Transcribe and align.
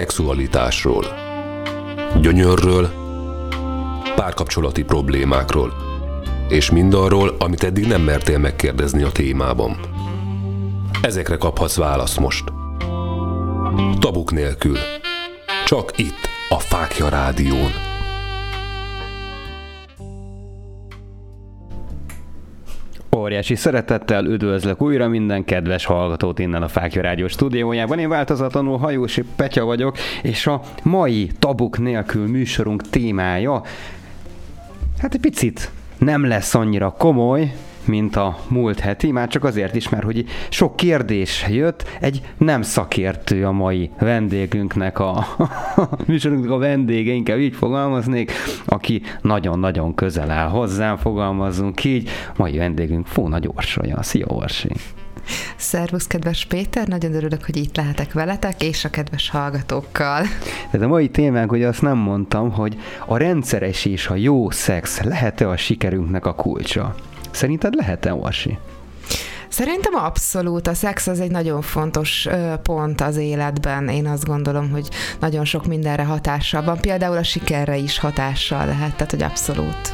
szexualitásról, 0.00 1.04
gyönyörről, 2.20 2.90
párkapcsolati 4.14 4.82
problémákról, 4.82 5.72
és 6.48 6.70
mindarról, 6.70 7.36
amit 7.38 7.62
eddig 7.62 7.86
nem 7.86 8.02
mertél 8.02 8.38
megkérdezni 8.38 9.02
a 9.02 9.12
témában. 9.12 9.80
Ezekre 11.02 11.36
kaphatsz 11.36 11.76
választ 11.76 12.20
most. 12.20 12.44
Tabuk 13.98 14.32
nélkül. 14.32 14.78
Csak 15.64 15.98
itt, 15.98 16.28
a 16.48 16.58
Fákja 16.58 17.08
Rádión. 17.08 17.89
Óriási 23.30 23.54
szeretettel 23.54 24.26
üdvözlök 24.26 24.82
újra 24.82 25.08
minden 25.08 25.44
kedves 25.44 25.84
hallgatót 25.84 26.38
innen 26.38 26.62
a 26.62 26.68
Fákja 26.68 27.02
Rádió 27.02 27.28
stúdiójában. 27.28 27.98
Én 27.98 28.08
változatlanul 28.08 28.78
Hajósi 28.78 29.24
Petya 29.36 29.64
vagyok, 29.64 29.96
és 30.22 30.46
a 30.46 30.60
mai 30.82 31.30
tabuk 31.38 31.78
nélkül 31.78 32.26
műsorunk 32.26 32.88
témája 32.88 33.62
hát 34.98 35.14
egy 35.14 35.20
picit 35.20 35.70
nem 35.98 36.26
lesz 36.26 36.54
annyira 36.54 36.90
komoly, 36.98 37.52
mint 37.84 38.16
a 38.16 38.38
múlt 38.48 38.80
heti, 38.80 39.10
már 39.12 39.28
csak 39.28 39.44
azért 39.44 39.74
is, 39.74 39.88
mert 39.88 40.04
hogy 40.04 40.24
sok 40.48 40.76
kérdés 40.76 41.46
jött, 41.48 41.88
egy 42.00 42.22
nem 42.38 42.62
szakértő 42.62 43.46
a 43.46 43.52
mai 43.52 43.90
vendégünknek 43.98 44.98
a, 44.98 45.26
műsorunknak 46.06 46.52
a 46.52 46.58
vendége, 46.58 47.12
inkább 47.12 47.38
így 47.38 47.56
fogalmaznék, 47.56 48.32
aki 48.64 49.02
nagyon-nagyon 49.20 49.94
közel 49.94 50.30
áll 50.30 50.48
hozzám, 50.48 50.96
fogalmazzunk 50.96 51.84
így. 51.84 52.08
Mai 52.36 52.56
vendégünk 52.56 53.06
Fóna 53.06 53.38
Orsolya. 53.54 54.02
Szia 54.02 54.26
Orsi! 54.26 54.68
Szervusz, 55.56 56.06
kedves 56.06 56.44
Péter, 56.44 56.88
nagyon 56.88 57.14
örülök, 57.14 57.44
hogy 57.44 57.56
itt 57.56 57.76
lehetek 57.76 58.12
veletek, 58.12 58.62
és 58.62 58.84
a 58.84 58.90
kedves 58.90 59.30
hallgatókkal. 59.30 60.26
Ez 60.70 60.80
a 60.80 60.88
mai 60.88 61.08
témánk, 61.08 61.50
hogy 61.50 61.62
azt 61.62 61.82
nem 61.82 61.98
mondtam, 61.98 62.50
hogy 62.50 62.76
a 63.06 63.16
rendszeres 63.16 63.84
és 63.84 64.08
a 64.08 64.14
jó 64.14 64.50
szex 64.50 65.00
lehet-e 65.02 65.48
a 65.48 65.56
sikerünknek 65.56 66.26
a 66.26 66.34
kulcsa? 66.34 66.94
Szerinted 67.30 67.74
lehet-e, 67.74 68.14
Orsi? 68.14 68.58
Szerintem 69.48 69.94
abszolút. 69.94 70.66
A 70.66 70.74
szex 70.74 71.06
az 71.06 71.20
egy 71.20 71.30
nagyon 71.30 71.62
fontos 71.62 72.28
pont 72.62 73.00
az 73.00 73.16
életben. 73.16 73.88
Én 73.88 74.06
azt 74.06 74.24
gondolom, 74.24 74.70
hogy 74.70 74.88
nagyon 75.20 75.44
sok 75.44 75.66
mindenre 75.66 76.04
hatással 76.04 76.62
van. 76.62 76.80
Például 76.80 77.16
a 77.16 77.22
sikerre 77.22 77.76
is 77.76 77.98
hatással 77.98 78.66
lehet, 78.66 78.94
tehát 78.96 79.10
hogy 79.10 79.22
abszolút 79.22 79.92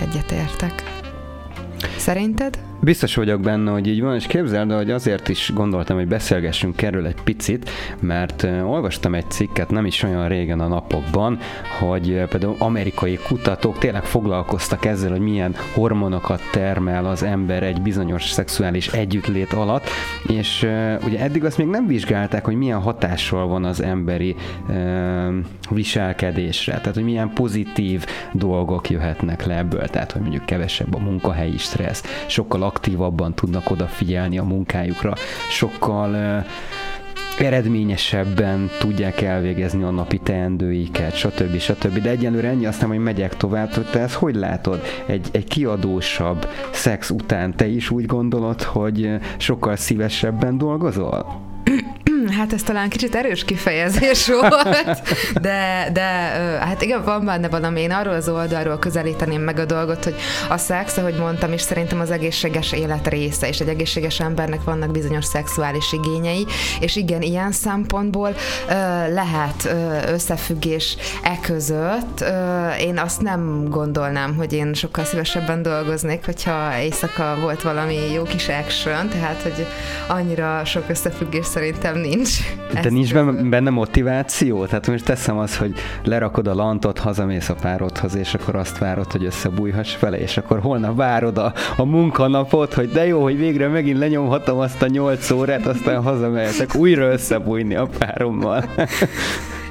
egyetértek. 0.00 0.82
Szerinted? 1.96 2.58
Biztos 2.84 3.14
vagyok 3.14 3.40
benne, 3.40 3.70
hogy 3.70 3.86
így 3.86 4.00
van, 4.00 4.14
és 4.14 4.26
képzeld, 4.26 4.72
hogy 4.72 4.90
azért 4.90 5.28
is 5.28 5.50
gondoltam, 5.54 5.96
hogy 5.96 6.06
beszélgessünk 6.06 6.82
erről 6.82 7.06
egy 7.06 7.22
picit, 7.24 7.70
mert 8.00 8.42
olvastam 8.42 9.14
egy 9.14 9.30
cikket 9.30 9.70
nem 9.70 9.86
is 9.86 10.02
olyan 10.02 10.28
régen 10.28 10.60
a 10.60 10.66
napokban, 10.68 11.38
hogy 11.78 12.22
például 12.28 12.54
amerikai 12.58 13.18
kutatók 13.28 13.78
tényleg 13.78 14.04
foglalkoztak 14.04 14.84
ezzel, 14.84 15.10
hogy 15.10 15.20
milyen 15.20 15.54
hormonokat 15.74 16.40
termel 16.52 17.06
az 17.06 17.22
ember 17.22 17.62
egy 17.62 17.82
bizonyos 17.82 18.30
szexuális 18.30 18.88
együttlét 18.88 19.52
alatt, 19.52 19.88
és 20.28 20.66
ugye 21.04 21.20
eddig 21.20 21.44
azt 21.44 21.58
még 21.58 21.66
nem 21.66 21.86
vizsgálták, 21.86 22.44
hogy 22.44 22.56
milyen 22.56 22.80
hatással 22.80 23.46
van 23.46 23.64
az 23.64 23.82
emberi 23.82 24.36
viselkedésre, 25.70 26.78
tehát 26.78 26.94
hogy 26.94 27.04
milyen 27.04 27.32
pozitív 27.34 28.06
dolgok 28.32 28.90
jöhetnek 28.90 29.44
le 29.44 29.56
ebből, 29.56 29.88
tehát 29.88 30.12
hogy 30.12 30.20
mondjuk 30.20 30.46
kevesebb 30.46 30.94
a 30.94 30.98
munkahelyi 30.98 31.58
stressz, 31.58 32.24
sokkal 32.26 32.70
aktívabban 32.72 33.34
tudnak 33.34 33.70
odafigyelni 33.70 34.38
a 34.38 34.44
munkájukra, 34.44 35.12
sokkal 35.50 36.44
eredményesebben 37.38 38.70
tudják 38.78 39.20
elvégezni 39.20 39.82
a 39.82 39.90
napi 39.90 40.18
teendőiket, 40.18 41.14
stb. 41.14 41.58
stb. 41.58 41.98
De 41.98 42.10
egyelőre 42.10 42.48
ennyi, 42.48 42.66
aztán 42.66 42.88
hogy 42.88 42.98
megyek 42.98 43.36
tovább, 43.36 43.90
te 43.90 44.00
ezt 44.00 44.14
hogy 44.14 44.34
látod? 44.34 44.80
Egy, 45.06 45.28
egy 45.32 45.44
kiadósabb 45.44 46.48
szex 46.72 47.10
után 47.10 47.56
te 47.56 47.66
is 47.66 47.90
úgy 47.90 48.06
gondolod, 48.06 48.62
hogy 48.62 49.10
sokkal 49.36 49.76
szívesebben 49.76 50.58
dolgozol? 50.58 51.50
Hát 52.30 52.52
ez 52.52 52.62
talán 52.62 52.88
kicsit 52.88 53.14
erős 53.14 53.44
kifejezés 53.44 54.26
volt, 54.40 55.02
de, 55.40 55.88
de 55.92 56.02
hát 56.60 56.82
igen, 56.82 57.04
van 57.04 57.24
benne 57.24 57.48
valami. 57.48 57.80
Én 57.80 57.90
arról 57.90 58.14
az 58.14 58.28
oldalról 58.28 58.78
közelíteném 58.78 59.40
meg 59.40 59.58
a 59.58 59.64
dolgot, 59.64 60.04
hogy 60.04 60.14
a 60.48 60.56
szex, 60.56 60.96
ahogy 60.96 61.14
mondtam, 61.14 61.52
és 61.52 61.60
szerintem 61.60 62.00
az 62.00 62.10
egészséges 62.10 62.72
élet 62.72 63.08
része, 63.08 63.48
és 63.48 63.58
egy 63.58 63.68
egészséges 63.68 64.20
embernek 64.20 64.64
vannak 64.64 64.90
bizonyos 64.90 65.24
szexuális 65.24 65.92
igényei, 65.92 66.46
és 66.80 66.96
igen, 66.96 67.22
ilyen 67.22 67.52
szempontból 67.52 68.34
lehet 69.12 69.74
összefüggés 70.08 70.96
e 71.22 71.38
között. 71.42 72.24
Én 72.80 72.98
azt 72.98 73.20
nem 73.20 73.64
gondolnám, 73.68 74.36
hogy 74.36 74.52
én 74.52 74.74
sokkal 74.74 75.04
szívesebben 75.04 75.62
dolgoznék, 75.62 76.24
hogyha 76.24 76.78
éjszaka 76.80 77.36
volt 77.40 77.62
valami 77.62 78.12
jó 78.12 78.22
kis 78.22 78.48
action, 78.48 79.08
tehát 79.08 79.42
hogy 79.42 79.66
annyira 80.08 80.64
sok 80.64 80.84
összefüggés 80.88 81.46
szerintem 81.46 81.98
nincs 81.98 82.11
nincs. 82.14 82.38
De 82.82 82.90
nincs 82.90 83.14
benne 83.48 83.70
motiváció? 83.70 84.64
Tehát 84.64 84.86
most 84.86 85.04
teszem 85.04 85.38
az, 85.38 85.56
hogy 85.56 85.74
lerakod 86.04 86.46
a 86.46 86.54
lantot, 86.54 86.98
hazamész 86.98 87.48
a 87.48 87.54
párodhoz, 87.54 88.14
és 88.14 88.34
akkor 88.34 88.56
azt 88.56 88.78
várod, 88.78 89.12
hogy 89.12 89.24
összebújhass 89.24 89.98
vele, 89.98 90.20
és 90.20 90.36
akkor 90.36 90.60
holnap 90.60 90.96
várod 90.96 91.38
a, 91.38 91.52
a 91.76 91.84
munkanapot, 91.84 92.74
hogy 92.74 92.88
de 92.88 93.06
jó, 93.06 93.22
hogy 93.22 93.36
végre 93.36 93.68
megint 93.68 93.98
lenyomhatom 93.98 94.58
azt 94.58 94.82
a 94.82 94.86
nyolc 94.86 95.30
órát, 95.30 95.66
aztán 95.66 96.02
hazamehetek 96.02 96.74
újra 96.74 97.12
összebújni 97.12 97.74
a 97.74 97.88
párommal. 97.98 98.64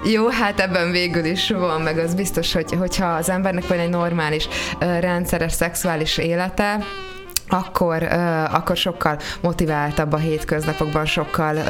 Jó, 0.04 0.28
hát 0.28 0.60
ebben 0.60 0.92
végül 0.92 1.26
is 1.26 1.50
van, 1.50 1.82
meg 1.82 1.98
az 1.98 2.14
biztos, 2.14 2.54
hogy, 2.54 2.72
hogyha 2.72 3.06
az 3.06 3.30
embernek 3.30 3.68
van 3.68 3.80
egy 3.80 3.90
normális, 3.90 4.48
rendszeres 4.80 5.52
szexuális 5.52 6.18
élete, 6.18 6.78
akkor, 7.52 8.02
uh, 8.02 8.54
akkor 8.54 8.78
sokkal 8.78 9.18
motiváltabb 9.42 10.14
a 10.14 10.18
hétköznapokban, 10.18 11.06
sokkal, 11.06 11.56
uh, 11.56 11.64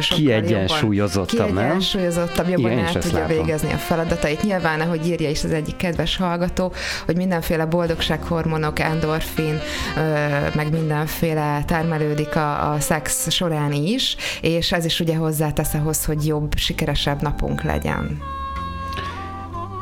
sokkal 0.00 0.18
kiegyensúlyozottabb, 0.18 1.38
jobban, 1.38 1.54
kiegyensúlyozottabb, 1.54 2.48
jobban 2.48 2.70
Igen, 2.70 2.84
el 2.84 2.92
tudja 2.92 3.18
látom. 3.18 3.36
végezni 3.36 3.72
a 3.72 3.76
feladatait. 3.76 4.42
Nyilván, 4.42 4.80
ahogy 4.80 5.06
írja 5.06 5.30
is 5.30 5.44
az 5.44 5.52
egyik 5.52 5.76
kedves 5.76 6.16
hallgató, 6.16 6.72
hogy 7.06 7.16
mindenféle 7.16 7.64
boldogsághormonok, 7.64 8.78
endorfin, 8.78 9.60
uh, 9.96 10.54
meg 10.54 10.70
mindenféle 10.72 11.62
termelődik 11.66 12.36
a, 12.36 12.72
a 12.72 12.80
szex 12.80 13.30
során 13.30 13.72
is, 13.72 14.16
és 14.40 14.72
ez 14.72 14.84
is 14.84 15.00
ugye 15.00 15.16
hozzátesz 15.16 15.74
ahhoz, 15.74 16.04
hogy 16.04 16.26
jobb, 16.26 16.56
sikeresebb 16.56 17.22
napunk 17.22 17.62
legyen. 17.62 18.38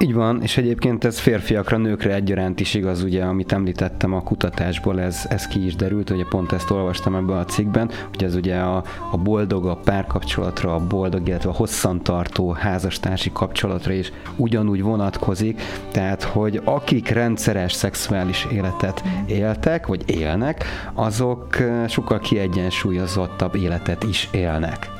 Így 0.00 0.14
van, 0.14 0.42
és 0.42 0.56
egyébként 0.56 1.04
ez 1.04 1.18
férfiakra, 1.18 1.76
nőkre 1.76 2.14
egyaránt 2.14 2.60
is 2.60 2.74
igaz, 2.74 3.02
ugye, 3.02 3.24
amit 3.24 3.52
említettem 3.52 4.12
a 4.12 4.22
kutatásból, 4.22 5.00
ez, 5.00 5.26
ez 5.28 5.46
ki 5.46 5.66
is 5.66 5.76
derült, 5.76 6.10
ugye 6.10 6.24
pont 6.28 6.52
ezt 6.52 6.70
olvastam 6.70 7.14
ebben 7.14 7.36
a 7.36 7.44
cikkben, 7.44 7.90
hogy 8.08 8.24
ez 8.24 8.34
ugye 8.34 8.56
a, 8.56 8.84
a 9.10 9.16
boldog, 9.16 9.66
a 9.66 9.76
párkapcsolatra, 9.76 10.74
a 10.74 10.86
boldog, 10.86 11.28
illetve 11.28 11.50
a 11.50 11.54
hosszantartó 11.54 12.50
házastársi 12.50 13.30
kapcsolatra 13.32 13.92
is 13.92 14.12
ugyanúgy 14.36 14.82
vonatkozik, 14.82 15.60
tehát, 15.92 16.22
hogy 16.22 16.60
akik 16.64 17.08
rendszeres 17.08 17.72
szexuális 17.72 18.46
életet 18.52 19.02
éltek, 19.26 19.86
vagy 19.86 20.02
élnek, 20.06 20.64
azok 20.94 21.56
sokkal 21.88 22.18
kiegyensúlyozottabb 22.18 23.54
életet 23.54 24.02
is 24.02 24.28
élnek. 24.32 24.97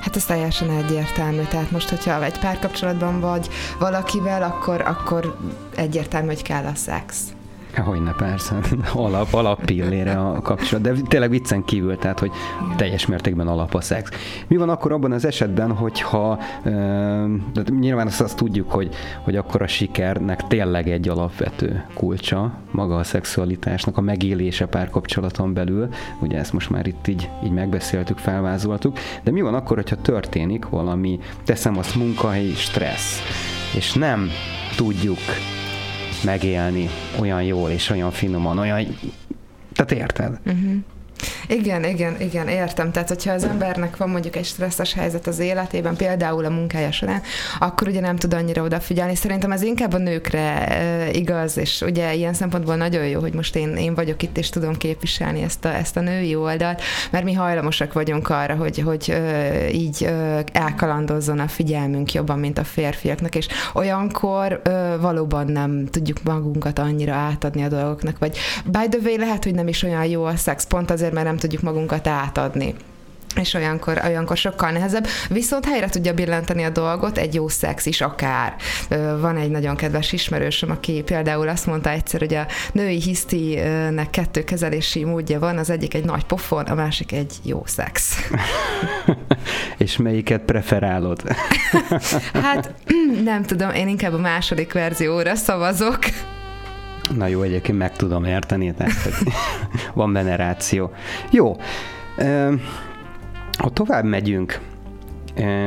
Hát 0.00 0.16
ez 0.16 0.24
teljesen 0.24 0.70
egyértelmű. 0.70 1.42
Tehát 1.42 1.70
most, 1.70 1.88
hogyha 1.88 2.24
egy 2.24 2.38
párkapcsolatban 2.38 3.20
vagy 3.20 3.48
valakivel, 3.78 4.42
akkor, 4.42 4.80
akkor 4.80 5.36
egyértelmű, 5.74 6.26
hogy 6.26 6.42
kell 6.42 6.64
a 6.64 6.74
szex. 6.74 7.34
Hogyne, 7.76 8.12
persze. 8.12 8.58
Alap, 8.94 9.32
alap 9.32 9.64
pillére 9.64 10.18
a 10.18 10.40
kapcsolat. 10.40 10.84
De 10.84 10.92
tényleg 11.08 11.30
viccen 11.30 11.64
kívül, 11.64 11.96
tehát, 11.96 12.18
hogy 12.18 12.30
teljes 12.76 13.06
mértékben 13.06 13.48
alap 13.48 13.74
a 13.74 13.80
szex. 13.80 14.10
Mi 14.46 14.56
van 14.56 14.68
akkor 14.68 14.92
abban 14.92 15.12
az 15.12 15.24
esetben, 15.24 15.72
hogyha 15.72 16.38
de 17.52 17.62
nyilván 17.78 18.06
azt, 18.06 18.20
azt 18.20 18.36
tudjuk, 18.36 18.70
hogy, 18.70 18.94
hogy 19.22 19.36
akkor 19.36 19.62
a 19.62 19.66
sikernek 19.66 20.46
tényleg 20.46 20.88
egy 20.88 21.08
alapvető 21.08 21.84
kulcsa, 21.94 22.52
maga 22.70 22.96
a 22.96 23.04
szexualitásnak, 23.04 23.96
a 23.96 24.00
megélése 24.00 24.66
párkapcsolaton 24.66 25.52
belül. 25.52 25.88
Ugye 26.20 26.38
ezt 26.38 26.52
most 26.52 26.70
már 26.70 26.86
itt 26.86 27.06
így, 27.08 27.30
így 27.44 27.52
megbeszéltük, 27.52 28.18
felvázoltuk. 28.18 28.98
De 29.22 29.30
mi 29.30 29.40
van 29.40 29.54
akkor, 29.54 29.76
hogyha 29.76 29.96
történik 29.96 30.68
valami, 30.68 31.18
teszem 31.44 31.78
azt 31.78 31.94
munkahelyi 31.94 32.54
stressz, 32.54 33.20
és 33.74 33.92
nem 33.92 34.28
tudjuk 34.76 35.18
megélni 36.24 36.88
olyan 37.18 37.42
jól 37.42 37.70
és 37.70 37.90
olyan 37.90 38.10
finoman, 38.10 38.58
olyan... 38.58 38.86
Tehát 39.72 39.92
érted? 39.92 40.40
Uh-huh. 40.46 40.76
Igen, 41.46 41.84
igen, 41.84 42.20
igen, 42.20 42.48
értem. 42.48 42.92
Tehát, 42.92 43.08
hogyha 43.08 43.32
az 43.32 43.44
embernek 43.44 43.96
van 43.96 44.08
mondjuk 44.08 44.36
egy 44.36 44.44
stresszes 44.44 44.92
helyzet 44.92 45.26
az 45.26 45.38
életében, 45.38 45.96
például 45.96 46.44
a 46.44 46.50
munkája 46.50 46.92
során, 46.92 47.22
akkor 47.58 47.88
ugye 47.88 48.00
nem 48.00 48.16
tud 48.16 48.34
annyira 48.34 48.62
odafigyelni. 48.62 49.14
Szerintem 49.14 49.52
ez 49.52 49.62
inkább 49.62 49.92
a 49.92 49.98
nőkre 49.98 50.68
igaz, 51.12 51.56
és 51.56 51.80
ugye 51.80 52.14
ilyen 52.14 52.34
szempontból 52.34 52.76
nagyon 52.76 53.06
jó, 53.06 53.20
hogy 53.20 53.32
most 53.32 53.56
én, 53.56 53.76
én 53.76 53.94
vagyok 53.94 54.22
itt, 54.22 54.38
és 54.38 54.48
tudom 54.48 54.76
képviselni 54.76 55.42
ezt 55.42 55.64
a, 55.64 55.74
ezt 55.74 55.96
a 55.96 56.00
női 56.00 56.34
oldalt, 56.34 56.82
mert 57.10 57.24
mi 57.24 57.32
hajlamosak 57.32 57.92
vagyunk 57.92 58.28
arra, 58.28 58.54
hogy, 58.54 58.78
hogy 58.78 59.14
így 59.72 60.04
e, 60.04 60.44
elkalandozzon 60.52 61.38
a 61.38 61.48
figyelmünk 61.48 62.12
jobban, 62.12 62.38
mint 62.38 62.58
a 62.58 62.64
férfiaknak, 62.64 63.34
és 63.34 63.46
olyankor 63.74 64.62
valóban 65.00 65.46
nem 65.46 65.86
tudjuk 65.86 66.22
magunkat 66.22 66.78
annyira 66.78 67.14
átadni 67.14 67.62
a 67.64 67.68
dolgoknak, 67.68 68.18
vagy 68.18 68.36
by 68.64 68.88
the 68.88 68.98
way, 69.04 69.16
lehet, 69.16 69.44
hogy 69.44 69.54
nem 69.54 69.68
is 69.68 69.82
olyan 69.82 70.04
jó 70.04 70.24
a 70.24 70.36
szex, 70.36 70.66
pont 70.66 70.90
azért, 70.90 71.09
mert 71.12 71.26
nem 71.26 71.36
tudjuk 71.36 71.62
magunkat 71.62 72.06
átadni 72.06 72.74
és 73.36 73.54
olyankor, 73.54 74.00
olyankor 74.04 74.36
sokkal 74.36 74.70
nehezebb, 74.70 75.06
viszont 75.28 75.64
helyre 75.64 75.88
tudja 75.88 76.14
billenteni 76.14 76.62
a 76.62 76.70
dolgot 76.70 77.18
egy 77.18 77.34
jó 77.34 77.48
szex 77.48 77.86
is 77.86 78.00
akár. 78.00 78.54
Van 79.20 79.36
egy 79.36 79.50
nagyon 79.50 79.76
kedves 79.76 80.12
ismerősöm, 80.12 80.70
aki 80.70 81.02
például 81.02 81.48
azt 81.48 81.66
mondta 81.66 81.90
egyszer, 81.90 82.20
hogy 82.20 82.34
a 82.34 82.46
női 82.72 83.00
hisztinek 83.00 84.10
kettő 84.10 84.44
kezelési 84.44 85.04
módja 85.04 85.38
van, 85.38 85.58
az 85.58 85.70
egyik 85.70 85.94
egy 85.94 86.04
nagy 86.04 86.24
pofon, 86.24 86.64
a 86.64 86.74
másik 86.74 87.12
egy 87.12 87.32
jó 87.42 87.62
szex. 87.66 88.16
és 89.78 89.96
melyiket 89.96 90.40
preferálod? 90.40 91.22
hát 92.42 92.74
nem 93.24 93.42
tudom, 93.42 93.70
én 93.70 93.88
inkább 93.88 94.12
a 94.12 94.18
második 94.18 94.72
verzióra 94.72 95.34
szavazok. 95.34 95.98
Na 97.16 97.26
jó, 97.26 97.42
egyébként 97.42 97.78
meg 97.78 97.96
tudom 97.96 98.24
érteni, 98.24 98.74
tehát 98.74 98.92
van 99.94 100.12
generáció. 100.12 100.90
Jó, 101.30 101.56
ha 103.58 103.70
tovább 103.72 104.04
megyünk, 104.04 104.60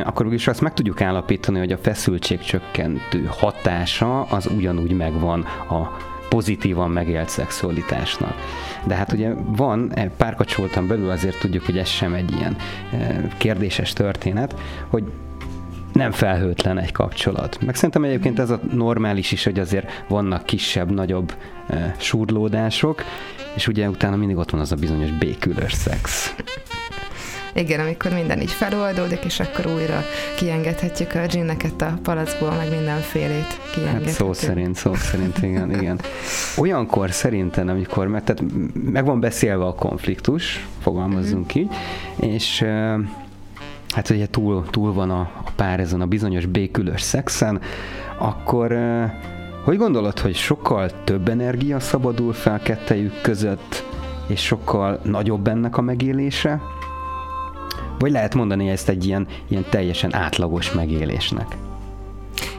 akkor 0.03 0.33
is 0.33 0.47
azt 0.47 0.61
meg 0.61 0.73
tudjuk 0.73 1.01
állapítani, 1.01 1.59
hogy 1.59 1.71
a 1.71 1.77
feszültség 1.77 2.39
csökkentő 2.39 3.29
hatása 3.29 4.21
az 4.21 4.49
ugyanúgy 4.55 4.91
megvan 4.91 5.41
a 5.69 5.97
pozitívan 6.29 6.89
megélt 6.89 7.29
szexualitásnak. 7.29 8.33
De 8.85 8.95
hát 8.95 9.11
ugye 9.11 9.33
van, 9.45 9.91
e, 9.95 10.09
párkapcsolaton 10.17 10.87
belül 10.87 11.09
azért 11.09 11.39
tudjuk, 11.39 11.65
hogy 11.65 11.77
ez 11.77 11.87
sem 11.87 12.13
egy 12.13 12.31
ilyen 12.31 12.55
kérdéses 13.37 13.93
történet, 13.93 14.55
hogy 14.87 15.03
nem 15.93 16.11
felhőtlen 16.11 16.77
egy 16.77 16.91
kapcsolat. 16.91 17.57
Meg 17.65 17.75
szerintem 17.75 18.03
egyébként 18.03 18.39
ez 18.39 18.49
a 18.49 18.59
normális 18.71 19.31
is, 19.31 19.43
hogy 19.43 19.59
azért 19.59 20.03
vannak 20.07 20.45
kisebb, 20.45 20.91
nagyobb 20.91 21.33
e, 21.67 21.95
surlódások, 21.97 23.03
és 23.55 23.67
ugye 23.67 23.89
utána 23.89 24.15
mindig 24.15 24.37
ott 24.37 24.49
van 24.49 24.61
az 24.61 24.71
a 24.71 24.75
bizonyos 24.75 25.11
békülös 25.11 25.73
szex. 25.73 26.35
Igen, 27.55 27.79
amikor 27.79 28.11
minden 28.11 28.41
így 28.41 28.51
feloldódik, 28.51 29.23
és 29.23 29.39
akkor 29.39 29.67
újra 29.67 30.01
kiengedhetjük 30.35 31.13
a 31.13 31.25
ginneket 31.27 31.81
a 31.81 31.99
palackból, 32.03 32.51
meg 32.51 32.69
mindenfélét 32.69 33.59
kiengedhetjük. 33.73 34.07
Hát 34.07 34.15
szó 34.15 34.33
szerint, 34.33 34.75
szó 34.75 34.93
szerint, 34.93 35.37
igen, 35.37 35.71
igen. 35.73 35.99
Olyankor 36.57 37.11
szerintem, 37.11 37.69
amikor 37.69 38.07
meg, 38.07 38.23
tehát 38.23 38.43
meg 38.91 39.05
van 39.05 39.19
beszélve 39.19 39.65
a 39.65 39.73
konfliktus, 39.73 40.67
fogalmazzunk 40.81 41.57
mm-hmm. 41.57 41.67
így, 42.21 42.33
és 42.33 42.65
hát 43.93 44.09
ugye 44.09 44.27
túl, 44.27 44.65
túl 44.69 44.93
van 44.93 45.09
a, 45.09 45.19
a 45.19 45.51
pár 45.55 45.79
ezen 45.79 46.01
a 46.01 46.05
bizonyos 46.05 46.45
békülös 46.45 47.01
szexen, 47.01 47.61
akkor 48.17 48.75
hogy 49.63 49.77
gondolod, 49.77 50.19
hogy 50.19 50.35
sokkal 50.35 51.03
több 51.03 51.29
energia 51.29 51.79
szabadul 51.79 52.33
fel 52.33 52.59
kettejük 52.59 53.21
között, 53.21 53.83
és 54.27 54.41
sokkal 54.41 54.99
nagyobb 55.03 55.47
ennek 55.47 55.77
a 55.77 55.81
megélése? 55.81 56.61
Vagy 57.99 58.11
lehet 58.11 58.35
mondani 58.35 58.69
ezt 58.69 58.89
egy 58.89 59.05
ilyen, 59.05 59.27
ilyen 59.47 59.65
teljesen 59.69 60.15
átlagos 60.15 60.71
megélésnek? 60.71 61.57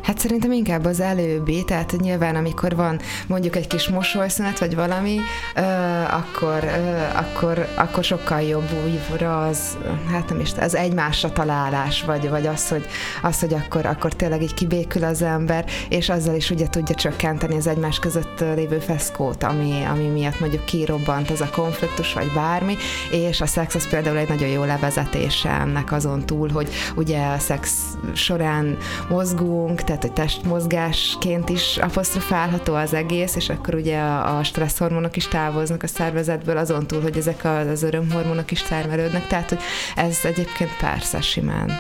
Hát 0.05 0.19
szerintem 0.19 0.53
inkább 0.53 0.85
az 0.85 1.01
előbbi, 1.01 1.65
tehát 1.65 1.93
nyilván 2.01 2.37
amikor 2.37 2.77
van 2.77 3.01
mondjuk 3.27 3.57
egy 3.57 3.67
kis 3.67 3.89
mosolyszünet, 3.89 4.59
vagy 4.59 4.75
valami, 4.75 5.21
ö, 5.55 5.61
akkor, 6.11 6.65
ö, 6.65 7.19
akkor, 7.19 7.69
akkor 7.77 8.05
sokkal 8.05 8.41
jobb 8.41 8.69
újra 9.11 9.47
az, 9.47 9.77
hát 10.11 10.29
nem 10.29 10.41
is, 10.41 10.53
az 10.61 10.75
egymásra 10.75 11.33
találás, 11.33 12.03
vagy, 12.03 12.29
vagy 12.29 12.47
az, 12.47 12.69
hogy, 12.69 12.87
az, 13.23 13.41
hogy 13.41 13.55
akkor, 13.55 13.87
akkor 13.87 14.13
tényleg 14.13 14.43
így 14.43 14.55
kibékül 14.55 15.05
az 15.05 15.23
ember, 15.23 15.65
és 15.89 16.09
azzal 16.09 16.35
is 16.35 16.51
ugye 16.51 16.69
tudja 16.69 16.95
csökkenteni 16.95 17.57
az 17.57 17.67
egymás 17.67 17.99
között 17.99 18.41
lévő 18.41 18.79
feszkót, 18.79 19.43
ami, 19.43 19.83
ami 19.91 20.07
miatt 20.07 20.41
mondjuk 20.41 20.65
kirobbant 20.65 21.31
az 21.31 21.41
a 21.41 21.51
konfliktus, 21.53 22.13
vagy 22.13 22.33
bármi, 22.35 22.77
és 23.11 23.41
a 23.41 23.47
szex 23.47 23.75
az 23.75 23.89
például 23.89 24.17
egy 24.17 24.29
nagyon 24.29 24.49
jó 24.49 24.65
levezetése 24.65 25.51
ennek 25.51 25.93
azon 25.93 26.27
túl, 26.27 26.49
hogy 26.49 26.69
ugye 26.95 27.27
a 27.27 27.39
szex 27.39 27.83
során 28.15 28.77
mozgunk, 29.09 29.83
tehát 29.83 29.94
hogy 30.03 30.13
testmozgásként 30.13 31.49
is 31.49 31.77
apostrofálható 31.77 32.75
az 32.75 32.95
egész, 32.95 33.37
és 33.37 33.49
akkor 33.49 33.75
ugye 33.75 33.99
a, 33.99 34.39
a 34.39 34.45
stresszhormonok 34.45 35.17
is 35.17 35.29
távoznak 35.29 35.83
a 35.83 35.87
szervezetből, 35.87 36.57
azon 36.57 36.87
túl, 36.87 37.03
hogy 37.03 37.17
ezek 37.17 37.45
az 37.45 37.83
örömhormonok 37.83 38.51
is 38.51 38.63
termelődnek, 38.63 39.27
tehát 39.27 39.49
hogy 39.49 39.61
ez 39.97 40.19
egyébként 40.23 40.77
persze 40.81 41.21
simán. 41.21 41.71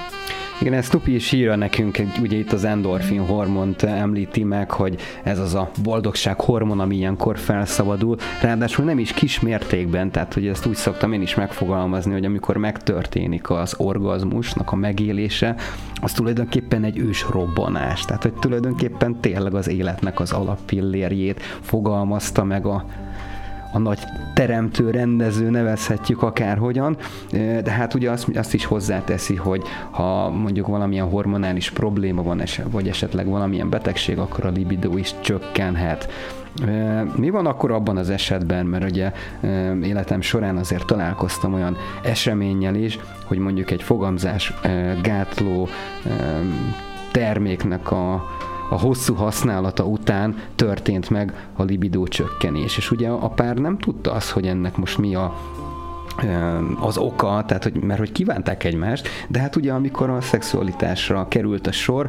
Igen, 0.64 0.76
ez 0.76 0.88
Tupi 0.88 1.14
is 1.14 1.32
írja 1.32 1.56
nekünk, 1.56 1.98
ugye 2.20 2.36
itt 2.36 2.52
az 2.52 2.64
endorfin 2.64 3.26
hormont 3.26 3.82
említi 3.82 4.44
meg, 4.44 4.70
hogy 4.70 4.96
ez 5.22 5.38
az 5.38 5.54
a 5.54 5.70
boldogság 5.82 6.40
hormon, 6.40 6.80
ami 6.80 6.96
ilyenkor 6.96 7.38
felszabadul, 7.38 8.16
ráadásul 8.42 8.84
nem 8.84 8.98
is 8.98 9.12
kis 9.12 9.40
mértékben, 9.40 10.10
tehát 10.10 10.34
hogy 10.34 10.46
ezt 10.46 10.66
úgy 10.66 10.74
szoktam 10.74 11.12
én 11.12 11.22
is 11.22 11.34
megfogalmazni, 11.34 12.12
hogy 12.12 12.24
amikor 12.24 12.56
megtörténik 12.56 13.50
az 13.50 13.74
orgazmusnak 13.76 14.72
a 14.72 14.76
megélése, 14.76 15.54
az 16.00 16.12
tulajdonképpen 16.12 16.84
egy 16.84 16.98
ős 16.98 17.26
robbanás, 17.30 18.04
tehát 18.04 18.22
hogy 18.22 18.34
tulajdonképpen 18.34 19.20
tényleg 19.20 19.54
az 19.54 19.68
életnek 19.68 20.20
az 20.20 20.32
alappillérjét 20.32 21.42
fogalmazta 21.60 22.44
meg 22.44 22.66
a 22.66 22.84
a 23.74 23.78
nagy 23.78 23.98
teremtő, 24.34 24.90
rendező, 24.90 25.50
nevezhetjük 25.50 26.22
akárhogyan, 26.22 26.96
de 27.62 27.70
hát 27.70 27.94
ugye 27.94 28.10
azt, 28.10 28.36
azt 28.36 28.54
is 28.54 28.64
hozzáteszi, 28.64 29.34
hogy 29.34 29.62
ha 29.90 30.30
mondjuk 30.30 30.66
valamilyen 30.66 31.08
hormonális 31.08 31.70
probléma 31.70 32.22
van, 32.22 32.42
vagy 32.70 32.88
esetleg 32.88 33.26
valamilyen 33.26 33.68
betegség, 33.68 34.18
akkor 34.18 34.44
a 34.44 34.50
libido 34.50 34.96
is 34.96 35.14
csökkenhet. 35.20 36.08
Mi 37.16 37.30
van 37.30 37.46
akkor 37.46 37.70
abban 37.70 37.96
az 37.96 38.10
esetben, 38.10 38.66
mert 38.66 38.90
ugye 38.90 39.12
életem 39.82 40.20
során 40.20 40.56
azért 40.56 40.86
találkoztam 40.86 41.54
olyan 41.54 41.76
eseménnyel 42.02 42.74
is, 42.74 42.98
hogy 43.24 43.38
mondjuk 43.38 43.70
egy 43.70 43.82
fogamzás 43.82 44.54
gátló 45.02 45.68
terméknek 47.12 47.90
a 47.90 48.24
a 48.74 48.78
hosszú 48.78 49.14
használata 49.14 49.84
után 49.84 50.36
történt 50.54 51.10
meg 51.10 51.48
a 51.52 51.62
libidó 51.62 52.06
csökkenés. 52.06 52.76
És 52.76 52.90
ugye 52.90 53.08
a 53.08 53.28
pár 53.28 53.56
nem 53.56 53.78
tudta 53.78 54.12
azt, 54.12 54.30
hogy 54.30 54.46
ennek 54.46 54.76
most 54.76 54.98
mi 54.98 55.14
a, 55.14 55.34
az 56.80 56.98
oka, 56.98 57.44
tehát 57.46 57.62
hogy, 57.62 57.74
mert 57.74 57.98
hogy 57.98 58.12
kívánták 58.12 58.64
egymást, 58.64 59.08
de 59.28 59.38
hát 59.38 59.56
ugye 59.56 59.72
amikor 59.72 60.10
a 60.10 60.20
szexualitásra 60.20 61.28
került 61.28 61.66
a 61.66 61.72
sor, 61.72 62.08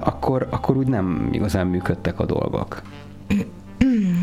akkor, 0.00 0.46
akkor 0.50 0.76
úgy 0.76 0.86
nem 0.86 1.28
igazán 1.32 1.66
működtek 1.66 2.20
a 2.20 2.26
dolgok. 2.26 2.82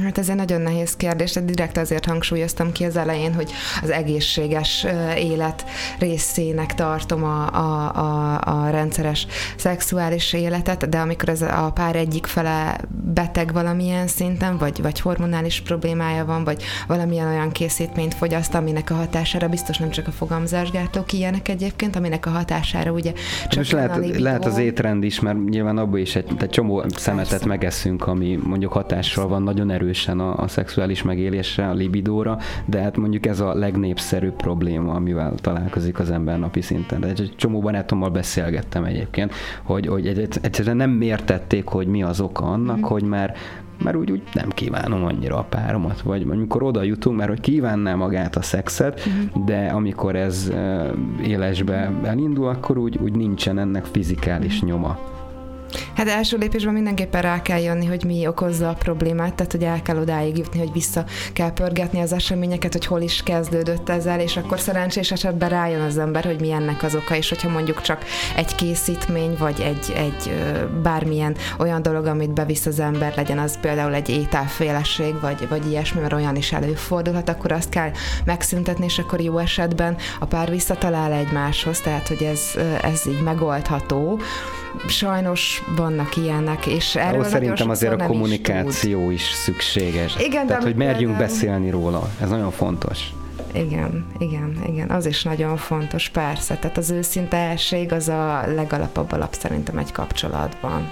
Hát 0.07 0.17
ez 0.17 0.29
egy 0.29 0.35
nagyon 0.35 0.61
nehéz 0.61 0.95
kérdés, 0.95 1.33
de 1.33 1.39
direkt 1.39 1.77
azért 1.77 2.05
hangsúlyoztam 2.05 2.71
ki 2.71 2.83
az 2.83 2.97
elején, 2.97 3.33
hogy 3.33 3.51
az 3.81 3.89
egészséges 3.89 4.85
élet 5.17 5.65
részének 5.99 6.75
tartom 6.75 7.23
a, 7.23 7.53
a, 7.53 7.95
a, 7.95 8.41
a 8.41 8.69
rendszeres 8.69 9.27
szexuális 9.57 10.33
életet, 10.33 10.89
de 10.89 10.97
amikor 10.97 11.29
ez 11.29 11.41
a 11.41 11.71
pár 11.73 11.95
egyik 11.95 12.25
fele 12.25 12.77
beteg 13.13 13.53
valamilyen 13.53 14.07
szinten, 14.07 14.57
vagy, 14.57 14.81
vagy 14.81 14.99
hormonális 14.99 15.61
problémája 15.61 16.25
van, 16.25 16.43
vagy 16.43 16.63
valamilyen 16.87 17.27
olyan 17.27 17.51
készítményt 17.51 18.13
fogyaszt, 18.13 18.53
aminek 18.53 18.89
a 18.89 18.95
hatására 18.95 19.47
biztos 19.47 19.77
nem 19.77 19.89
csak 19.89 20.07
a 20.07 20.11
fogamzásgátlók 20.11 21.13
ilyenek 21.13 21.47
egyébként, 21.47 21.95
aminek 21.95 22.25
a 22.25 22.29
hatására 22.29 22.91
ugye 22.91 23.11
csak 23.47 23.57
Most 23.57 23.71
lehet, 23.71 24.19
lehet 24.19 24.45
az 24.45 24.57
étrend 24.57 25.03
is, 25.03 25.19
mert 25.19 25.49
nyilván 25.49 25.77
abból 25.77 25.99
is 25.99 26.15
egy, 26.15 26.31
egy 26.37 26.49
csomó 26.49 26.83
szemetet 26.95 27.29
Persze. 27.29 27.45
megeszünk, 27.45 28.07
ami 28.07 28.39
mondjuk 28.43 28.71
hatással 28.71 29.27
van 29.27 29.43
nagyon 29.43 29.69
erősen 29.97 30.19
a, 30.19 30.43
a 30.43 30.47
szexuális 30.47 31.03
megélésre, 31.03 31.69
a 31.69 31.73
libidóra, 31.73 32.37
de 32.65 32.81
hát 32.81 32.97
mondjuk 32.97 33.25
ez 33.25 33.39
a 33.39 33.53
legnépszerűbb 33.53 34.35
probléma, 34.35 34.93
amivel 34.93 35.33
találkozik 35.35 35.99
az 35.99 36.11
ember 36.11 36.39
napi 36.39 36.61
szinten. 36.61 36.99
De 36.99 37.07
egy 37.07 37.33
csomó 37.35 37.59
barátommal 37.59 38.09
beszélgettem 38.09 38.83
egyébként, 38.83 39.33
hogy, 39.63 39.87
hogy 39.87 40.07
egyszerűen 40.41 40.75
nem 40.75 40.89
mértették, 40.89 41.67
hogy 41.67 41.87
mi 41.87 42.03
az 42.03 42.21
oka 42.21 42.45
annak, 42.45 42.77
mm. 42.77 42.81
hogy 42.81 43.03
már 43.03 43.35
mert 43.83 43.97
úgy, 43.97 44.11
úgy 44.11 44.21
nem 44.33 44.49
kívánom 44.49 45.03
annyira 45.03 45.37
a 45.37 45.45
páromat, 45.49 46.01
vagy 46.01 46.25
amikor 46.29 46.63
oda 46.63 46.83
jutunk, 46.83 47.17
mert 47.17 47.29
hogy 47.29 47.39
kívánná 47.39 47.95
magát 47.95 48.35
a 48.35 48.41
szexet, 48.41 48.99
uh-huh. 48.99 49.45
de 49.45 49.67
amikor 49.67 50.15
ez 50.15 50.51
élesbe 51.23 51.91
elindul, 52.03 52.47
akkor 52.47 52.77
úgy, 52.77 52.97
úgy 53.01 53.15
nincsen 53.15 53.59
ennek 53.59 53.85
fizikális 53.85 54.61
nyoma. 54.61 55.16
Hát 55.95 56.07
első 56.07 56.38
lépésben 56.38 56.74
mindenképpen 56.74 57.21
rá 57.21 57.41
kell 57.41 57.59
jönni, 57.59 57.86
hogy 57.86 58.03
mi 58.03 58.27
okozza 58.27 58.69
a 58.69 58.74
problémát, 58.74 59.33
tehát 59.33 59.51
hogy 59.51 59.63
el 59.63 59.81
kell 59.81 59.97
odáig 59.97 60.38
jutni, 60.38 60.59
hogy 60.59 60.71
vissza 60.71 61.05
kell 61.33 61.53
pörgetni 61.53 62.01
az 62.01 62.13
eseményeket, 62.13 62.74
hogy 62.74 62.86
hol 62.86 63.01
is 63.01 63.24
kezdődött 63.24 63.89
ezzel, 63.89 64.19
és 64.19 64.38
akkor 64.38 64.59
szerencsés 64.59 65.12
esetben 65.12 65.50
rájön 65.50 65.81
az 65.81 65.97
ember, 65.97 66.25
hogy 66.25 66.39
mi 66.39 66.51
ennek 66.51 66.83
az 66.83 66.95
oka, 66.95 67.15
és 67.15 67.29
hogyha 67.29 67.50
mondjuk 67.50 67.81
csak 67.81 68.05
egy 68.36 68.55
készítmény, 68.55 69.36
vagy 69.39 69.62
egy, 69.62 69.93
egy 69.95 70.33
bármilyen 70.83 71.36
olyan 71.59 71.81
dolog, 71.81 72.05
amit 72.05 72.33
bevisz 72.33 72.65
az 72.65 72.79
ember, 72.79 73.13
legyen 73.15 73.39
az 73.39 73.59
például 73.59 73.93
egy 73.93 74.09
ételféleség, 74.09 75.19
vagy, 75.19 75.47
vagy 75.50 75.69
ilyesmi, 75.69 76.01
mert 76.01 76.13
olyan 76.13 76.36
is 76.36 76.51
előfordulhat, 76.51 77.29
akkor 77.29 77.51
azt 77.51 77.69
kell 77.69 77.91
megszüntetni, 78.25 78.86
és 78.86 79.00
akkor 79.00 79.21
jó 79.21 79.38
esetben 79.38 79.95
a 80.19 80.25
pár 80.25 80.50
visszatalál 80.50 81.12
egymáshoz, 81.12 81.79
tehát 81.79 82.07
hogy 82.07 82.24
ez, 82.24 82.41
ez 82.81 83.01
így 83.07 83.21
megoldható 83.21 84.19
sajnos 84.88 85.63
vannak 85.75 86.15
ilyenek, 86.15 86.65
és 86.65 86.95
erről 86.95 87.19
Ahhoz 87.19 87.31
szerintem 87.31 87.69
azért 87.69 88.01
a 88.01 88.05
kommunikáció 88.05 89.09
is, 89.09 89.21
is 89.21 89.33
szükséges. 89.33 90.15
Igen, 90.19 90.47
Tehát, 90.47 90.63
hogy 90.63 90.75
merjünk 90.75 91.17
például... 91.17 91.27
beszélni 91.27 91.69
róla. 91.69 92.09
Ez 92.21 92.29
nagyon 92.29 92.51
fontos. 92.51 93.00
Igen, 93.53 94.05
igen, 94.19 94.57
igen, 94.67 94.89
az 94.89 95.05
is 95.05 95.24
nagyon 95.24 95.57
fontos, 95.57 96.09
persze. 96.09 96.55
Tehát 96.55 96.77
az 96.77 96.89
őszintesség 96.89 97.91
az 97.91 98.09
a 98.09 98.43
legalapabb 98.55 99.12
alap 99.12 99.33
szerintem 99.33 99.77
egy 99.77 99.91
kapcsolatban. 99.91 100.89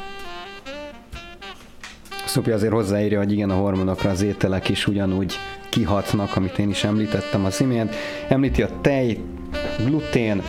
Szopi 2.26 2.52
azért 2.52 2.74
hozzáírja, 2.74 3.18
hogy 3.18 3.32
igen, 3.32 3.50
a 3.50 3.56
hormonokra 3.56 4.10
az 4.10 4.22
ételek 4.22 4.70
is 4.70 4.88
ugyanúgy 4.88 5.36
kihatnak, 5.70 6.36
amit 6.36 6.60
én 6.60 6.70
is 6.70 6.84
említettem 6.84 7.46
az 7.46 7.62
imént. 7.62 7.96
Említi 8.30 8.62
a 8.62 8.70
tej, 8.82 9.18
glutén, 9.86 10.42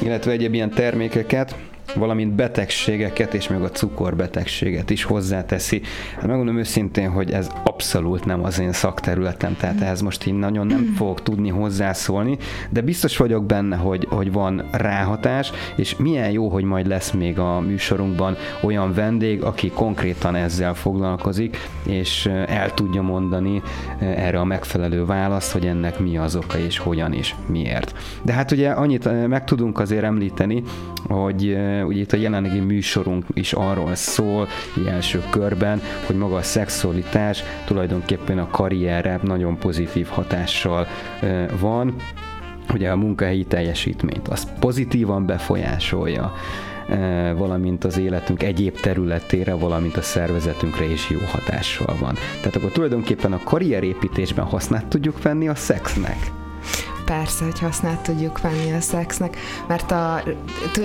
illetve 0.00 0.30
egyéb 0.30 0.54
ilyen 0.54 0.70
termékeket, 0.70 1.56
valamint 1.94 2.32
betegségeket 2.32 3.34
és 3.34 3.48
meg 3.48 3.62
a 3.62 3.70
cukorbetegséget 3.70 4.90
is 4.90 5.04
hozzáteszi. 5.04 5.80
Hát 6.14 6.26
megmondom 6.26 6.58
őszintén, 6.58 7.10
hogy 7.10 7.30
ez 7.30 7.50
abszolút 7.64 8.24
nem 8.24 8.44
az 8.44 8.60
én 8.60 8.72
szakterületem, 8.72 9.56
tehát 9.56 9.80
ehhez 9.80 10.00
most 10.00 10.26
így 10.26 10.34
nagyon 10.34 10.66
nem 10.66 10.92
fogok 10.96 11.22
tudni 11.22 11.48
hozzászólni, 11.48 12.38
de 12.70 12.80
biztos 12.80 13.16
vagyok 13.16 13.44
benne, 13.44 13.76
hogy, 13.76 14.06
hogy 14.10 14.32
van 14.32 14.68
ráhatás, 14.72 15.52
és 15.76 15.96
milyen 15.96 16.30
jó, 16.30 16.48
hogy 16.48 16.64
majd 16.64 16.86
lesz 16.86 17.10
még 17.10 17.38
a 17.38 17.60
műsorunkban 17.60 18.36
olyan 18.62 18.92
vendég, 18.94 19.42
aki 19.42 19.70
konkrétan 19.70 20.34
ezzel 20.34 20.74
foglalkozik, 20.74 21.56
és 21.86 22.26
el 22.46 22.74
tudja 22.74 23.02
mondani 23.02 23.62
erre 24.00 24.40
a 24.40 24.44
megfelelő 24.44 25.04
választ, 25.04 25.52
hogy 25.52 25.66
ennek 25.66 25.98
mi 25.98 26.16
az 26.16 26.36
oka, 26.36 26.58
és 26.58 26.78
hogyan 26.78 27.12
és 27.12 27.34
miért. 27.46 27.94
De 28.22 28.32
hát 28.32 28.50
ugye 28.50 28.70
annyit 28.70 29.28
meg 29.28 29.44
tudunk 29.44 29.78
azért 29.78 30.04
említeni, 30.04 30.62
hogy 31.08 31.58
ugye 31.84 32.00
itt 32.00 32.12
a 32.12 32.16
jelenlegi 32.16 32.60
műsorunk 32.60 33.24
is 33.34 33.52
arról 33.52 33.94
szól, 33.94 34.48
első 34.86 35.22
körben, 35.30 35.80
hogy 36.06 36.16
maga 36.16 36.36
a 36.36 36.42
szexualitás 36.42 37.42
tulajdonképpen 37.66 38.38
a 38.38 38.48
karrierre 38.50 39.20
nagyon 39.22 39.58
pozitív 39.58 40.06
hatással 40.06 40.86
van, 41.60 41.94
ugye 42.72 42.90
a 42.90 42.96
munkahelyi 42.96 43.44
teljesítményt, 43.44 44.28
az 44.28 44.52
pozitívan 44.60 45.26
befolyásolja 45.26 46.32
valamint 47.36 47.84
az 47.84 47.98
életünk 47.98 48.42
egyéb 48.42 48.80
területére, 48.80 49.54
valamint 49.54 49.96
a 49.96 50.02
szervezetünkre 50.02 50.84
is 50.84 51.10
jó 51.10 51.18
hatással 51.32 51.96
van. 52.00 52.14
Tehát 52.40 52.56
akkor 52.56 52.70
tulajdonképpen 52.70 53.32
a 53.32 53.40
karrierépítésben 53.44 54.44
hasznát 54.44 54.86
tudjuk 54.86 55.22
venni 55.22 55.48
a 55.48 55.54
szexnek 55.54 56.41
persze, 57.16 57.44
hogy 57.44 57.58
hasznát 57.58 58.00
tudjuk 58.00 58.40
venni 58.40 58.72
a 58.72 58.80
szexnek, 58.80 59.36
mert 59.68 59.90
a, 59.90 60.22
t, 60.72 60.80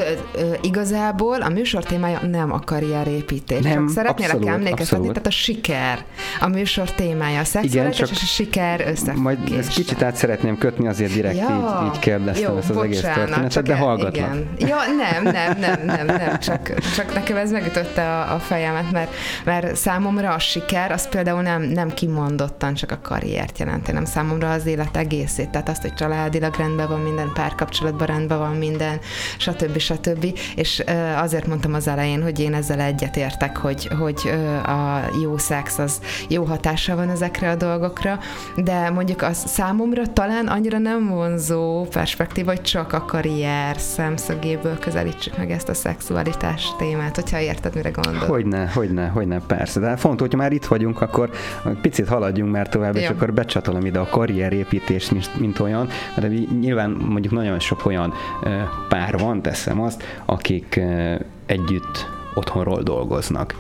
igazából 0.62 1.42
a 1.42 1.50
műsor 1.50 1.84
témája 1.84 2.20
nem 2.32 2.52
a 2.54 2.60
karrierépítés. 2.60 3.64
Nem, 3.64 3.74
csak 3.74 3.90
szeretnélek 3.90 4.36
abszolút, 4.36 4.48
emlékeztetni, 4.48 5.08
abszolút. 5.08 5.14
tehát 5.14 5.28
a 5.28 5.32
siker 5.32 6.06
a 6.40 6.48
műsor 6.48 6.92
témája, 6.92 7.40
a 7.40 7.44
szexualitás 7.44 8.12
és 8.12 8.22
a 8.22 8.26
siker 8.26 8.80
összefüggése. 8.80 9.22
Majd 9.22 9.40
ezt 9.58 9.70
kicsit 9.70 10.02
át 10.02 10.16
szeretném 10.16 10.58
kötni, 10.58 10.88
azért 10.88 11.14
direkt 11.14 11.38
ja, 11.38 11.92
így, 11.94 12.08
így 12.08 12.28
ezt, 12.28 12.42
jó, 12.42 12.58
ezt 12.58 12.70
az 12.70 12.76
bocsánat, 12.76 12.84
egész 12.84 13.02
történetet, 13.02 13.64
de 13.64 13.76
hallgatlak. 13.76 14.16
Igen. 14.16 14.48
Ja, 14.58 14.78
nem, 14.98 15.24
nem, 15.24 15.58
nem, 15.60 15.86
nem, 15.86 16.06
nem, 16.06 16.40
csak, 16.40 16.74
csak 16.96 17.14
nekem 17.14 17.38
ez 17.38 17.52
megütötte 17.52 18.02
a, 18.02 18.34
a 18.34 18.40
fejemet, 18.40 18.92
mert, 18.92 19.14
mert 19.44 19.76
számomra 19.76 20.34
a 20.34 20.40
siker 20.40 20.92
az 20.92 21.10
például 21.10 21.42
nem, 21.42 21.62
nem 21.62 21.94
kimondottan 21.94 22.74
csak 22.74 22.92
a 22.92 23.00
karriert 23.02 23.60
jelenti, 23.60 23.92
nem 23.92 24.06
számomra 24.06 24.52
az 24.52 24.66
élet 24.66 24.98
egészét, 24.98 25.50
tehát 25.50 25.70
azt, 25.70 25.82
hogy 25.82 25.94
családilag 26.18 26.56
rendben 26.56 26.88
van 26.88 27.00
minden, 27.00 27.32
párkapcsolatban 27.34 28.08
rendben 28.08 28.38
van 28.38 28.56
minden, 28.56 29.00
stb. 29.38 29.78
stb. 29.78 30.26
És 30.56 30.84
azért 31.18 31.48
mondtam 31.48 31.74
az 31.74 31.88
elején, 31.88 32.24
hogy 32.24 32.40
én 32.40 32.54
ezzel 32.54 32.80
egyetértek, 32.80 33.58
hogy, 33.58 33.90
hogy 34.00 34.34
a 34.64 35.00
jó 35.22 35.38
szex 35.38 35.78
az 35.78 36.02
jó 36.30 36.44
hatással 36.44 36.96
van 36.96 37.10
ezekre 37.10 37.50
a 37.50 37.56
dolgokra, 37.56 38.20
de 38.56 38.90
mondjuk 38.90 39.22
az 39.22 39.44
számomra 39.48 40.14
talán 40.14 40.48
annyira 40.48 40.78
nem 40.78 41.08
vonzó 41.08 41.86
perspektíva, 41.86 42.52
hogy 42.52 42.62
csak 42.62 42.94
a 42.94 43.06
karrier 43.06 43.80
szemszögéből 43.80 44.80
közelítsük 44.80 45.38
meg 45.38 45.52
ezt 45.52 45.70
a 45.70 45.74
szexualitás 45.74 46.76
témát, 46.78 47.16
hogyha 47.16 47.40
érted, 47.40 47.76
mire 47.76 47.90
gondolok. 47.90 48.30
Hogyne, 48.30 48.68
hogyne, 48.68 49.08
hogyne, 49.08 49.40
persze. 49.48 49.80
De 49.80 49.96
fontos, 49.96 50.22
hogyha 50.22 50.38
már 50.38 50.52
itt 50.52 50.66
vagyunk, 50.66 51.02
akkor 51.02 51.30
picit 51.82 52.08
haladjunk 52.08 52.52
már 52.52 52.70
tovább, 52.70 52.96
Jó. 52.96 53.02
és 53.02 53.08
akkor 53.10 53.34
becsatolom 53.34 53.86
ide 53.86 54.00
a 54.00 54.08
karrierépítést, 54.10 55.12
mint, 55.12 55.40
mint 55.40 55.60
olyan, 55.60 55.90
mert 56.16 56.60
nyilván 56.60 56.90
mondjuk 56.90 57.34
nagyon 57.34 57.60
sok 57.60 57.86
olyan 57.86 58.14
pár 58.90 59.18
van, 59.18 59.42
teszem 59.42 59.82
azt, 59.82 60.04
akik 60.26 60.82
együtt 61.46 62.10
otthonról 62.34 62.82
dolgoznak. 62.82 63.56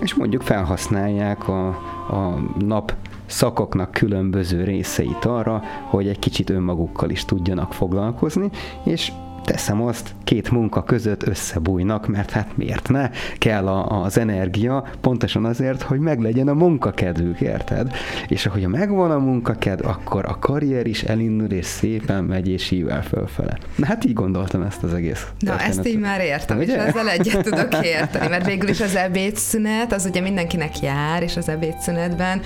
És 0.00 0.14
mondjuk 0.14 0.42
felhasználják 0.42 1.48
a, 1.48 1.68
a 2.08 2.40
nap 2.58 2.94
szakoknak 3.26 3.90
különböző 3.90 4.64
részeit 4.64 5.24
arra, 5.24 5.62
hogy 5.84 6.08
egy 6.08 6.18
kicsit 6.18 6.50
önmagukkal 6.50 7.10
is 7.10 7.24
tudjanak 7.24 7.72
foglalkozni, 7.72 8.50
és 8.84 9.12
teszem 9.48 9.82
azt, 9.82 10.14
két 10.24 10.50
munka 10.50 10.82
között 10.82 11.26
összebújnak, 11.26 12.06
mert 12.06 12.30
hát 12.30 12.56
miért 12.56 12.88
ne? 12.88 13.10
Kell 13.38 13.66
a, 13.66 14.02
az 14.02 14.18
energia 14.18 14.84
pontosan 15.00 15.44
azért, 15.44 15.82
hogy 15.82 15.98
meglegyen 15.98 16.48
a 16.48 16.54
munkakedvük, 16.54 17.40
érted? 17.40 17.92
És 18.28 18.46
ahogy 18.46 18.66
megvan 18.66 19.10
a 19.10 19.18
munkakedv, 19.18 19.86
akkor 19.86 20.24
a 20.26 20.38
karrier 20.38 20.86
is 20.86 21.02
elindul, 21.02 21.50
és 21.50 21.66
szépen 21.66 22.24
megy 22.24 22.48
és 22.48 22.70
ível 22.70 23.02
fölfele. 23.02 23.58
Na 23.76 23.86
hát 23.86 24.04
így 24.04 24.12
gondoltam 24.12 24.62
ezt 24.62 24.82
az 24.82 24.94
egész. 24.94 25.26
Na 25.38 25.50
történet. 25.50 25.76
ezt 25.76 25.86
így 25.86 25.98
már 25.98 26.20
értem, 26.20 26.58
Ugye? 26.58 26.76
és 26.76 26.82
ezzel 26.82 27.08
egyet 27.08 27.42
tudok 27.42 27.84
érteni, 27.84 28.28
mert 28.28 28.46
végül 28.46 28.68
is 28.68 28.80
az 28.80 28.96
ebédszünet, 28.96 29.92
az 29.92 30.06
ugye 30.06 30.20
mindenkinek 30.20 30.80
jár, 30.80 31.22
és 31.22 31.36
az 31.36 31.48
ebédszünetben 31.48 32.40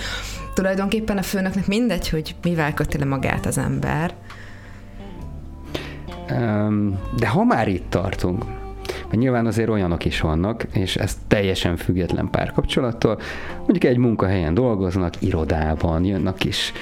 tulajdonképpen 0.54 1.18
a 1.18 1.22
főnöknek 1.22 1.66
mindegy, 1.66 2.08
hogy 2.08 2.34
mivel 2.42 2.74
köti 2.74 2.98
le 2.98 3.04
magát 3.04 3.46
az 3.46 3.58
ember, 3.58 4.14
de 7.16 7.28
ha 7.28 7.44
már 7.44 7.68
itt 7.68 7.90
tartunk, 7.90 8.44
mert 8.86 9.16
nyilván 9.16 9.46
azért 9.46 9.68
olyanok 9.68 10.04
is 10.04 10.20
vannak, 10.20 10.66
és 10.72 10.96
ez 10.96 11.18
teljesen 11.26 11.76
független 11.76 12.30
párkapcsolattól, 12.30 13.18
mondjuk 13.56 13.84
egy 13.84 13.96
munkahelyen 13.96 14.54
dolgoznak, 14.54 15.22
irodában, 15.22 16.04
jönnek 16.04 16.44
is 16.44 16.72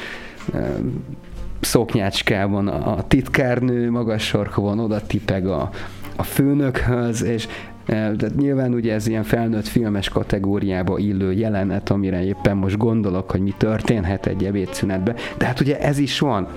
szoknyácskában 1.60 2.68
a 2.68 3.02
titkárnő 3.06 3.90
magas 3.90 4.26
sarkon 4.26 4.78
oda 4.78 5.00
tipeg 5.00 5.46
a, 5.46 5.70
a 6.16 6.22
főnökhöz, 6.22 7.22
és 7.22 7.48
de 7.86 8.28
nyilván 8.36 8.74
ugye 8.74 8.94
ez 8.94 9.06
ilyen 9.06 9.22
felnőtt 9.22 9.66
filmes 9.66 10.08
kategóriába 10.08 10.98
illő 10.98 11.32
jelenet, 11.32 11.90
amire 11.90 12.24
éppen 12.24 12.56
most 12.56 12.76
gondolok, 12.76 13.30
hogy 13.30 13.40
mi 13.40 13.54
történhet 13.56 14.26
egy 14.26 14.44
ebédszünetben, 14.44 15.14
de 15.38 15.46
hát 15.46 15.60
ugye 15.60 15.80
ez 15.80 15.98
is 15.98 16.18
van 16.18 16.48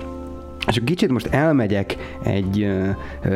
és 0.66 0.80
kicsit 0.84 1.10
most 1.10 1.26
elmegyek 1.26 1.96
egy 2.22 2.68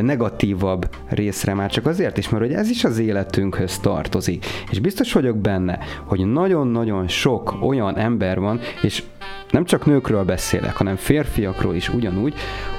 negatívabb 0.01 0.89
részre 1.09 1.55
már 1.55 1.71
csak 1.71 1.87
azért 1.87 2.19
is, 2.19 2.29
mert 2.29 2.45
hogy 2.45 2.53
ez 2.53 2.71
is 2.71 2.85
az 2.85 2.99
életünkhöz 2.99 3.79
tartozik. 3.79 4.47
És 4.71 4.79
biztos 4.79 5.13
vagyok 5.13 5.37
benne, 5.37 5.79
hogy 6.05 6.27
nagyon-nagyon 6.27 7.09
sok 7.09 7.55
olyan 7.61 7.97
ember 7.97 8.41
van, 8.41 8.61
és 8.83 9.03
nem 9.51 9.65
csak 9.65 9.87
nőkről 9.87 10.25
beszélek, 10.25 10.77
hanem 10.77 10.97
férfiakról 10.97 11.75
is 11.75 11.89
ugyanúgy, 11.89 12.35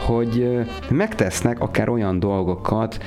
hogy 0.06 0.60
megtesznek 0.90 1.60
akár 1.60 1.90
olyan 1.90 2.20
dolgokat, 2.20 3.04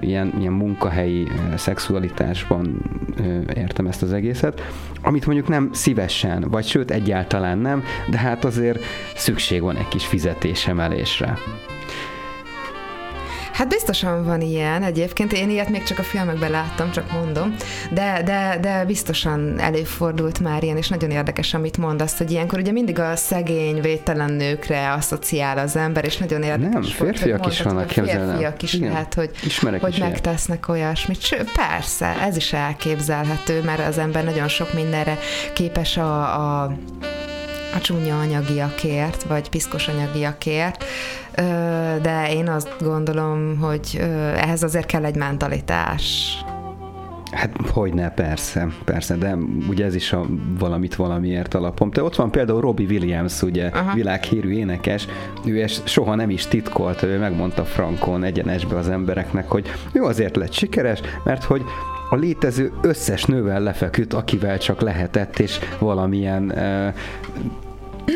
ilyen, 0.00 0.34
ilyen 0.38 0.52
munkahelyi 0.52 1.28
szexualitásban 1.56 2.82
értem 3.54 3.86
ezt 3.86 4.02
az 4.02 4.12
egészet, 4.12 4.62
amit 5.02 5.26
mondjuk 5.26 5.48
nem 5.48 5.68
szívesen, 5.72 6.44
vagy 6.50 6.66
sőt 6.66 6.90
egyáltalán 6.90 7.58
nem, 7.58 7.84
de 8.10 8.18
hát 8.18 8.44
azért 8.44 8.80
szükség 9.14 9.62
van 9.62 9.76
egy 9.76 9.88
kis 9.88 10.06
fizetésemelésre. 10.06 11.38
Hát 13.58 13.68
biztosan 13.68 14.24
van 14.24 14.40
ilyen 14.40 14.82
egyébként. 14.82 15.32
Én 15.32 15.50
ilyet 15.50 15.68
még 15.68 15.82
csak 15.82 15.98
a 15.98 16.02
filmekben 16.02 16.50
láttam, 16.50 16.90
csak 16.90 17.12
mondom. 17.12 17.54
De, 17.90 18.22
de, 18.24 18.58
de 18.60 18.84
biztosan 18.84 19.58
előfordult 19.58 20.40
már 20.40 20.62
ilyen, 20.62 20.76
és 20.76 20.88
nagyon 20.88 21.10
érdekes, 21.10 21.54
amit 21.54 21.76
mondasz, 21.76 22.18
hogy 22.18 22.30
ilyenkor 22.30 22.58
ugye 22.58 22.72
mindig 22.72 22.98
a 22.98 23.16
szegény, 23.16 23.80
védtelen 23.80 24.32
nőkre 24.32 24.92
asszociál 24.92 25.58
az 25.58 25.76
ember, 25.76 26.04
és 26.04 26.16
nagyon 26.16 26.42
érdekes. 26.42 26.72
Nem, 26.72 26.82
férfiak 26.82 27.38
volt, 27.38 27.52
is 27.52 27.62
vannak, 27.62 27.86
képzelem. 27.86 28.28
Férfiak 28.28 28.62
is 28.62 28.72
Igen. 28.72 28.92
lehet, 28.92 29.14
hogy, 29.14 29.30
Ismerek 29.44 29.80
hogy 29.80 29.92
is 29.92 29.98
megtesznek 29.98 30.64
ilyen. 30.68 30.80
olyasmit. 30.80 31.20
Sőt, 31.20 31.52
persze, 31.52 32.06
ez 32.06 32.36
is 32.36 32.52
elképzelhető, 32.52 33.62
mert 33.62 33.88
az 33.88 33.98
ember 33.98 34.24
nagyon 34.24 34.48
sok 34.48 34.74
mindenre 34.74 35.18
képes 35.52 35.96
a, 35.96 36.20
a 36.62 36.76
a 37.74 37.78
csúnya 37.80 38.18
anyagiakért, 38.18 39.22
vagy 39.22 39.48
piszkos 39.48 39.88
anyagiakért, 39.88 40.84
de 42.02 42.32
én 42.32 42.48
azt 42.48 42.74
gondolom, 42.80 43.58
hogy 43.58 43.98
ehhez 44.36 44.62
azért 44.62 44.86
kell 44.86 45.04
egy 45.04 45.16
mentalitás. 45.16 46.36
Hát 47.32 47.56
hogyne, 47.72 48.10
persze, 48.10 48.68
persze, 48.84 49.16
de 49.16 49.36
ugye 49.68 49.84
ez 49.84 49.94
is 49.94 50.12
a 50.12 50.26
valamit 50.58 50.94
valamiért 50.94 51.54
alapom. 51.54 51.90
Te 51.90 52.02
ott 52.02 52.16
van 52.16 52.30
például 52.30 52.60
Robbie 52.60 52.86
Williams, 52.86 53.42
ugye 53.42 53.66
Aha. 53.66 53.94
világhírű 53.94 54.50
énekes, 54.50 55.06
ő 55.44 55.62
ezt 55.62 55.88
soha 55.88 56.14
nem 56.14 56.30
is 56.30 56.46
titkolt, 56.46 57.02
ő 57.02 57.18
megmondta 57.18 57.64
Frankon 57.64 58.24
egyenesbe 58.24 58.76
az 58.76 58.88
embereknek, 58.88 59.48
hogy 59.48 59.70
ő 59.92 60.02
azért 60.02 60.36
lett 60.36 60.52
sikeres, 60.52 61.00
mert 61.24 61.44
hogy 61.44 61.62
a 62.10 62.14
létező 62.14 62.72
összes 62.82 63.24
nővel 63.24 63.60
lefeküdt, 63.60 64.12
akivel 64.12 64.58
csak 64.58 64.80
lehetett, 64.80 65.38
és 65.38 65.58
valamilyen 65.78 66.42
uh, 66.42 66.94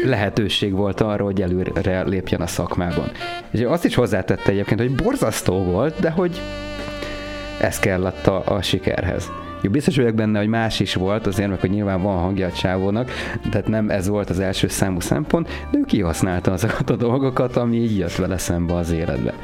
lehetőség 0.05 0.73
volt 0.73 1.01
arra, 1.01 1.25
hogy 1.25 1.43
előre 1.43 2.03
lépjen 2.03 2.41
a 2.41 2.47
szakmában. 2.47 3.11
És 3.51 3.61
azt 3.61 3.85
is 3.85 3.95
hozzátette 3.95 4.51
egyébként, 4.51 4.81
hogy 4.81 4.95
borzasztó 4.95 5.63
volt, 5.63 6.01
de 6.01 6.11
hogy 6.11 6.41
ez 7.61 7.79
kellett 7.79 8.27
a, 8.27 8.43
a 8.47 8.63
sikerhez. 8.63 9.31
Jó, 9.63 9.71
biztos 9.71 9.97
vagyok 9.97 10.15
benne, 10.15 10.39
hogy 10.39 10.49
más 10.49 10.81
is 10.81 10.95
volt, 10.95 11.27
azért 11.27 11.49
meg, 11.49 11.61
hogy 11.61 11.71
nyilván 11.71 12.03
van 12.03 12.19
hangja 12.19 12.47
a 12.47 12.53
csávónak, 12.53 13.11
tehát 13.51 13.69
nem 13.69 13.91
ez 13.91 14.09
volt 14.09 14.31
az 14.31 14.41
első 14.41 14.69
számú 14.69 15.01
szempont, 15.01 15.49
de 15.71 15.79
ő 15.79 15.83
kihasználta 15.85 16.53
azokat 16.53 16.91
a 16.91 16.97
dolgokat, 16.97 17.57
ami 17.57 17.77
így 17.77 17.99
jött 17.99 18.15
vele 18.15 18.39
szembe 18.39 18.75
az 18.75 18.91
életbe. 18.91 19.35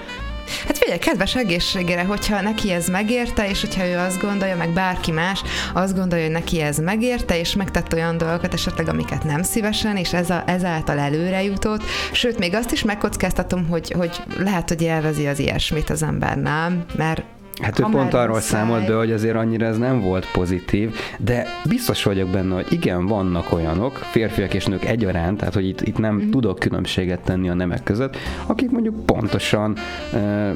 Hát 0.67 0.79
figyelj, 0.79 0.99
kedves 0.99 1.35
egészségére, 1.35 2.03
hogyha 2.03 2.41
neki 2.41 2.73
ez 2.73 2.89
megérte, 2.89 3.49
és 3.49 3.61
hogyha 3.61 3.87
ő 3.87 3.97
azt 3.99 4.21
gondolja, 4.21 4.57
meg 4.57 4.73
bárki 4.73 5.11
más 5.11 5.43
azt 5.75 5.95
gondolja, 5.95 6.25
hogy 6.25 6.35
neki 6.35 6.61
ez 6.61 6.79
megérte, 6.79 7.39
és 7.39 7.55
megtett 7.55 7.93
olyan 7.93 8.19
dolgokat 8.19 8.55
esetleg, 8.55 8.89
amiket 8.89 9.25
nem 9.25 9.43
szívesen, 9.43 9.97
és 9.97 10.13
ez 10.13 10.31
a, 10.31 10.43
ezáltal 10.47 10.99
előre 10.99 11.43
jutott. 11.43 11.83
Sőt, 12.13 12.39
még 12.39 12.55
azt 12.55 12.73
is 12.73 12.85
megkockáztatom, 12.85 13.69
hogy, 13.69 13.91
hogy 13.91 14.23
lehet, 14.39 14.69
hogy 14.69 14.83
élvezi 14.83 15.27
az 15.27 15.39
ilyesmit 15.39 15.91
az 15.91 16.03
ember, 16.03 16.37
nem? 16.37 16.85
Mert 16.97 17.23
Hát 17.61 17.79
ő 17.79 17.85
pont 17.91 18.15
arról 18.15 18.41
számolt 18.41 18.87
be, 18.87 18.95
hogy 18.95 19.13
azért 19.13 19.37
annyira 19.37 19.67
ez 19.67 19.79
nem 19.79 20.01
volt 20.01 20.31
pozitív, 20.33 20.95
de 21.19 21.47
biztos 21.69 22.03
vagyok 22.03 22.29
benne, 22.29 22.55
hogy 22.55 22.67
igen, 22.71 23.07
vannak 23.07 23.53
olyanok, 23.53 23.97
férfiak 23.97 24.55
és 24.55 24.67
nők 24.67 24.85
egyaránt, 24.85 25.39
tehát 25.39 25.55
hogy 25.55 25.69
itt, 25.69 25.81
itt 25.81 25.99
nem 25.99 26.15
mm. 26.15 26.31
tudok 26.31 26.59
különbséget 26.59 27.21
tenni 27.21 27.49
a 27.49 27.55
nemek 27.55 27.83
között, 27.83 28.17
akik 28.47 28.71
mondjuk 28.71 29.07
pontosan 29.07 29.77
e, 30.13 30.53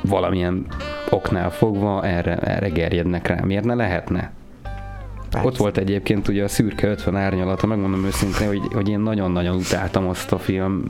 valamilyen 0.00 0.66
oknál 1.10 1.50
fogva 1.50 2.04
erre, 2.04 2.36
erre 2.36 2.68
gerjednek 2.68 3.26
rá. 3.26 3.40
Miért 3.44 3.64
ne 3.64 3.74
lehetne? 3.74 4.32
Persze. 5.30 5.46
Ott 5.46 5.56
volt 5.56 5.76
egyébként 5.76 6.28
ugye 6.28 6.44
a 6.44 6.48
szürke 6.48 6.88
50 6.88 7.16
árnyalata, 7.16 7.66
megmondom 7.66 8.04
őszintén, 8.04 8.46
hogy, 8.46 8.60
hogy 8.72 8.88
én 8.88 9.00
nagyon-nagyon 9.00 9.56
utáltam 9.56 10.08
azt 10.08 10.32
a 10.32 10.38
film 10.38 10.84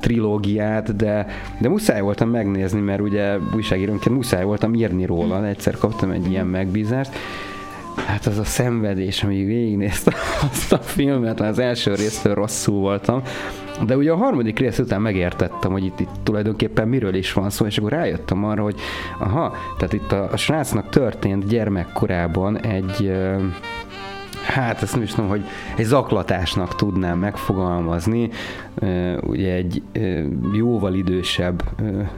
trilógiát, 0.00 0.96
de, 0.96 1.26
de 1.60 1.68
muszáj 1.68 2.00
voltam 2.00 2.28
megnézni, 2.30 2.80
mert 2.80 3.00
ugye 3.00 3.36
újságírónként 3.54 4.14
muszáj 4.14 4.44
voltam 4.44 4.74
írni 4.74 5.06
róla, 5.06 5.46
egyszer 5.46 5.76
kaptam 5.76 6.10
egy 6.10 6.30
ilyen 6.30 6.46
megbízást, 6.46 7.10
Hát 8.06 8.26
az 8.26 8.38
a 8.38 8.44
szenvedés, 8.44 9.22
amíg 9.22 9.46
végignéztem 9.46 10.14
azt 10.50 10.72
a 10.72 10.78
filmet, 10.78 11.40
az 11.40 11.58
első 11.58 11.94
résztől 11.94 12.34
rosszul 12.34 12.80
voltam, 12.80 13.22
de 13.86 13.96
ugye 13.96 14.12
a 14.12 14.16
harmadik 14.16 14.58
rész 14.58 14.78
után 14.78 15.00
megértettem, 15.00 15.70
hogy 15.70 15.84
itt, 15.84 16.00
itt 16.00 16.10
tulajdonképpen 16.22 16.88
miről 16.88 17.14
is 17.14 17.32
van 17.32 17.50
szó, 17.50 17.66
és 17.66 17.78
akkor 17.78 17.90
rájöttem 17.90 18.44
arra, 18.44 18.62
hogy 18.62 18.80
aha, 19.18 19.54
tehát 19.78 19.92
itt 19.92 20.12
a, 20.12 20.28
a 20.32 20.36
srácnak 20.36 20.88
történt 20.88 21.46
gyermekkorában 21.46 22.60
egy 22.60 23.12
hát 24.48 24.82
ezt 24.82 24.94
nem 24.94 25.02
is 25.02 25.10
tudom, 25.10 25.28
hogy 25.28 25.44
egy 25.76 25.84
zaklatásnak 25.84 26.74
tudnám 26.74 27.18
megfogalmazni, 27.18 28.30
ugye 29.20 29.52
egy 29.52 29.82
jóval 30.52 30.94
idősebb 30.94 31.62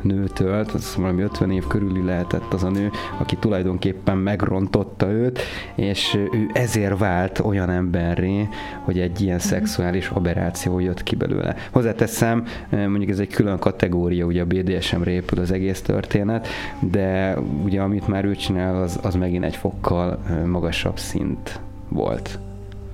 nőtől, 0.02 0.66
az 0.74 0.94
valami 0.96 1.22
50 1.22 1.50
év 1.50 1.66
körüli 1.66 2.04
lehetett 2.04 2.52
az 2.52 2.64
a 2.64 2.70
nő, 2.70 2.90
aki 3.18 3.36
tulajdonképpen 3.36 4.16
megrontotta 4.16 5.10
őt, 5.10 5.40
és 5.74 6.14
ő 6.14 6.50
ezért 6.52 6.98
vált 6.98 7.38
olyan 7.38 7.70
emberré, 7.70 8.48
hogy 8.80 8.98
egy 8.98 9.20
ilyen 9.20 9.36
mhm. 9.36 9.44
szexuális 9.44 10.08
aberráció 10.08 10.78
jött 10.78 11.02
ki 11.02 11.16
belőle. 11.16 11.54
Hozzáteszem, 11.70 12.44
mondjuk 12.70 13.10
ez 13.10 13.18
egy 13.18 13.34
külön 13.34 13.58
kategória, 13.58 14.26
ugye 14.26 14.42
a 14.42 14.46
BDSM-re 14.46 15.10
épül 15.10 15.40
az 15.40 15.50
egész 15.50 15.82
történet, 15.82 16.48
de 16.80 17.36
ugye 17.64 17.80
amit 17.80 18.08
már 18.08 18.24
ő 18.24 18.34
csinál, 18.34 18.82
az, 18.82 18.98
az 19.02 19.14
megint 19.14 19.44
egy 19.44 19.56
fokkal 19.56 20.18
magasabb 20.46 20.98
szint 20.98 21.60
volt. 21.90 22.38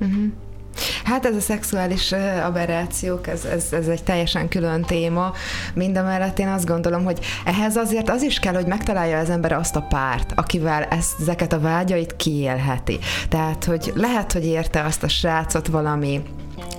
Uh-huh. 0.01 0.33
Hát 1.05 1.27
ez 1.27 1.37
a 1.37 1.41
szexuális 1.41 2.13
aberrációk, 2.45 3.27
ez, 3.27 3.45
ez, 3.45 3.73
ez 3.73 3.89
egy 3.89 4.03
teljesen 4.03 4.49
külön 4.49 4.83
téma. 4.83 5.33
Mindemellett 5.75 6.39
én 6.39 6.49
azt 6.49 6.67
gondolom, 6.67 7.05
hogy 7.05 7.19
ehhez 7.45 7.77
azért 7.77 8.11
az 8.11 8.23
is 8.23 8.39
kell, 8.39 8.55
hogy 8.55 8.67
megtalálja 8.67 9.19
az 9.19 9.31
ember 9.31 9.53
azt 9.53 9.77
a 9.77 9.87
párt, 9.89 10.33
akivel 10.35 10.83
ezt, 10.83 11.21
ezeket 11.21 11.53
a 11.53 11.61
vágyait 11.61 12.17
kiélheti. 12.17 12.99
Tehát, 13.29 13.65
hogy 13.65 13.93
lehet, 13.95 14.33
hogy 14.33 14.45
érte 14.45 14.83
azt 14.83 15.03
a 15.03 15.09
srácot 15.09 15.67
valami 15.67 16.23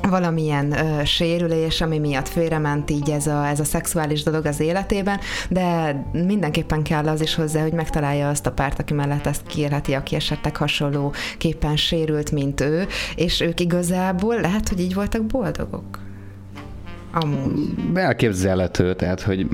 valamilyen 0.09 0.71
ö, 0.71 1.05
sérülés, 1.05 1.81
ami 1.81 1.99
miatt 1.99 2.27
félrement 2.27 2.89
így 2.89 3.09
ez 3.09 3.27
a, 3.27 3.47
ez 3.47 3.59
a 3.59 3.63
szexuális 3.63 4.23
dolog 4.23 4.45
az 4.45 4.59
életében, 4.59 5.19
de 5.49 5.95
mindenképpen 6.11 6.83
kell 6.83 7.07
az 7.07 7.21
is 7.21 7.35
hozzá, 7.35 7.61
hogy 7.61 7.73
megtalálja 7.73 8.29
azt 8.29 8.45
a 8.45 8.51
párt, 8.51 8.79
aki 8.79 8.93
mellett 8.93 9.25
ezt 9.25 9.47
kiélheti, 9.47 9.93
aki 9.93 10.15
esetleg 10.15 10.55
hasonló 10.55 11.13
képen 11.37 11.75
sérült, 11.75 12.31
mint 12.31 12.61
ő, 12.61 12.87
és 13.15 13.41
ők 13.41 13.59
igazából 13.59 14.39
lehet, 14.41 14.69
hogy 14.69 14.79
így 14.79 14.93
voltak 14.93 15.25
boldogok. 15.25 16.06
Amúgy. 17.21 17.69
Elképzelhető, 17.93 18.95
tehát, 18.95 19.21
hogy 19.21 19.47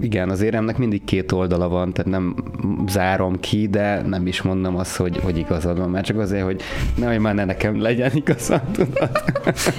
igen, 0.00 0.30
az 0.30 0.40
éremnek 0.40 0.78
mindig 0.78 1.04
két 1.04 1.32
oldala 1.32 1.68
van, 1.68 1.92
tehát 1.92 2.10
nem 2.10 2.34
zárom 2.88 3.40
ki, 3.40 3.68
de 3.68 4.02
nem 4.02 4.26
is 4.26 4.42
mondom 4.42 4.76
azt, 4.76 4.96
hogy, 4.96 5.18
hogy 5.22 5.38
igazad 5.38 5.78
van, 5.78 5.90
mert 5.90 6.04
csak 6.04 6.18
azért, 6.18 6.44
hogy 6.44 6.62
nehogy 6.94 7.18
már 7.18 7.34
ne 7.34 7.44
nekem 7.44 7.80
legyen 7.80 8.10
igazad, 8.14 8.62
tudod. 8.72 9.10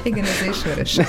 Igen, 0.03 0.23
ez 0.23 0.45
ismerős, 0.49 0.99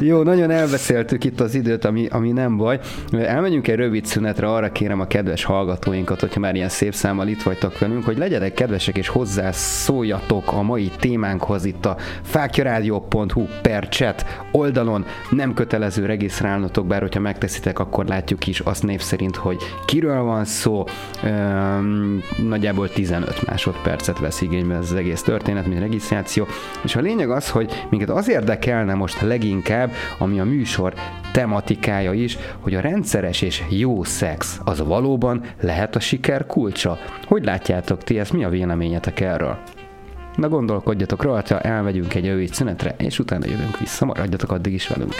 Jó, 0.00 0.22
nagyon 0.22 0.50
elbeszéltük 0.50 1.24
itt 1.24 1.40
az 1.40 1.54
időt, 1.54 1.84
ami, 1.84 2.06
ami 2.06 2.32
nem 2.32 2.56
baj. 2.56 2.80
Elmegyünk 3.12 3.68
egy 3.68 3.76
rövid 3.76 4.06
szünetre, 4.06 4.52
arra 4.52 4.72
kérem 4.72 5.00
a 5.00 5.06
kedves 5.06 5.44
hallgatóinkat, 5.44 6.20
hogyha 6.20 6.40
már 6.40 6.54
ilyen 6.54 6.68
szép 6.68 6.94
számmal 6.94 7.28
itt 7.28 7.42
vagytok 7.42 7.78
velünk, 7.78 8.04
hogy 8.04 8.18
legyenek 8.18 8.54
kedvesek 8.54 8.96
és 8.96 9.08
hozzászóljatok 9.08 10.52
a 10.52 10.62
mai 10.62 10.90
témánkhoz 10.98 11.64
itt 11.64 11.86
a 11.86 11.96
fákjaradio.hu 12.22 13.46
per 13.62 13.88
chat 14.00 14.24
oldalon 14.52 15.04
nem 15.30 15.54
kötelező 15.54 16.06
regisztrálnotok, 16.06 16.86
bár 16.86 17.00
hogyha 17.00 17.20
megteszitek, 17.20 17.78
akkor 17.78 18.06
látjuk 18.06 18.46
is 18.46 18.60
azt 18.60 18.82
név 18.82 19.00
szerint, 19.00 19.36
hogy 19.36 19.58
kiről 19.84 20.22
van 20.22 20.44
szó. 20.44 20.84
Üm, 21.24 22.22
nagyjából 22.48 22.88
15 22.88 23.46
másodpercet 23.46 24.18
vesz 24.18 24.40
igénybe 24.40 24.74
ez 24.74 24.90
az 24.90 24.94
egész 24.94 25.22
történet, 25.22 25.66
mint 25.66 25.80
regisztráció. 25.80 26.46
És 26.84 26.96
a 26.96 27.00
lényeg 27.00 27.30
az, 27.30 27.50
hogy 27.50 27.86
minket 27.90 28.10
az 28.10 28.28
érdekelne 28.28 28.94
most 28.94 29.20
leginkább, 29.20 29.90
ami 30.18 30.40
a 30.40 30.44
műsor 30.44 30.94
tematikája 31.32 32.12
is, 32.12 32.38
hogy 32.60 32.74
a 32.74 32.80
rendszeres 32.80 33.42
és 33.42 33.62
jó 33.68 34.04
szex 34.04 34.60
az 34.64 34.86
valóban 34.86 35.42
lehet 35.60 35.96
a 35.96 36.00
siker 36.00 36.46
kulcsa. 36.46 36.98
Hogy 37.26 37.44
látjátok 37.44 38.04
ti 38.04 38.18
ezt? 38.18 38.32
Mi 38.32 38.44
a 38.44 38.48
véleményetek 38.48 39.20
erről? 39.20 39.58
Na 40.36 40.48
gondolkodjatok 40.48 41.22
rajta, 41.22 41.60
elmegyünk 41.60 42.14
egy 42.14 42.26
rövid 42.26 42.54
szünetre, 42.54 42.94
és 42.98 43.18
utána 43.18 43.46
jövünk 43.46 43.78
vissza, 43.78 44.04
maradjatok 44.04 44.52
addig 44.52 44.72
is 44.72 44.88
velünk. 44.88 45.14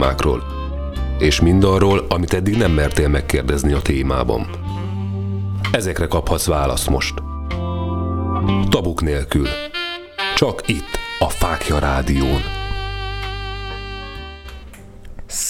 Problémákról, 0.00 0.42
és 1.18 1.40
mindarról, 1.40 2.06
amit 2.08 2.32
eddig 2.32 2.56
nem 2.56 2.72
mertél 2.72 3.08
megkérdezni 3.08 3.72
a 3.72 3.80
témában. 3.80 4.46
Ezekre 5.72 6.06
kaphatsz 6.06 6.46
választ 6.46 6.90
most. 6.90 7.14
Tabuk 8.68 9.02
nélkül. 9.02 9.48
Csak 10.34 10.68
itt, 10.68 10.98
a 11.18 11.28
Fákja 11.28 11.78
Rádión. 11.78 12.59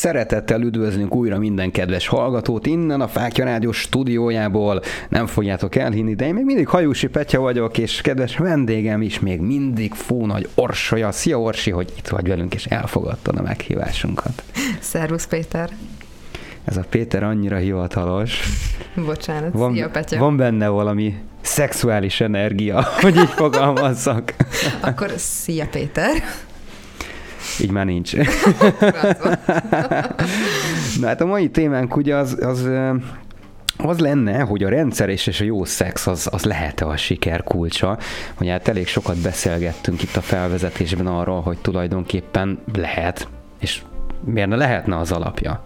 Szeretettel 0.00 0.62
üdvözlünk 0.62 1.14
újra 1.14 1.38
minden 1.38 1.70
kedves 1.70 2.06
hallgatót 2.06 2.66
innen 2.66 3.00
a 3.00 3.08
Fákja 3.08 3.44
Rádió 3.44 3.72
stúdiójából. 3.72 4.82
Nem 5.08 5.26
fogjátok 5.26 5.74
elhinni, 5.74 6.14
de 6.14 6.26
én 6.26 6.34
még 6.34 6.44
mindig 6.44 6.68
Hajósi 6.68 7.06
Petya 7.06 7.40
vagyok, 7.40 7.78
és 7.78 8.00
kedves 8.00 8.36
vendégem 8.36 9.02
is 9.02 9.18
még 9.20 9.40
mindig 9.40 9.92
Fó 9.92 10.26
Nagy 10.26 10.48
Orsolya. 10.54 11.12
Szia 11.12 11.40
Orsi, 11.40 11.70
hogy 11.70 11.92
itt 11.98 12.08
vagy 12.08 12.28
velünk, 12.28 12.54
és 12.54 12.66
elfogadtad 12.66 13.38
a 13.38 13.42
meghívásunkat. 13.42 14.42
Szervusz 14.78 15.26
Péter. 15.26 15.70
Ez 16.64 16.76
a 16.76 16.84
Péter 16.90 17.22
annyira 17.22 17.56
hivatalos. 17.56 18.40
Bocsánat, 19.04 19.52
Van, 19.52 19.72
szia 19.72 19.90
Petya. 19.90 20.18
van 20.18 20.36
benne 20.36 20.68
valami 20.68 21.14
szexuális 21.40 22.20
energia, 22.20 22.82
hogy 23.02 23.16
így 23.16 23.28
fogalmazzak. 23.28 24.34
Akkor 24.80 25.10
szia 25.16 25.66
Péter. 25.70 26.22
Így 27.62 27.70
már 27.70 27.85
nincs. 27.85 28.16
Na 31.01 31.07
hát 31.07 31.20
a 31.20 31.27
mai 31.27 31.51
témánk 31.51 31.96
ugye 31.96 32.14
az, 32.14 32.37
az 32.40 32.68
az 33.77 33.99
lenne, 33.99 34.40
hogy 34.40 34.64
a 34.64 34.68
rendszer 34.68 35.09
és, 35.09 35.27
és 35.27 35.40
a 35.40 35.44
jó 35.44 35.64
szex 35.64 36.07
az, 36.07 36.29
az 36.31 36.44
lehet-e 36.44 36.87
a 36.87 36.96
siker 36.96 37.42
kulcsa. 37.42 37.99
Hogy 38.35 38.49
hát 38.49 38.68
elég 38.68 38.87
sokat 38.87 39.16
beszélgettünk 39.16 40.03
itt 40.03 40.16
a 40.16 40.20
felvezetésben 40.20 41.07
arról, 41.07 41.40
hogy 41.40 41.59
tulajdonképpen 41.59 42.59
lehet, 42.75 43.29
és 43.61 43.83
miért 44.25 44.49
ne 44.49 44.57
lehetne 44.57 44.96
az 44.99 45.12
alapja. 45.12 45.64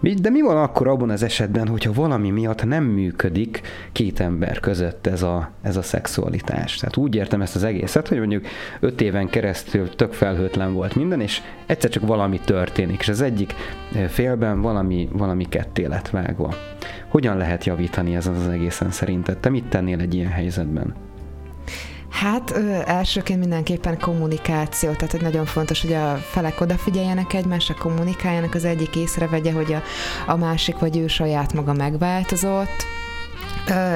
De 0.00 0.30
mi 0.30 0.40
van 0.40 0.56
akkor 0.56 0.88
abban 0.88 1.10
az 1.10 1.22
esetben, 1.22 1.68
hogyha 1.68 1.92
valami 1.92 2.30
miatt 2.30 2.64
nem 2.64 2.84
működik 2.84 3.60
két 3.92 4.20
ember 4.20 4.60
között 4.60 5.06
ez 5.06 5.22
a, 5.22 5.50
ez 5.62 5.76
a 5.76 5.82
szexualitás? 5.82 6.76
Tehát 6.76 6.96
úgy 6.96 7.14
értem 7.14 7.42
ezt 7.42 7.56
az 7.56 7.62
egészet, 7.62 8.08
hogy 8.08 8.18
mondjuk 8.18 8.46
öt 8.80 9.00
éven 9.00 9.28
keresztül 9.28 9.88
tök 9.88 10.12
felhőtlen 10.12 10.72
volt 10.72 10.94
minden, 10.94 11.20
és 11.20 11.40
egyszer 11.66 11.90
csak 11.90 12.06
valami 12.06 12.40
történik, 12.44 13.00
és 13.00 13.08
az 13.08 13.20
egyik 13.20 13.54
félben 14.08 14.60
valami, 14.60 15.08
valami 15.12 15.48
ketté 15.48 15.84
lett 15.84 16.08
vágva. 16.08 16.54
Hogyan 17.08 17.36
lehet 17.36 17.64
javítani 17.64 18.14
ezen 18.14 18.34
az 18.34 18.48
egészen 18.48 18.90
szerinted? 18.90 19.38
Te 19.38 19.48
mit 19.48 19.64
tennél 19.64 20.00
egy 20.00 20.14
ilyen 20.14 20.30
helyzetben? 20.30 21.09
Hát 22.10 22.50
ö, 22.50 22.78
elsőként 22.84 23.40
mindenképpen 23.40 23.98
kommunikáció, 23.98 24.92
tehát 24.92 25.10
hogy 25.10 25.22
nagyon 25.22 25.44
fontos, 25.44 25.80
hogy 25.80 25.92
a 25.92 26.16
felek 26.16 26.60
odafigyeljenek 26.60 27.32
egymásra, 27.32 27.74
kommunikáljanak, 27.74 28.54
az 28.54 28.64
egyik 28.64 28.96
észrevegye, 28.96 29.52
hogy 29.52 29.72
a, 29.72 29.82
a 30.26 30.36
másik 30.36 30.78
vagy 30.78 30.96
ő 30.98 31.06
saját 31.06 31.52
maga 31.52 31.72
megváltozott, 31.72 32.86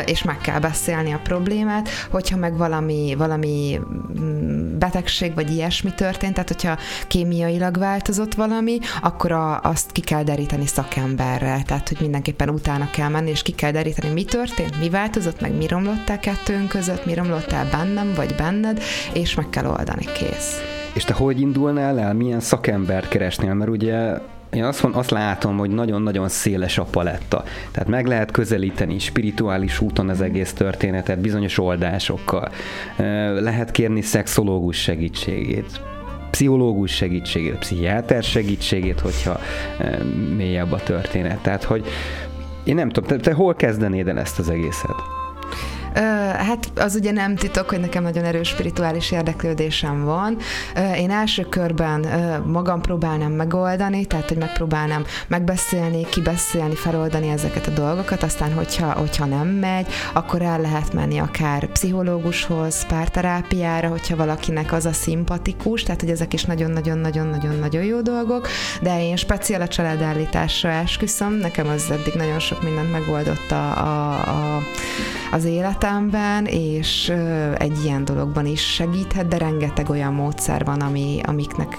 és 0.07 0.23
meg 0.23 0.39
kell 0.39 0.59
beszélni 0.59 1.13
a 1.13 1.21
problémát, 1.23 1.89
hogyha 2.11 2.37
meg 2.37 2.57
valami, 2.57 3.15
valami 3.19 3.81
mm, 4.21 4.79
betegség 4.79 5.35
vagy 5.35 5.51
ilyesmi 5.51 5.95
történt, 5.95 6.33
tehát 6.35 6.49
hogyha 6.49 6.79
kémiailag 7.09 7.79
változott 7.79 8.35
valami, 8.35 8.79
akkor 9.03 9.33
a, 9.33 9.61
azt 9.61 9.93
ki 9.93 10.01
kell 10.01 10.23
deríteni 10.23 10.67
szakemberrel, 10.67 11.63
tehát 11.63 11.89
hogy 11.89 11.99
mindenképpen 12.01 12.49
utána 12.49 12.91
kell 12.91 13.09
menni, 13.09 13.31
és 13.31 13.43
ki 13.43 13.53
kell 13.53 13.71
deríteni, 13.71 14.13
mi 14.13 14.25
történt, 14.25 14.79
mi 14.81 14.91
változott, 14.91 15.41
meg 15.41 15.57
mi 15.57 15.67
romlott 15.67 16.09
el 16.09 16.19
kettőnk 16.19 16.69
között, 16.69 17.07
mi 17.07 17.15
romlott 17.15 17.53
el 17.53 17.69
bennem 17.71 18.13
vagy 18.17 18.35
benned, 18.35 18.83
és 19.13 19.35
meg 19.35 19.51
kell 19.51 19.67
oldani, 19.67 20.05
kész. 20.05 20.61
És 20.95 21.05
te 21.05 21.13
hogy 21.13 21.41
indulnál 21.41 21.99
el, 21.99 22.15
milyen 22.15 22.41
szakembert 22.41 23.09
keresnél? 23.09 23.55
Mert 23.55 23.71
ugye 23.71 24.19
én 24.55 24.65
azt, 24.65 24.83
mond, 24.83 24.97
azt 24.97 25.11
látom, 25.11 25.57
hogy 25.57 25.71
nagyon-nagyon 25.71 26.29
széles 26.29 26.79
a 26.79 26.85
paletta. 26.85 27.45
Tehát 27.71 27.89
meg 27.89 28.07
lehet 28.07 28.31
közelíteni 28.31 28.99
spirituális 28.99 29.81
úton 29.81 30.09
az 30.09 30.21
egész 30.21 30.53
történetet, 30.53 31.21
bizonyos 31.21 31.59
oldásokkal. 31.59 32.51
Lehet 33.41 33.71
kérni 33.71 34.01
szexológus 34.01 34.77
segítségét, 34.77 35.81
pszichológus 36.31 36.95
segítségét, 36.95 37.59
pszichiáter 37.59 38.23
segítségét, 38.23 39.01
hogyha 39.01 39.41
mélyebb 40.37 40.73
a 40.73 40.83
történet. 40.83 41.39
Tehát, 41.39 41.65
hogy 41.65 41.87
én 42.65 42.75
nem 42.75 42.89
tudom, 42.89 43.09
te, 43.09 43.17
te 43.17 43.33
hol 43.33 43.55
kezdenéd 43.55 44.09
el 44.09 44.19
ezt 44.19 44.39
az 44.39 44.51
egészet? 44.51 45.24
Hát 46.37 46.71
az 46.77 46.95
ugye 46.95 47.11
nem 47.11 47.37
titok, 47.37 47.69
hogy 47.69 47.81
nekem 47.81 48.03
nagyon 48.03 48.25
erős 48.25 48.49
spirituális 48.49 49.11
érdeklődésem 49.11 50.05
van. 50.05 50.37
Én 50.97 51.11
első 51.11 51.43
körben 51.43 52.07
magam 52.47 52.81
próbálnám 52.81 53.33
megoldani, 53.33 54.05
tehát 54.05 54.29
hogy 54.29 54.39
megpróbálnám 54.39 55.05
megbeszélni, 55.29 56.07
kibeszélni, 56.07 56.75
feloldani 56.75 57.29
ezeket 57.29 57.67
a 57.67 57.71
dolgokat, 57.71 58.23
aztán 58.23 58.53
hogyha, 58.53 58.93
hogyha 58.93 59.25
nem 59.25 59.49
megy, 59.49 59.87
akkor 60.13 60.43
el 60.43 60.61
lehet 60.61 60.93
menni 60.93 61.19
akár 61.19 61.67
pszichológushoz, 61.67 62.87
párterápiára, 62.87 63.89
hogyha 63.89 64.17
valakinek 64.17 64.73
az 64.73 64.87
a 64.87 64.93
szimpatikus, 64.93 65.83
tehát 65.83 66.01
hogy 66.01 66.11
ezek 66.11 66.33
is 66.33 66.45
nagyon-nagyon-nagyon-nagyon-nagyon 66.45 67.83
jó 67.83 68.01
dolgok, 68.01 68.49
de 68.81 69.03
én 69.03 69.17
speciál 69.17 69.61
a 69.61 69.69
családállításra 69.69 70.71
esküszöm, 70.71 71.33
nekem 71.33 71.69
az 71.69 71.91
eddig 71.91 72.15
nagyon 72.15 72.39
sok 72.39 72.63
mindent 72.63 72.93
megoldott 72.93 73.51
a, 73.51 73.79
a, 73.79 74.13
a, 74.13 74.63
az 75.33 75.45
életem, 75.45 75.83
életemben, 75.85 76.47
és 76.47 77.13
egy 77.59 77.85
ilyen 77.85 78.05
dologban 78.05 78.47
is 78.47 78.73
segíthet, 78.75 79.29
de 79.29 79.39
rengeteg 79.39 79.91
olyan 79.91 80.13
módszer 80.13 80.65
van, 80.65 80.81
ami, 80.81 81.21
amiknek, 81.27 81.79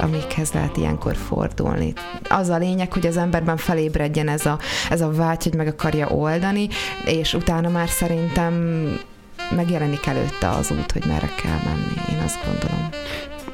amikhez 0.00 0.52
lehet 0.52 0.76
ilyenkor 0.76 1.16
fordulni. 1.16 1.92
Az 2.28 2.48
a 2.48 2.58
lényeg, 2.58 2.92
hogy 2.92 3.06
az 3.06 3.16
emberben 3.16 3.56
felébredjen 3.56 4.28
ez 4.28 4.46
a, 4.46 4.58
ez 4.90 5.00
a 5.00 5.10
vágy, 5.10 5.42
hogy 5.42 5.54
meg 5.54 5.66
akarja 5.66 6.08
oldani, 6.08 6.68
és 7.06 7.34
utána 7.34 7.68
már 7.68 7.88
szerintem 7.88 8.54
megjelenik 9.56 10.06
előtte 10.06 10.48
az 10.48 10.70
út, 10.70 10.92
hogy 10.92 11.04
merre 11.06 11.30
kell 11.42 11.58
menni. 11.64 12.16
Én 12.16 12.22
azt 12.24 12.38
gondolom. 12.44 12.88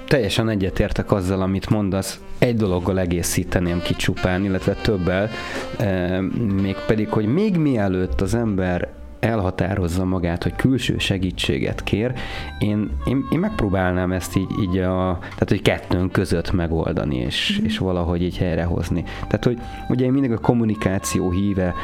Teljesen 0.06 0.48
egyetértek 0.48 1.12
azzal, 1.12 1.42
amit 1.42 1.70
mondasz. 1.70 2.20
Egy 2.38 2.56
dologgal 2.56 2.98
egészíteném 2.98 3.82
ki 3.82 3.94
csupán, 3.94 4.44
illetve 4.44 4.74
többel, 4.74 5.30
e, 5.78 6.20
mégpedig, 6.62 7.08
hogy 7.08 7.26
még 7.26 7.56
mielőtt 7.56 8.20
az 8.20 8.34
ember 8.34 8.98
elhatározza 9.20 10.04
magát, 10.04 10.42
hogy 10.42 10.56
külső 10.56 10.98
segítséget 10.98 11.82
kér, 11.82 12.12
én, 12.58 12.90
én, 13.04 13.26
én 13.30 13.38
megpróbálnám 13.38 14.12
ezt 14.12 14.36
így, 14.36 14.50
így 14.62 14.78
a, 14.78 15.18
tehát 15.20 15.48
hogy 15.48 15.62
kettőnk 15.62 16.12
között 16.12 16.52
megoldani, 16.52 17.16
és, 17.16 17.58
mm. 17.60 17.64
és 17.64 17.78
valahogy 17.78 18.22
így 18.22 18.38
helyrehozni. 18.38 19.02
Tehát, 19.02 19.44
hogy 19.44 19.58
ugye 19.88 20.04
én 20.04 20.12
mindig 20.12 20.32
a 20.32 20.38
kommunikáció 20.38 21.30
híve 21.30 21.74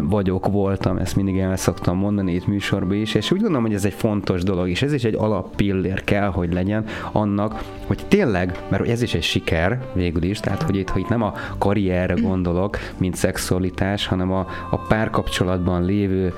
vagyok, 0.00 0.46
voltam, 0.46 0.96
ezt 0.96 1.16
mindig 1.16 1.38
el 1.38 1.56
szoktam 1.56 1.96
mondani 1.96 2.32
itt 2.32 2.46
műsorban 2.46 2.96
is, 2.96 3.14
és 3.14 3.30
úgy 3.30 3.40
gondolom, 3.40 3.62
hogy 3.62 3.74
ez 3.74 3.84
egy 3.84 3.92
fontos 3.92 4.42
dolog, 4.42 4.68
és 4.68 4.82
ez 4.82 4.92
is 4.92 5.04
egy 5.04 5.14
alappillér 5.14 6.04
kell, 6.04 6.28
hogy 6.28 6.52
legyen 6.52 6.84
annak, 7.12 7.62
hogy 7.86 8.04
tényleg, 8.08 8.58
mert 8.68 8.88
ez 8.88 9.02
is 9.02 9.14
egy 9.14 9.22
siker 9.22 9.80
végül 9.92 10.22
is, 10.22 10.40
tehát 10.40 10.62
hogy 10.62 10.76
itt, 10.76 10.88
hogy 10.88 11.02
itt 11.02 11.08
nem 11.08 11.22
a 11.22 11.32
karrierre 11.58 12.14
gondolok, 12.14 12.78
mint 12.96 13.14
szexualitás, 13.14 14.06
hanem 14.06 14.32
a, 14.32 14.46
a 14.70 14.76
párkapcsolatban 14.76 15.84
lévő 15.84 16.34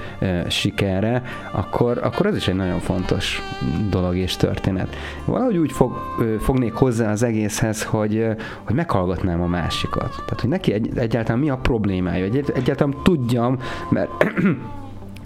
sikerre, 0.49 1.23
akkor, 1.53 1.99
akkor 2.03 2.27
ez 2.27 2.37
is 2.37 2.49
egy 2.49 2.55
nagyon 2.55 2.81
fontos 2.81 3.43
dolog 3.91 4.17
és 4.17 4.37
történet. 4.37 4.97
Valahogy 5.25 5.57
úgy 5.57 5.73
fog, 5.73 5.97
fognék 6.41 6.73
hozzá 6.73 7.11
az 7.11 7.23
egészhez, 7.23 7.83
hogy, 7.83 8.27
hogy 8.63 8.75
meghallgatnám 8.75 9.43
a 9.43 9.47
másikat. 9.47 10.11
Tehát, 10.11 10.41
hogy 10.41 10.51
neki 10.51 10.73
egy, 10.73 10.99
egyáltalán 10.99 11.41
mi 11.41 11.51
a 11.51 11.57
problémája, 11.57 12.25
egy, 12.25 12.53
egyáltalán 12.55 12.95
tudjam, 13.03 13.59
mert 13.91 14.11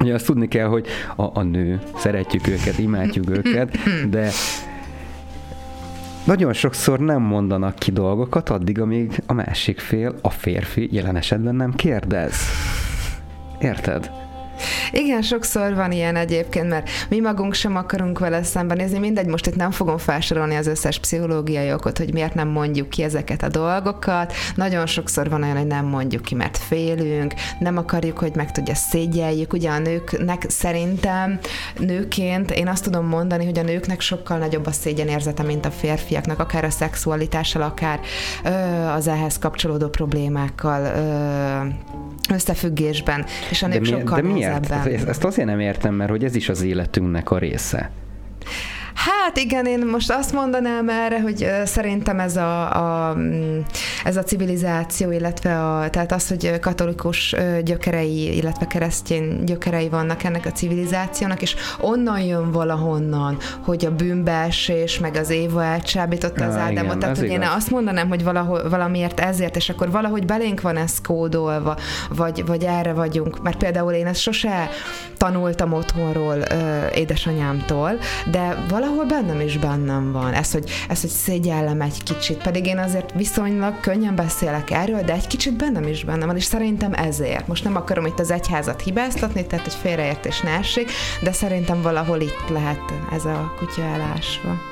Ugye 0.01 0.15
azt 0.15 0.27
tudni 0.27 0.49
kell, 0.49 0.67
hogy 0.67 0.87
a, 1.17 1.23
a 1.23 1.43
nő, 1.43 1.81
szeretjük 1.97 2.49
őket, 2.49 2.79
imádjuk 2.79 3.31
őket, 3.31 3.79
de 4.11 4.31
nagyon 6.25 6.53
sokszor 6.53 6.99
nem 6.99 7.23
mondanak 7.23 7.75
ki 7.75 7.91
dolgokat 7.91 8.49
addig, 8.49 8.81
amíg 8.81 9.23
a 9.27 9.33
másik 9.33 9.79
fél, 9.79 10.15
a 10.21 10.31
férfi 10.31 10.89
jelen 10.93 11.17
esetben 11.17 11.55
nem 11.55 11.75
kérdez. 11.75 12.35
Érted? 13.61 14.11
Igen, 14.93 15.23
sokszor 15.23 15.75
van 15.75 15.93
ilyen 15.93 16.17
egyébként, 16.17 16.69
mert 16.69 16.91
mi 17.09 17.21
magunk 17.21 17.55
sem 17.55 17.77
akarunk 17.77 18.19
vele 18.19 18.43
szembenézni, 18.43 18.99
mindegy, 18.99 19.27
most 19.27 19.47
itt 19.47 19.57
nem 19.57 19.71
fogom 19.71 19.99
felsorolni 19.99 20.55
az 20.55 20.67
összes 20.67 20.99
pszichológiai 20.99 21.73
okot, 21.73 21.99
hogy 21.99 22.13
miért 22.13 22.35
nem 22.35 22.49
mondjuk 22.49 22.89
ki 22.89 23.03
ezeket 23.03 23.43
a 23.43 23.49
dolgokat. 23.49 24.33
Nagyon 24.55 24.87
sokszor 24.87 25.29
van 25.29 25.43
olyan, 25.43 25.57
hogy 25.57 25.67
nem 25.67 25.87
mondjuk 25.87 26.23
ki, 26.23 26.35
mert 26.35 26.57
félünk, 26.57 27.35
nem 27.59 27.77
akarjuk, 27.77 28.19
hogy 28.19 28.33
meg 28.35 28.53
tudja 28.53 28.75
szégyeljük. 28.75 29.53
Ugye 29.53 29.71
a 29.71 29.79
nőknek 29.79 30.45
szerintem 30.49 31.39
nőként 31.79 32.51
én 32.51 32.69
azt 32.69 32.85
tudom 32.85 33.07
mondani, 33.07 33.45
hogy 33.45 33.59
a 33.59 33.63
nőknek 33.63 34.01
sokkal 34.01 34.39
nagyobb 34.39 34.67
a 34.67 34.73
szégyenérzete, 34.73 35.43
mint 35.43 35.67
a 35.67 35.71
férfiaknak, 35.71 36.39
akár 36.39 36.65
a 36.65 36.71
szexualitással, 36.71 37.63
akár 37.63 38.01
ö, 38.45 38.51
az 38.87 39.07
ehhez 39.09 39.39
kapcsolódó 39.39 39.89
problémákkal 39.89 40.83
ö, 40.85 42.35
összefüggésben, 42.35 43.25
és 43.51 43.63
a 43.63 43.67
nők 43.67 43.83
de 43.83 43.91
mi, 43.91 44.01
sokkal 44.01 44.21
de 44.21 44.27
miért? 44.29 44.82
Ezt, 44.87 45.09
ezt 45.09 45.25
azért 45.25 45.49
nem 45.49 45.61
értem, 45.61 45.95
mert 45.95 46.11
hogy 46.11 46.25
ez 46.25 46.35
is 46.35 46.49
az 46.49 46.63
életünknek 46.63 47.31
a 47.31 47.39
része. 47.39 47.91
Hát 48.95 49.37
igen, 49.37 49.67
én 49.67 49.87
most 49.87 50.11
azt 50.11 50.33
mondanám 50.33 50.89
erre, 50.89 51.21
hogy 51.21 51.51
szerintem 51.65 52.21
ez 52.21 52.37
a, 52.37 52.77
a, 52.77 53.15
mm, 53.15 53.59
ez 54.05 54.17
a 54.17 54.23
civilizáció, 54.23 55.11
illetve 55.11 55.65
a, 55.65 55.91
tehát 55.91 56.13
az, 56.13 56.29
hogy 56.29 56.59
katolikus 56.61 57.35
gyökerei, 57.65 58.37
illetve 58.37 58.67
keresztény 58.67 59.45
gyökerei 59.45 59.89
vannak 59.89 60.23
ennek 60.23 60.47
a 60.47 60.53
civilizációnak, 60.53 61.43
és 61.43 61.55
onnan 61.81 62.21
jön 62.21 62.51
valahonnan, 62.51 63.37
hogy 63.65 63.85
a 63.85 63.95
bűnbeesés, 63.95 64.99
meg 64.99 65.17
az 65.17 65.31
Éva 65.31 65.65
elcsábította 65.65 66.45
az 66.45 66.57
Ádámot. 66.57 66.85
Igen, 66.85 66.99
tehát, 66.99 67.17
hogy 67.17 67.27
igaz. 67.27 67.43
én 67.43 67.49
azt 67.57 67.71
mondanám, 67.71 68.09
hogy 68.09 68.25
valahol, 68.25 68.69
valamiért 68.69 69.21
ezért, 69.21 69.57
és 69.57 69.69
akkor 69.69 69.91
valahogy 69.91 70.27
belénk 70.27 70.61
van 70.61 70.77
ez 70.77 71.01
kódolva, 71.01 71.77
vagy, 72.09 72.47
vagy 72.47 72.65
erre 72.65 72.93
vagyunk. 72.93 73.43
Mert 73.43 73.57
például 73.57 73.93
én 73.93 74.07
ezt 74.07 74.21
sose 74.21 74.69
tanultam 75.17 75.73
otthonról 75.73 76.37
édesanyámtól, 76.95 77.99
de 78.31 78.57
valahogy 78.69 78.82
valahol 78.83 79.05
bennem 79.05 79.41
is 79.41 79.59
bennem 79.59 80.13
van. 80.13 80.33
Ez, 80.33 80.53
hogy, 80.53 80.71
ez, 80.89 81.01
hogy 81.01 81.11
szégyellem 81.11 81.81
egy 81.81 82.03
kicsit, 82.03 82.43
pedig 82.43 82.67
én 82.67 82.79
azért 82.79 83.13
viszonylag 83.13 83.81
könnyen 83.81 84.15
beszélek 84.15 84.71
erről, 84.71 85.03
de 85.03 85.13
egy 85.13 85.27
kicsit 85.27 85.57
bennem 85.57 85.87
is 85.87 86.05
bennem 86.05 86.27
van, 86.27 86.37
és 86.37 86.45
szerintem 86.45 86.93
ezért. 86.93 87.47
Most 87.47 87.65
nem 87.65 87.77
akarom 87.77 88.07
itt 88.07 88.19
az 88.19 88.31
egyházat 88.31 88.83
hibáztatni, 88.83 89.47
tehát 89.47 89.65
hogy 89.65 89.75
félreértés 89.75 90.41
ne 90.41 90.51
essék, 90.51 90.91
de 91.23 91.33
szerintem 91.33 91.83
valahol 91.83 92.21
itt 92.21 92.49
lehet 92.49 92.93
ez 93.13 93.25
a 93.25 93.55
kutya 93.59 93.83
elásva. 93.83 94.72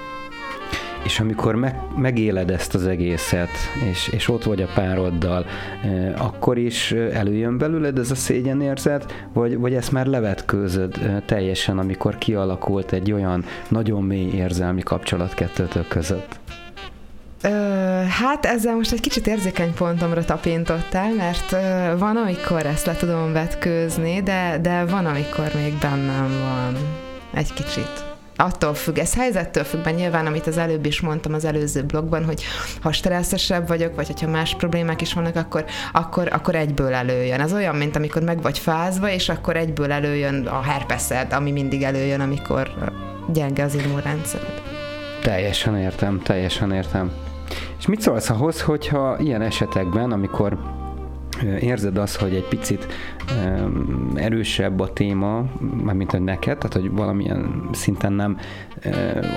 És 1.04 1.20
amikor 1.20 1.54
meg, 1.54 1.74
megéled 1.96 2.50
ezt 2.50 2.74
az 2.74 2.86
egészet, 2.86 3.50
és, 3.90 4.08
és 4.08 4.28
ott 4.28 4.44
vagy 4.44 4.62
a 4.62 4.68
pároddal, 4.74 5.46
akkor 6.16 6.58
is 6.58 6.92
előjön 6.92 7.58
belőled 7.58 7.98
ez 7.98 8.10
a 8.10 8.14
szégyenérzet, 8.14 9.26
vagy, 9.32 9.56
vagy 9.56 9.74
ezt 9.74 9.92
már 9.92 10.06
levetkőzöd 10.06 11.22
teljesen, 11.26 11.78
amikor 11.78 12.18
kialakult 12.18 12.92
egy 12.92 13.12
olyan 13.12 13.44
nagyon 13.68 14.02
mély 14.02 14.30
érzelmi 14.30 14.82
kapcsolat 14.82 15.34
kettőtök 15.34 15.88
között? 15.88 16.38
Ö, 17.42 17.48
hát 18.08 18.46
ezzel 18.46 18.74
most 18.74 18.92
egy 18.92 19.00
kicsit 19.00 19.26
érzékeny 19.26 19.74
pontomra 19.74 20.24
tapintottál, 20.24 21.14
mert 21.14 21.52
ö, 21.52 21.98
van, 21.98 22.16
amikor 22.16 22.66
ezt 22.66 22.86
le 22.86 22.94
tudom 22.94 23.32
vetkőzni, 23.32 24.22
de, 24.22 24.58
de 24.62 24.84
van, 24.84 25.06
amikor 25.06 25.50
még 25.54 25.74
bennem 25.80 26.30
van 26.40 26.76
egy 27.34 27.52
kicsit 27.52 28.09
attól 28.40 28.74
függ, 28.74 28.98
ez 28.98 29.14
helyzettől 29.14 29.64
függ, 29.64 29.85
mert 29.85 29.96
nyilván, 29.96 30.26
amit 30.26 30.46
az 30.46 30.59
előbb 30.59 30.87
is 30.87 31.00
mondtam 31.00 31.35
az 31.35 31.44
előző 31.44 31.83
blogban, 31.83 32.24
hogy 32.24 32.42
ha 32.83 32.92
stresszesebb 32.92 33.68
vagyok, 33.68 33.94
vagy 33.94 34.07
hogyha 34.07 34.29
más 34.29 34.55
problémák 34.55 35.00
is 35.00 35.12
vannak, 35.12 35.37
akkor, 35.37 35.64
akkor, 35.92 36.29
akkor 36.33 36.55
egyből 36.55 36.94
előjön. 36.94 37.40
Ez 37.40 37.53
olyan, 37.53 37.74
mint 37.74 37.96
amikor 37.96 38.22
meg 38.22 38.42
vagy 38.42 38.59
fázva, 38.59 39.11
és 39.11 39.29
akkor 39.29 39.57
egyből 39.57 39.92
előjön 39.92 40.46
a 40.46 40.62
herpeszed, 40.62 41.33
ami 41.33 41.50
mindig 41.50 41.83
előjön, 41.83 42.20
amikor 42.20 42.70
gyenge 43.33 43.64
az 43.64 43.74
immunrendszered. 43.74 44.62
Teljesen 45.22 45.76
értem, 45.76 46.20
teljesen 46.22 46.72
értem. 46.72 47.11
És 47.79 47.87
mit 47.87 48.00
szólsz 48.00 48.31
ahhoz, 48.31 48.61
hogyha 48.61 49.16
ilyen 49.18 49.42
esetekben, 49.42 50.12
amikor 50.12 50.59
érzed 51.61 51.96
azt, 51.96 52.16
hogy 52.16 52.35
egy 52.35 52.48
picit 52.48 52.87
erősebb 54.14 54.81
a 54.81 54.92
téma, 54.92 55.44
mármint 55.85 56.11
hogy 56.11 56.20
neked, 56.20 56.59
tehát 56.59 56.72
hogy 56.72 56.90
valamilyen 56.90 57.68
szinten 57.72 58.12
nem 58.12 58.38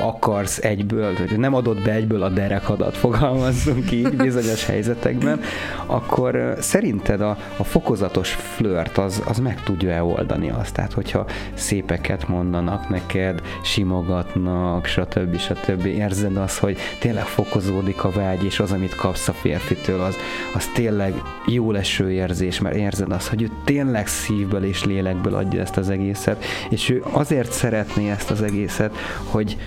akarsz 0.02 0.58
egyből, 0.58 1.16
hogy 1.16 1.40
nem 1.40 1.54
adod 1.54 1.84
be 1.84 1.92
egyből 1.92 2.24
a 2.24 2.30
derekadat, 2.30 2.98
fogalmazzunk 2.98 3.92
így 3.92 4.16
bizonyos 4.28 4.66
helyzetekben, 4.66 5.40
akkor 5.86 6.56
szerinted 6.60 7.22
a, 7.22 7.38
a 7.58 7.64
fokozatos 7.64 8.32
flört 8.34 8.98
az, 8.98 9.24
az 9.28 9.40
meg 9.40 9.64
tudja-e 9.64 10.04
oldani 10.04 10.50
azt? 10.50 10.74
Tehát, 10.74 10.94
hogyha 10.94 11.26
szépeket 11.54 12.28
mondanak 12.28 12.90
neked, 12.90 13.42
simogatnak, 13.64 14.86
stb. 14.86 15.38
stb. 15.38 15.86
Érzed 15.86 16.38
azt, 16.38 16.58
hogy 16.58 16.78
tényleg 17.00 17.26
fokozódik 17.26 18.04
a 18.04 18.10
vágy, 18.10 18.44
és 18.44 18.60
az, 18.60 18.72
amit 18.72 18.96
kapsz 18.96 19.28
a 19.28 19.34
férfitől, 19.34 20.02
az, 20.02 20.16
az 20.54 20.68
tényleg 20.74 21.14
jó 21.46 21.72
leső 21.98 22.12
érzés, 22.12 22.60
mert 22.60 22.76
érzed 22.76 23.12
azt, 23.12 23.28
hogy 23.28 23.42
ő 23.42 23.50
tényleg 23.64 24.08
szívből 24.08 24.64
és 24.64 24.84
lélekből 24.84 25.36
adja 25.36 25.62
ezt 25.62 25.78
az 25.78 25.90
egészet, 25.90 26.44
és 26.70 26.90
ő 26.90 27.04
azért 27.12 27.52
szeretné 27.52 28.10
ezt 28.10 28.32
az 28.32 28.42
egészet, 28.42 28.96
hogy, 29.24 29.58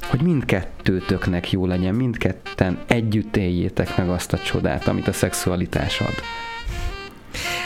hogy 0.00 0.20
mindkettőtöknek 0.20 1.50
jó 1.50 1.66
legyen, 1.66 1.94
mindketten 1.94 2.78
együtt 2.86 3.36
éljétek 3.36 3.96
meg 3.96 4.08
azt 4.08 4.32
a 4.32 4.38
csodát, 4.38 4.88
amit 4.88 5.08
a 5.08 5.12
szexualitás 5.12 6.00
ad. 6.00 6.14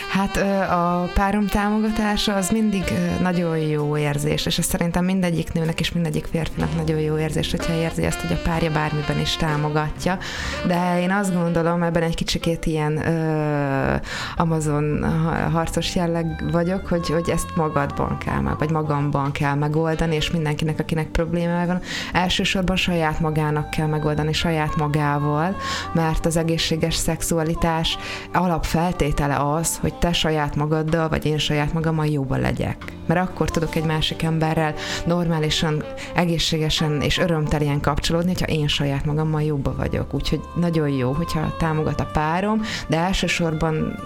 Hát 0.09 0.37
a 0.71 1.11
párom 1.15 1.47
támogatása 1.47 2.35
az 2.35 2.51
mindig 2.51 2.85
nagyon 3.23 3.59
jó 3.59 3.97
érzés, 3.97 4.47
és 4.47 4.59
ez 4.59 4.65
szerintem 4.65 5.05
mindegyik 5.05 5.53
nőnek 5.53 5.81
és 5.81 5.93
mindegyik 5.93 6.27
férfinak 6.31 6.77
nagyon 6.77 6.99
jó 6.99 7.19
érzés, 7.19 7.51
hogyha 7.51 7.73
érzi 7.73 8.05
azt, 8.05 8.21
hogy 8.21 8.33
a 8.33 8.49
párja 8.49 8.71
bármiben 8.71 9.21
is 9.21 9.37
támogatja. 9.37 10.19
De 10.67 11.01
én 11.01 11.11
azt 11.11 11.35
gondolom, 11.35 11.83
ebben 11.83 12.03
egy 12.03 12.15
kicsikét 12.15 12.67
ilyen 12.67 13.07
ö, 13.07 13.95
Amazon 14.37 15.05
harcos 15.53 15.95
jelleg 15.95 16.45
vagyok, 16.53 16.87
hogy, 16.87 17.09
hogy 17.09 17.31
ezt 17.31 17.57
magadban 17.57 18.19
kell 18.19 18.41
meg, 18.41 18.59
vagy 18.59 18.71
magamban 18.71 19.33
kell 19.33 19.55
megoldani, 19.55 20.15
és 20.15 20.31
mindenkinek, 20.31 20.79
akinek 20.79 21.07
problémája 21.07 21.67
van, 21.67 21.81
elsősorban 22.13 22.77
saját 22.77 23.21
magának 23.21 23.71
kell 23.71 23.87
megoldani, 23.87 24.33
saját 24.33 24.77
magával, 24.77 25.57
mert 25.93 26.27
az 26.27 26.37
egészséges 26.37 26.95
szexualitás 26.95 27.99
alapfeltétele 28.33 29.37
az, 29.37 29.79
hogy 29.81 29.98
te 29.99 30.13
saját 30.13 30.57
magaddal, 30.57 31.09
vagy 31.09 31.27
én 31.27 31.39
saját 31.39 31.73
magammal 31.73 32.07
jóban 32.07 32.41
legyek. 32.41 32.85
Mert 33.07 33.29
akkor 33.29 33.51
tudok 33.51 33.75
egy 33.75 33.85
másik 33.85 34.23
emberrel 34.23 34.75
normálisan, 35.07 35.85
egészségesen 36.15 37.01
és 37.01 37.19
örömteljen 37.19 37.81
kapcsolódni, 37.81 38.29
hogyha 38.29 38.47
én 38.47 38.69
saját 38.69 39.05
magammal 39.05 39.43
jobban 39.43 39.77
vagyok. 39.77 40.15
Úgyhogy 40.15 40.41
nagyon 40.55 40.89
jó, 40.89 41.13
hogyha 41.13 41.57
támogat 41.59 42.01
a 42.01 42.11
párom, 42.13 42.63
de 42.89 42.97
elsősorban 42.97 43.99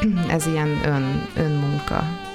ez 0.36 0.46
ilyen 0.46 0.80
ön, 0.84 1.28
önmunka. 1.36 2.25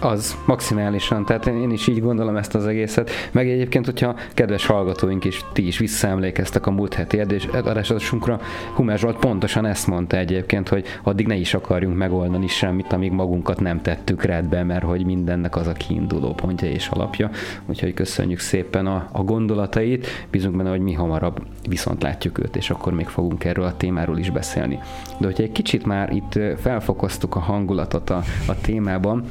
Az, 0.00 0.36
maximálisan. 0.46 1.24
Tehát 1.24 1.46
én 1.46 1.70
is 1.70 1.86
így 1.86 2.00
gondolom 2.00 2.36
ezt 2.36 2.54
az 2.54 2.66
egészet. 2.66 3.10
Meg 3.32 3.50
egyébként, 3.50 3.84
hogyha 3.84 4.14
kedves 4.34 4.66
hallgatóink 4.66 5.24
is, 5.24 5.44
ti 5.52 5.66
is 5.66 5.78
visszaemlékeztek 5.78 6.66
a 6.66 6.70
múlt 6.70 6.94
heti 6.94 7.20
adásosunkra, 7.52 8.40
Humer 8.74 8.98
Zsolt 8.98 9.16
pontosan 9.16 9.66
ezt 9.66 9.86
mondta 9.86 10.16
egyébként, 10.16 10.68
hogy 10.68 10.84
addig 11.02 11.26
ne 11.26 11.34
is 11.34 11.54
akarjunk 11.54 11.96
megoldani 11.96 12.46
semmit, 12.46 12.92
amíg 12.92 13.12
magunkat 13.12 13.60
nem 13.60 13.82
tettük 13.82 14.22
rendbe, 14.22 14.62
mert 14.62 14.84
hogy 14.84 15.04
mindennek 15.04 15.56
az 15.56 15.66
a 15.66 15.72
kiinduló 15.72 16.34
pontja 16.34 16.68
és 16.68 16.88
alapja. 16.88 17.30
Úgyhogy 17.66 17.94
köszönjük 17.94 18.38
szépen 18.38 18.86
a, 18.86 19.08
a 19.12 19.22
gondolatait, 19.22 20.06
bízunk 20.30 20.56
benne, 20.56 20.70
hogy 20.70 20.80
mi 20.80 20.92
hamarabb 20.92 21.42
viszont 21.68 22.02
látjuk 22.02 22.38
őt, 22.38 22.56
és 22.56 22.70
akkor 22.70 22.92
még 22.92 23.06
fogunk 23.06 23.44
erről 23.44 23.64
a 23.64 23.76
témáról 23.76 24.18
is 24.18 24.30
beszélni. 24.30 24.78
De 25.18 25.26
hogyha 25.26 25.42
egy 25.42 25.52
kicsit 25.52 25.86
már 25.86 26.12
itt 26.12 26.38
felfokoztuk 26.60 27.36
a 27.36 27.40
hangulatot 27.40 28.10
a, 28.10 28.22
a 28.46 28.60
témában, 28.60 29.24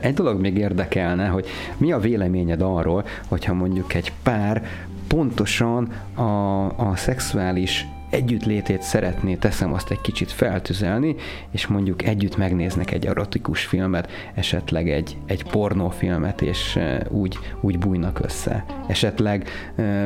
egy 0.00 0.14
dolog 0.14 0.40
még 0.40 0.56
érdekelne, 0.56 1.26
hogy 1.26 1.46
mi 1.76 1.92
a 1.92 1.98
véleményed 1.98 2.62
arról, 2.62 3.04
hogyha 3.28 3.54
mondjuk 3.54 3.94
egy 3.94 4.12
pár 4.22 4.62
pontosan 5.08 5.92
a, 6.14 6.64
a 6.66 6.96
szexuális 6.96 7.86
együttlétét 8.10 8.82
szeretné, 8.82 9.34
teszem 9.34 9.72
azt 9.72 9.90
egy 9.90 10.00
kicsit 10.00 10.30
feltüzelni, 10.30 11.14
és 11.50 11.66
mondjuk 11.66 12.02
együtt 12.02 12.36
megnéznek 12.36 12.90
egy 12.90 13.06
erotikus 13.06 13.64
filmet, 13.64 14.10
esetleg 14.34 14.90
egy, 14.90 15.16
egy 15.26 15.42
pornófilmet, 15.42 16.42
és 16.42 16.78
úgy, 17.08 17.38
úgy 17.60 17.78
bújnak 17.78 18.20
össze. 18.22 18.64
Esetleg 18.86 19.48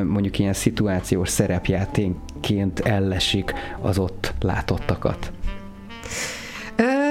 mondjuk 0.03 0.39
ilyen 0.39 0.53
szituációs 0.53 1.29
szerepjáténként 1.29 2.79
ellesik 2.79 3.53
az 3.81 3.97
ott 3.97 4.33
látottakat. 4.39 5.31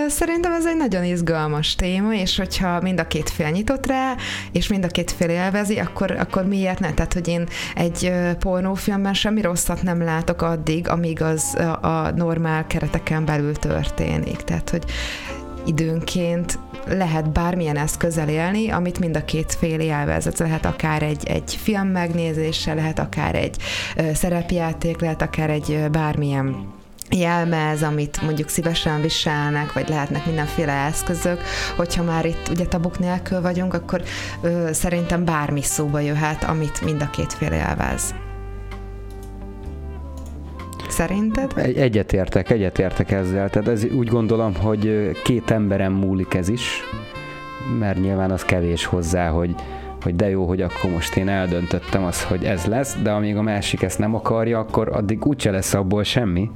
Szerintem 0.09 0.53
ez 0.53 0.67
egy 0.67 0.77
nagyon 0.77 1.05
izgalmas 1.05 1.75
téma, 1.75 2.14
és 2.14 2.37
hogyha 2.37 2.81
mind 2.81 3.01
a 3.01 3.07
két 3.07 3.31
fél 3.31 3.51
nyitott 3.51 3.87
rá, 3.87 4.17
és 4.53 4.69
mind 4.69 4.85
a 4.85 4.88
két 4.88 5.11
fél 5.11 5.29
élvezi, 5.29 5.79
akkor, 5.79 6.11
akkor 6.11 6.47
miért 6.47 6.79
ne? 6.79 6.95
Tehát, 6.95 7.12
hogy 7.12 7.29
én 7.29 7.47
egy 7.75 8.12
pornófilmben 8.38 9.14
semmi 9.14 9.40
rosszat 9.40 9.83
nem 9.83 10.03
látok 10.03 10.43
addig, 10.43 10.88
amíg 10.88 11.23
az 11.23 11.55
a 11.81 12.11
normál 12.17 12.67
kereteken 12.67 13.25
belül 13.25 13.55
történik. 13.55 14.37
Tehát, 14.37 14.71
hogy 14.71 14.85
időnként 15.67 16.59
lehet 16.87 17.31
bármilyen 17.31 17.77
eszközzel 17.77 18.29
élni, 18.29 18.71
amit 18.71 18.99
mind 18.99 19.17
a 19.17 19.25
két 19.25 19.55
fél 19.55 19.81
élvez. 19.81 20.27
Ez 20.27 20.38
lehet 20.38 20.64
akár 20.64 21.03
egy, 21.03 21.27
egy 21.27 21.59
film 21.62 21.88
megnézése, 21.88 22.75
lehet 22.75 22.99
akár 22.99 23.35
egy 23.35 23.57
szerepjáték, 24.14 25.01
lehet 25.01 25.23
akár 25.23 25.51
egy 25.51 25.85
bármilyen 25.90 26.73
jelmez, 27.18 27.83
amit 27.83 28.22
mondjuk 28.22 28.48
szívesen 28.48 29.00
viselnek, 29.00 29.72
vagy 29.72 29.88
lehetnek 29.88 30.27
mindenféle 30.27 30.72
eszközök, 30.72 31.40
hogyha 31.77 32.03
már 32.03 32.24
itt 32.27 32.48
ugye 32.50 32.66
tabuk 32.66 32.98
nélkül 32.98 33.40
vagyunk, 33.40 33.74
akkor 33.74 34.03
ö, 34.42 34.68
szerintem 34.72 35.24
bármi 35.24 35.62
szóba 35.62 35.98
jöhet, 35.98 36.44
amit 36.44 36.81
mind 36.85 37.03
a 37.03 37.11
két 37.11 37.33
fél 37.33 37.53
élvez. 37.53 38.14
Szerinted? 40.88 41.53
Egy, 41.57 41.77
egyetértek, 41.77 42.50
egyetértek 42.50 43.11
ezzel. 43.11 43.50
Tehát 43.50 43.68
ez 43.68 43.85
úgy 43.85 44.09
gondolom, 44.09 44.55
hogy 44.55 45.11
két 45.24 45.50
emberem 45.50 45.92
múlik 45.92 46.35
ez 46.35 46.48
is, 46.48 46.83
mert 47.79 48.00
nyilván 48.00 48.31
az 48.31 48.44
kevés 48.44 48.85
hozzá, 48.85 49.29
hogy, 49.29 49.55
hogy 50.03 50.16
de 50.16 50.29
jó, 50.29 50.46
hogy 50.46 50.61
akkor 50.61 50.90
most 50.90 51.16
én 51.16 51.29
eldöntöttem 51.29 52.05
azt, 52.05 52.22
hogy 52.22 52.44
ez 52.44 52.64
lesz, 52.64 52.96
de 53.03 53.11
amíg 53.11 53.37
a 53.37 53.42
másik 53.42 53.83
ezt 53.83 53.98
nem 53.98 54.14
akarja, 54.14 54.59
akkor 54.59 54.88
addig 54.92 55.27
úgyse 55.27 55.50
lesz 55.50 55.74
abból 55.74 56.03
semmi. 56.03 56.50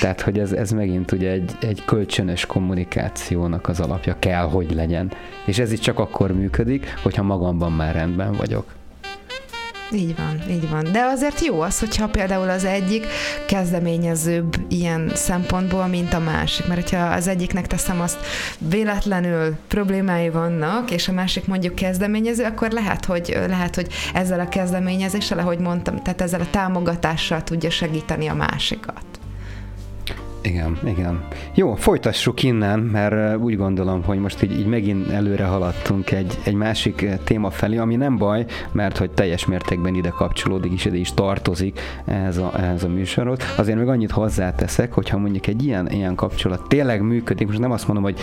Tehát, 0.00 0.20
hogy 0.20 0.38
ez, 0.38 0.52
ez 0.52 0.70
megint 0.70 1.12
ugye 1.12 1.30
egy, 1.30 1.52
egy 1.60 1.84
kölcsönös 1.84 2.46
kommunikációnak 2.46 3.68
az 3.68 3.80
alapja 3.80 4.16
kell, 4.18 4.44
hogy 4.44 4.74
legyen. 4.74 5.12
És 5.46 5.58
ez 5.58 5.72
is 5.72 5.78
csak 5.78 5.98
akkor 5.98 6.32
működik, 6.32 6.94
hogyha 7.02 7.22
magamban 7.22 7.72
már 7.72 7.94
rendben 7.94 8.32
vagyok. 8.32 8.66
Így 9.94 10.16
van, 10.16 10.42
így 10.50 10.70
van. 10.70 10.92
De 10.92 11.02
azért 11.02 11.44
jó 11.44 11.60
az, 11.60 11.78
hogyha 11.78 12.08
például 12.08 12.48
az 12.50 12.64
egyik 12.64 13.06
kezdeményezőbb 13.46 14.56
ilyen 14.68 15.10
szempontból, 15.14 15.86
mint 15.86 16.12
a 16.12 16.18
másik. 16.18 16.66
Mert 16.66 16.80
hogyha 16.80 17.06
az 17.06 17.28
egyiknek 17.28 17.66
teszem 17.66 18.00
azt 18.00 18.18
véletlenül 18.58 19.56
problémái 19.68 20.30
vannak, 20.30 20.90
és 20.90 21.08
a 21.08 21.12
másik 21.12 21.46
mondjuk 21.46 21.74
kezdeményező, 21.74 22.44
akkor 22.44 22.70
lehet, 22.70 23.04
hogy, 23.04 23.38
lehet, 23.48 23.74
hogy 23.74 23.86
ezzel 24.14 24.40
a 24.40 24.48
kezdeményezéssel, 24.48 25.38
ahogy 25.38 25.58
mondtam, 25.58 26.02
tehát 26.02 26.20
ezzel 26.20 26.40
a 26.40 26.50
támogatással 26.50 27.42
tudja 27.42 27.70
segíteni 27.70 28.26
a 28.26 28.34
másikat. 28.34 29.13
Igen, 30.44 30.78
igen. 30.86 31.24
Jó, 31.54 31.74
folytassuk 31.74 32.42
innen, 32.42 32.78
mert 32.78 33.36
úgy 33.36 33.56
gondolom, 33.56 34.02
hogy 34.02 34.18
most 34.18 34.42
így, 34.42 34.58
így 34.58 34.66
megint 34.66 35.10
előre 35.10 35.44
haladtunk 35.44 36.10
egy, 36.10 36.38
egy 36.44 36.54
másik 36.54 37.08
téma 37.24 37.50
felé, 37.50 37.76
ami 37.76 37.96
nem 37.96 38.16
baj, 38.16 38.44
mert 38.72 38.98
hogy 38.98 39.10
teljes 39.10 39.46
mértékben 39.46 39.94
ide 39.94 40.08
kapcsolódik, 40.08 40.72
és 40.72 40.84
ide 40.84 40.96
is 40.96 41.12
tartozik 41.12 41.80
ez 42.04 42.36
a, 42.36 42.60
ez 42.60 42.84
a 42.84 42.88
műsorot. 42.88 43.42
Azért 43.56 43.78
még 43.78 43.88
annyit 43.88 44.10
hozzáteszek, 44.10 44.92
hogyha 44.92 45.18
mondjuk 45.18 45.46
egy 45.46 45.64
ilyen, 45.64 45.90
ilyen 45.90 46.14
kapcsolat 46.14 46.68
tényleg 46.68 47.02
működik, 47.02 47.46
most 47.46 47.58
nem 47.58 47.72
azt 47.72 47.86
mondom, 47.86 48.04
hogy 48.04 48.18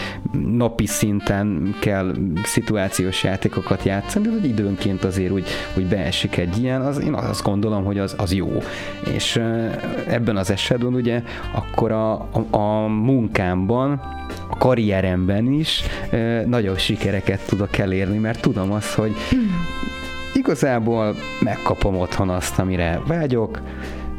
napi 0.56 0.86
szinten 0.86 1.76
kell 1.80 2.14
szituációs 2.44 3.24
játékokat 3.24 3.84
játszani, 3.84 4.28
de 4.28 4.48
időnként 4.48 5.04
azért 5.04 5.32
úgy, 5.32 5.48
úgy 5.78 5.86
beesik 5.86 6.38
egy 6.38 6.58
ilyen, 6.58 6.82
az, 6.82 7.00
én 7.00 7.14
azt 7.14 7.44
gondolom, 7.44 7.84
hogy 7.84 7.98
az, 7.98 8.16
az 8.18 8.34
jó. 8.34 8.50
És 9.14 9.42
ebben 10.08 10.38
az 10.38 10.52
esetben 10.52 10.94
ugye 10.94 11.24
akkor 11.52 11.92
a 11.92 12.11
a, 12.52 12.88
munkámban, 12.88 14.02
a 14.50 14.58
karrieremben 14.58 15.52
is 15.52 15.84
e, 16.10 16.46
nagyobb 16.46 16.78
sikereket 16.78 17.46
tudok 17.48 17.78
elérni, 17.78 18.18
mert 18.18 18.42
tudom 18.42 18.72
azt, 18.72 18.94
hogy 18.94 19.16
igazából 20.34 21.16
megkapom 21.40 21.98
otthon 21.98 22.30
azt, 22.30 22.60
amire 22.60 23.02
vágyok, 23.08 23.62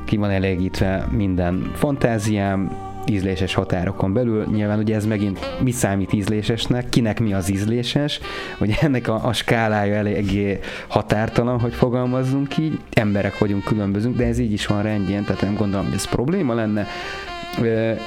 ki 0.05 0.17
van 0.17 0.31
elégítve 0.31 1.07
minden 1.11 1.71
fantáziám, 1.75 2.91
ízléses 3.07 3.55
határokon 3.55 4.13
belül. 4.13 4.47
Nyilván 4.53 4.79
ugye 4.79 4.95
ez 4.95 5.07
megint 5.07 5.39
mi 5.63 5.71
számít 5.71 6.13
ízlésesnek, 6.13 6.89
kinek 6.89 7.21
mi 7.21 7.33
az 7.33 7.51
ízléses, 7.51 8.21
hogy 8.59 8.79
ennek 8.81 9.09
a, 9.09 9.27
a 9.27 9.33
skálája 9.33 9.95
eléggé 9.95 10.59
határtalan, 10.89 11.61
hogy 11.61 11.75
fogalmazzunk 11.75 12.59
így. 12.59 12.79
Emberek 12.93 13.39
vagyunk, 13.39 13.65
különbözünk, 13.65 14.17
de 14.17 14.27
ez 14.27 14.39
így 14.39 14.53
is 14.53 14.67
van 14.67 14.83
rendjén, 14.83 15.25
tehát 15.25 15.43
nem 15.43 15.55
gondolom, 15.55 15.85
hogy 15.85 15.95
ez 15.95 16.09
probléma 16.09 16.55
lenne 16.55 16.87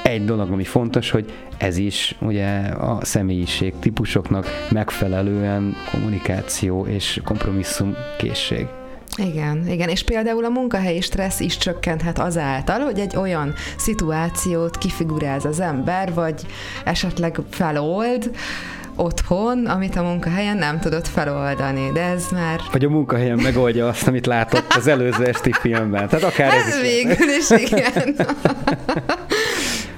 egy 0.03 0.25
dolog, 0.25 0.51
ami 0.51 0.63
fontos, 0.63 1.11
hogy 1.11 1.33
ez 1.57 1.77
is 1.77 2.15
ugye 2.21 2.47
a 2.67 3.05
személyiség 3.05 3.73
típusoknak 3.79 4.47
megfelelően 4.71 5.75
kommunikáció 5.91 6.85
és 6.85 7.21
kompromisszum 7.23 7.95
készség. 8.17 8.67
Igen, 9.17 9.67
igen, 9.67 9.89
és 9.89 10.03
például 10.03 10.45
a 10.45 10.49
munkahelyi 10.49 11.01
stressz 11.01 11.39
is 11.39 11.57
csökkenthet 11.57 12.19
azáltal, 12.19 12.79
hogy 12.79 12.99
egy 12.99 13.15
olyan 13.15 13.53
szituációt 13.77 14.77
kifiguráz 14.77 15.45
az 15.45 15.59
ember, 15.59 16.13
vagy 16.13 16.45
esetleg 16.85 17.39
felold, 17.49 18.31
otthon, 18.95 19.65
amit 19.65 19.95
a 19.95 20.03
munkahelyen 20.03 20.57
nem 20.57 20.79
tudott 20.79 21.07
feloldani, 21.07 21.91
de 21.93 22.01
ez 22.01 22.25
már... 22.31 22.59
Vagy 22.71 22.85
a 22.85 22.89
munkahelyen 22.89 23.39
megoldja 23.41 23.87
azt, 23.87 24.07
amit 24.07 24.25
látott 24.25 24.73
az 24.73 24.87
előző 24.87 25.25
esti 25.25 25.51
filmben. 25.51 26.07
Tehát 26.07 26.25
akár 26.25 26.53
ez, 26.53 26.65
ez 26.65 26.75
is 26.75 26.81
végül 26.81 27.29
is, 27.29 27.49
igen. 27.49 28.15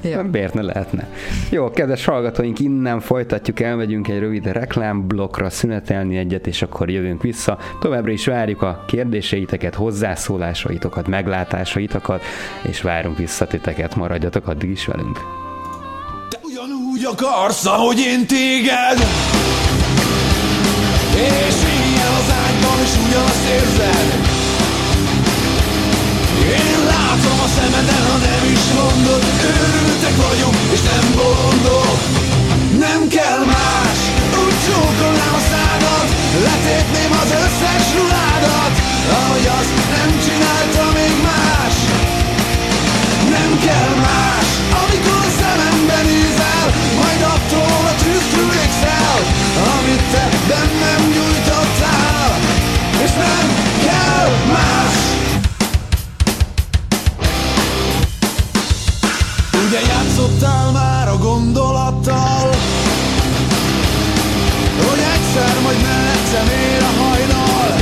Ja. 0.02 0.24
Miért 0.32 0.54
ne 0.54 0.62
lehetne? 0.62 1.08
Jó, 1.50 1.72
kedves 1.72 2.06
hallgatóink, 2.06 2.60
innen 2.60 3.00
folytatjuk, 3.00 3.60
elmegyünk 3.60 4.08
egy 4.08 4.20
rövid 4.20 4.46
reklámblokkra, 4.46 5.50
szünetelni 5.50 6.18
egyet, 6.18 6.48
és 6.48 6.62
akkor 6.62 6.90
jövünk 6.90 7.22
vissza. 7.22 7.58
Továbbra 7.80 8.12
is 8.12 8.26
várjuk 8.26 8.62
a 8.62 8.84
kérdéseiteket, 8.88 9.76
hozzászólásaitokat, 9.76 11.08
meglátásaitokat, 11.08 12.24
és 12.62 12.82
várunk 12.82 13.18
vissza 13.18 13.48
titeket, 13.48 13.96
maradjatok 13.96 14.48
addig 14.48 14.70
is 14.70 14.86
velünk. 14.86 15.47
Ugyanúgy 16.58 17.04
akarsz, 17.04 17.66
ahogy 17.66 18.00
én 18.00 18.26
téged. 18.26 18.98
És 21.14 21.58
ilyen 21.78 22.12
az 22.20 22.30
ágyban 22.46 22.80
is 22.88 22.94
ugyanazt 23.06 23.46
érzed. 23.58 24.10
Én 26.62 26.78
látom 26.94 27.38
a 27.46 27.50
szemeden, 27.58 28.04
ha 28.10 28.18
nem 28.30 28.44
is 28.56 28.66
mondod. 28.80 29.24
Őrültek 29.52 30.16
vagyunk, 30.26 30.58
és 30.74 30.82
nem 30.92 31.06
bolondok 31.20 31.98
Nem 32.86 33.02
kell 33.18 33.42
más. 33.54 34.00
Úgy 34.44 34.58
csókolnám 34.66 35.34
a 35.42 35.44
szádat. 35.52 36.08
Letépném 36.48 37.12
az 37.22 37.32
összes 37.46 37.86
ruhádat. 37.98 38.74
Ahogy 39.18 39.48
azt 39.60 39.74
nem 39.96 40.10
csinálta 40.26 40.84
még 40.98 41.16
más. 41.30 41.76
Nem 43.36 43.50
kell 43.66 43.94
más 44.02 44.07
amit 49.58 50.04
te 50.12 50.30
bennem 50.48 51.02
nyújtottál, 51.14 52.40
És 53.04 53.12
nem 53.12 53.46
kell 53.86 54.30
más. 54.54 54.96
Ugye 59.68 59.80
játszottál 59.88 60.72
már 60.72 61.08
a 61.08 61.18
gondolattal 61.18 62.50
Hogy 64.88 65.00
egyszer 65.14 65.62
majd 65.64 65.82
mellettem 65.82 66.48
ér 66.48 66.82
a 66.82 67.04
hajnal. 67.04 67.76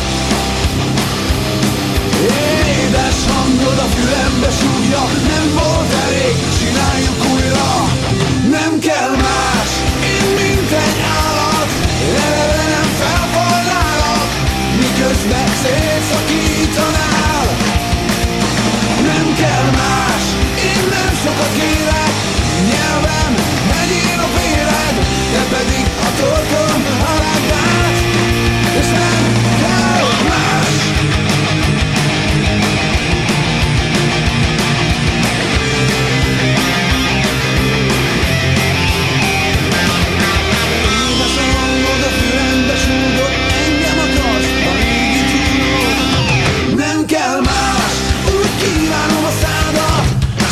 Édes 2.86 3.20
hangod 3.28 3.78
a 3.78 3.88
fülembe 3.96 4.50
súgja 4.60 5.04
Nem 5.28 5.48
volt 5.54 5.94
elég, 6.06 6.36
csináljuk 6.60 7.34
úgy 7.34 7.35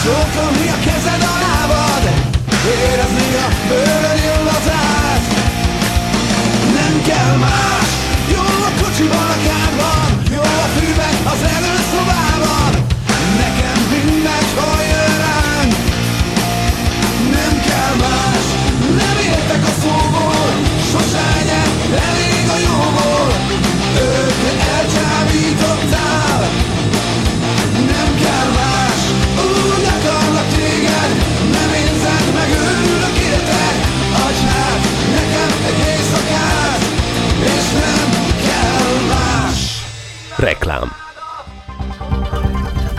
Jogo 0.04 0.53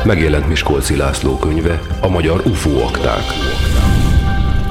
Megjelent 0.04 0.48
Miskolci 0.48 0.96
László 0.96 1.36
könyve, 1.36 1.80
a 2.00 2.08
magyar 2.08 2.42
UFO 2.46 2.80
akták. 2.82 3.22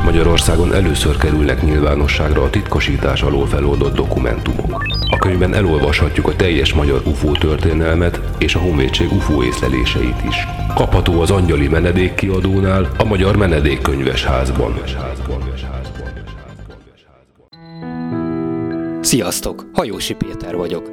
Magyarországon 0.04 0.74
először 0.74 1.18
kerülnek 1.18 1.62
nyilvánosságra 1.62 2.44
a 2.44 2.50
titkosítás 2.50 3.22
alól 3.22 3.48
feloldott 3.48 3.96
dokumentumok. 3.96 4.86
A 5.10 5.18
könyvben 5.18 5.54
elolvashatjuk 5.54 6.28
a 6.28 6.36
teljes 6.36 6.74
magyar 6.74 7.02
UFO 7.06 7.32
történelmet 7.32 8.20
és 8.38 8.56
a 8.56 8.60
honvédség 8.60 9.12
UFO 9.12 9.44
észleléseit 9.44 10.24
is. 10.28 10.48
Kapható 10.76 11.22
az 11.22 11.32
Angyali 11.32 11.68
Menedék 11.68 12.14
kiadónál, 12.14 12.90
a 12.98 13.04
Magyar 13.04 13.36
Menedékkönyves 13.36 14.26
házban. 14.26 14.82
Sziasztok! 19.02 19.66
Hajósi 19.74 20.14
Péter 20.14 20.56
vagyok. 20.56 20.93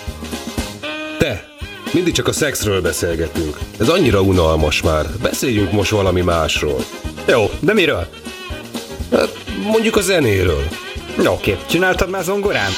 mindig 1.93 2.13
csak 2.13 2.27
a 2.27 2.31
szexről 2.31 2.81
beszélgetünk. 2.81 3.57
Ez 3.79 3.89
annyira 3.89 4.21
unalmas 4.21 4.81
már. 4.81 5.05
Beszéljünk 5.21 5.71
most 5.71 5.91
valami 5.91 6.21
másról. 6.21 6.85
Jó, 7.27 7.49
de 7.59 7.73
miről? 7.73 8.07
Hát, 9.11 9.43
mondjuk 9.63 9.95
a 9.95 10.01
zenéről. 10.01 10.63
Oké, 11.25 11.57
csináltad 11.69 12.09
már 12.09 12.23
zongorán? 12.23 12.71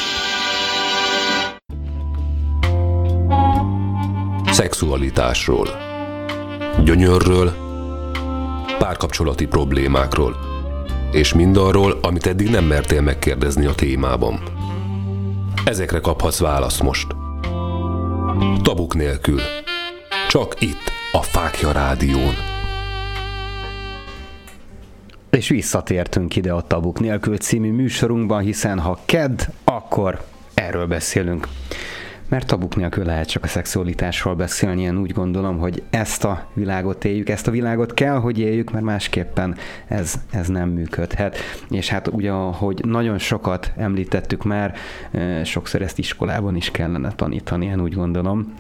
Szexualitásról. 4.51 5.68
Gyönyörről. 6.84 7.53
Párkapcsolati 8.78 9.45
problémákról. 9.45 10.36
És 11.11 11.34
mindarról, 11.34 11.99
amit 12.01 12.26
eddig 12.26 12.49
nem 12.49 12.66
mertél 12.66 13.01
megkérdezni 13.01 13.66
a 13.66 13.74
témában. 13.76 14.43
Ezekre 15.66 15.99
kaphatsz 15.99 16.39
választ 16.39 16.82
most. 16.82 17.07
Tabuk 18.61 18.95
nélkül. 18.95 19.39
Csak 20.29 20.61
itt, 20.61 20.91
a 21.11 21.21
Fákja 21.21 21.71
Rádión. 21.71 22.33
És 25.29 25.49
visszatértünk 25.49 26.35
ide 26.35 26.51
a 26.51 26.61
Tabuk 26.61 26.99
nélkül 26.99 27.37
című 27.37 27.71
műsorunkban, 27.71 28.41
hiszen 28.41 28.79
ha 28.79 28.99
ked, 29.05 29.47
akkor 29.63 30.25
erről 30.53 30.87
beszélünk. 30.87 31.47
Mert 32.28 32.47
tabuk 32.47 32.76
nélkül 32.76 33.05
lehet 33.05 33.28
csak 33.28 33.43
a 33.43 33.47
szexualitásról 33.47 34.36
beszélni, 34.36 34.82
én 34.82 34.97
úgy 34.97 35.11
gondolom, 35.11 35.57
hogy 35.57 35.84
ezt 35.89 36.24
a 36.24 36.47
világot 36.53 37.05
éljük, 37.05 37.30
ezt 37.30 37.47
a 37.47 37.51
világot 37.51 37.93
kell, 37.93 38.15
hogy 38.15 38.39
éljük, 38.39 38.71
mert 38.71 38.86
másképpen 38.86 39.55
ez, 39.88 40.13
ez 40.32 40.47
nem 40.47 40.69
működhet. 40.69 41.38
És 41.69 41.89
hát 41.89 42.07
ugye, 42.07 42.32
ahogy 42.32 42.82
nagyon 42.86 43.17
sokat 43.17 43.71
említettük 43.78 44.43
már, 44.43 44.76
sokszor 45.43 45.82
ezt 45.82 45.99
iskolában 45.99 46.55
is 46.55 46.71
kellene 46.71 47.11
tanítani, 47.11 47.65
én 47.65 47.82
úgy 47.82 47.93
gondolom. 47.93 48.53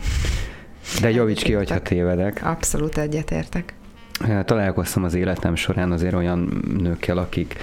De 1.01 1.11
javíts 1.11 1.43
ki, 1.43 1.53
hogyha 1.53 1.81
tévedek. 1.81 2.41
Abszolút 2.43 2.97
egyetértek 2.97 3.73
találkoztam 4.45 5.03
az 5.03 5.13
életem 5.13 5.55
során 5.55 5.91
azért 5.91 6.13
olyan 6.13 6.61
nőkkel, 6.77 7.17
akik 7.17 7.55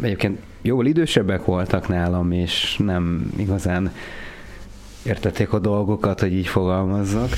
egyébként 0.00 0.38
jóval 0.62 0.86
idősebbek 0.86 1.44
voltak 1.44 1.88
nálam, 1.88 2.32
és 2.32 2.76
nem 2.84 3.32
igazán 3.36 3.92
értették 5.06 5.52
a 5.52 5.58
dolgokat, 5.58 6.20
hogy 6.20 6.32
így 6.32 6.46
fogalmazzak. 6.46 7.28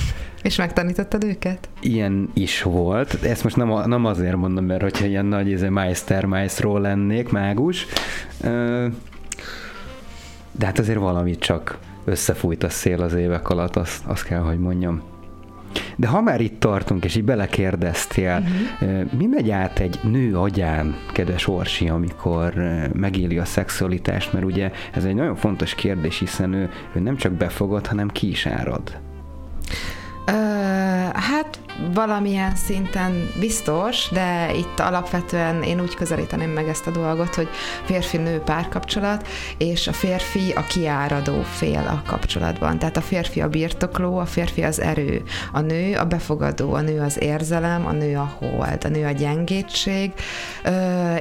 És 0.41 0.55
megtanítottad 0.55 1.23
őket? 1.23 1.69
Ilyen 1.81 2.29
is 2.33 2.61
volt. 2.61 3.23
Ezt 3.23 3.43
most 3.43 3.55
nem, 3.55 3.67
nem 3.85 4.05
azért 4.05 4.35
mondom, 4.35 4.65
mert 4.65 4.81
hogyha 4.81 5.05
ilyen 5.05 5.25
nagy 5.25 5.53
ez 5.53 5.61
Meister 5.61 6.25
Maestro 6.25 6.77
lennék, 6.77 7.29
mágus, 7.29 7.85
de 10.51 10.65
hát 10.65 10.79
azért 10.79 10.99
valamit 10.99 11.39
csak 11.39 11.77
összefújt 12.05 12.63
a 12.63 12.69
szél 12.69 13.01
az 13.01 13.13
évek 13.13 13.49
alatt, 13.49 13.75
azt, 13.75 14.05
azt 14.05 14.23
kell, 14.23 14.41
hogy 14.41 14.59
mondjam. 14.59 15.01
De 15.95 16.07
ha 16.07 16.21
már 16.21 16.41
itt 16.41 16.59
tartunk, 16.59 17.05
és 17.05 17.15
így 17.15 17.23
belekérdeztél, 17.23 18.43
uh-huh. 18.79 19.11
mi 19.17 19.25
megy 19.25 19.49
át 19.49 19.79
egy 19.79 19.99
nő 20.03 20.37
agyán, 20.37 20.95
kedves 21.13 21.47
Orsi, 21.47 21.89
amikor 21.89 22.53
megéli 22.93 23.37
a 23.37 23.45
szexualitást, 23.45 24.33
mert 24.33 24.45
ugye 24.45 24.71
ez 24.93 25.03
egy 25.03 25.15
nagyon 25.15 25.35
fontos 25.35 25.75
kérdés, 25.75 26.19
hiszen 26.19 26.53
ő, 26.53 26.69
ő 26.93 26.99
nem 26.99 27.15
csak 27.15 27.31
befogad, 27.31 27.87
hanem 27.87 28.07
ki 28.07 28.29
is 28.29 28.45
árad. 28.45 28.97
Uh, 30.27 30.35
hát 31.13 31.58
valamilyen 31.93 32.55
szinten 32.55 33.31
biztos, 33.39 34.09
de 34.11 34.53
itt 34.55 34.79
alapvetően 34.79 35.63
én 35.63 35.81
úgy 35.81 35.95
közelíteném 35.95 36.49
meg 36.49 36.67
ezt 36.67 36.87
a 36.87 36.91
dolgot, 36.91 37.35
hogy 37.35 37.49
férfi-nő 37.85 38.39
párkapcsolat, 38.39 39.27
és 39.57 39.87
a 39.87 39.93
férfi 39.93 40.51
a 40.55 40.63
kiáradó 40.63 41.41
fél 41.41 41.87
a 41.87 42.09
kapcsolatban. 42.09 42.79
Tehát 42.79 42.97
a 42.97 43.01
férfi 43.01 43.41
a 43.41 43.47
birtokló, 43.47 44.17
a 44.17 44.25
férfi 44.25 44.63
az 44.63 44.81
erő, 44.81 45.23
a 45.51 45.59
nő 45.59 45.95
a 45.95 46.05
befogadó, 46.05 46.73
a 46.73 46.81
nő 46.81 46.99
az 46.99 47.21
érzelem, 47.21 47.85
a 47.85 47.91
nő 47.91 48.17
a 48.17 48.35
hold, 48.39 48.85
a 48.85 48.87
nő 48.87 49.05
a 49.05 49.11
gyengétség, 49.11 50.11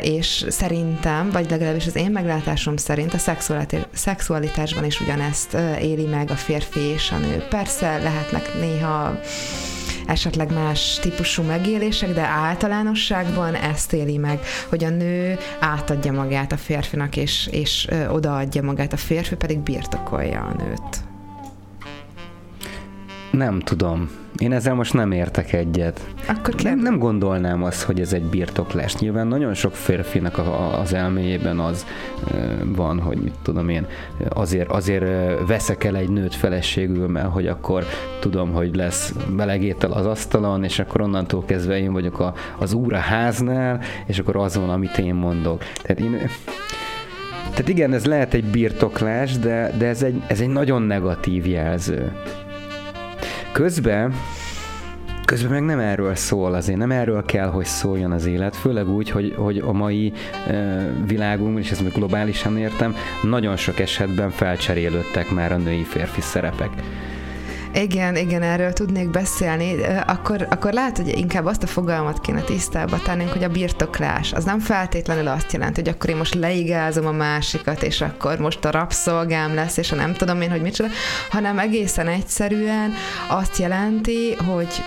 és 0.02 0.44
szerintem, 0.48 1.30
vagy 1.30 1.50
legalábbis 1.50 1.86
az 1.86 1.96
én 1.96 2.10
meglátásom 2.10 2.76
szerint 2.76 3.14
a 3.14 3.18
szexualitásban 3.92 4.84
is 4.84 5.00
ugyanezt 5.00 5.56
éli 5.80 6.06
meg 6.06 6.30
a 6.30 6.36
férfi 6.36 6.80
és 6.80 7.10
a 7.10 7.16
nő. 7.18 7.44
Persze 7.48 7.98
lehetnek 7.98 8.54
néha 8.60 9.20
esetleg 10.08 10.52
más 10.52 10.98
típusú 11.00 11.42
megélések, 11.42 12.12
de 12.12 12.20
általánosságban 12.22 13.54
ezt 13.54 13.92
éli 13.92 14.16
meg, 14.16 14.40
hogy 14.68 14.84
a 14.84 14.88
nő 14.88 15.38
átadja 15.60 16.12
magát 16.12 16.52
a 16.52 16.56
férfinak, 16.56 17.16
és, 17.16 17.48
és 17.50 17.88
odaadja 18.10 18.62
magát, 18.62 18.92
a 18.92 18.96
férfi 18.96 19.34
pedig 19.34 19.58
birtokolja 19.58 20.40
a 20.40 20.62
nőt. 20.62 21.08
Nem 23.30 23.60
tudom. 23.60 24.10
Én 24.38 24.52
ezzel 24.52 24.74
most 24.74 24.92
nem 24.92 25.12
értek 25.12 25.52
egyet. 25.52 26.06
Akkor 26.28 26.54
nem, 26.62 26.78
nem 26.78 26.98
gondolnám 26.98 27.62
azt, 27.62 27.82
hogy 27.82 28.00
ez 28.00 28.12
egy 28.12 28.22
birtoklás. 28.22 28.96
Nyilván 28.96 29.26
nagyon 29.26 29.54
sok 29.54 29.74
férfinak 29.74 30.38
a, 30.38 30.42
a, 30.42 30.80
az 30.80 30.92
elméjében 30.92 31.58
az 31.58 31.86
e, 32.30 32.34
van, 32.64 33.00
hogy 33.00 33.18
mit 33.18 33.34
tudom 33.42 33.68
én, 33.68 33.86
azért, 34.28 34.70
azért 34.70 35.04
veszek 35.46 35.84
el 35.84 35.96
egy 35.96 36.08
nőt 36.08 36.34
feleségül, 36.34 37.08
mert 37.08 37.32
hogy 37.32 37.46
akkor 37.46 37.84
tudom, 38.20 38.52
hogy 38.52 38.76
lesz 38.76 39.14
melegétel 39.36 39.92
az 39.92 40.06
asztalon, 40.06 40.64
és 40.64 40.78
akkor 40.78 41.00
onnantól 41.00 41.44
kezdve 41.44 41.78
én 41.78 41.92
vagyok 41.92 42.20
a, 42.20 42.34
az 42.58 42.72
úr 42.72 42.94
a 42.94 42.98
háznál, 42.98 43.80
és 44.06 44.18
akkor 44.18 44.36
az 44.36 44.56
van, 44.56 44.70
amit 44.70 44.98
én 44.98 45.14
mondok. 45.14 45.62
Tehát 45.82 46.00
én, 46.00 46.30
tehát 47.50 47.68
igen, 47.68 47.92
ez 47.92 48.04
lehet 48.04 48.34
egy 48.34 48.44
birtoklás, 48.44 49.38
de, 49.38 49.72
de 49.78 49.86
ez, 49.86 50.02
egy, 50.02 50.22
ez 50.26 50.40
egy 50.40 50.48
nagyon 50.48 50.82
negatív 50.82 51.46
jelző. 51.46 52.12
Közben 53.52 54.14
Közben 55.24 55.50
meg 55.50 55.62
nem 55.62 55.78
erről 55.78 56.14
szól 56.14 56.54
azért, 56.54 56.78
nem 56.78 56.90
erről 56.90 57.24
kell, 57.24 57.48
hogy 57.48 57.64
szóljon 57.64 58.12
az 58.12 58.26
élet, 58.26 58.56
főleg 58.56 58.88
úgy, 58.88 59.10
hogy, 59.10 59.34
hogy 59.36 59.58
a 59.58 59.72
mai 59.72 60.12
e, 60.46 60.86
világunk, 61.06 61.58
és 61.58 61.70
ezt 61.70 61.82
még 61.82 61.92
globálisan 61.92 62.58
értem, 62.58 62.94
nagyon 63.22 63.56
sok 63.56 63.78
esetben 63.78 64.30
felcserélődtek 64.30 65.30
már 65.30 65.52
a 65.52 65.56
női-férfi 65.56 66.20
szerepek. 66.20 66.70
Igen, 67.74 68.16
igen, 68.16 68.42
erről 68.42 68.72
tudnék 68.72 69.10
beszélni. 69.10 69.74
Akkor, 70.06 70.46
akkor 70.50 70.72
lehet, 70.72 70.96
hogy 70.96 71.18
inkább 71.18 71.46
azt 71.46 71.62
a 71.62 71.66
fogalmat 71.66 72.20
kéne 72.20 72.40
tisztába 72.40 72.98
tennünk, 73.02 73.32
hogy 73.32 73.44
a 73.44 73.48
birtoklás. 73.48 74.32
Az 74.32 74.44
nem 74.44 74.58
feltétlenül 74.58 75.28
azt 75.28 75.52
jelenti, 75.52 75.80
hogy 75.80 75.90
akkor 75.90 76.10
én 76.10 76.16
most 76.16 76.34
leigázom 76.34 77.06
a 77.06 77.12
másikat, 77.12 77.82
és 77.82 78.00
akkor 78.00 78.38
most 78.38 78.64
a 78.64 78.70
rabszolgám 78.70 79.54
lesz, 79.54 79.76
és 79.76 79.92
a 79.92 79.96
nem 79.96 80.14
tudom 80.14 80.40
én, 80.40 80.50
hogy 80.50 80.62
micsoda, 80.62 80.88
hanem 81.30 81.58
egészen 81.58 82.08
egyszerűen 82.08 82.92
azt 83.28 83.58
jelenti, 83.58 84.34
hogy 84.34 84.84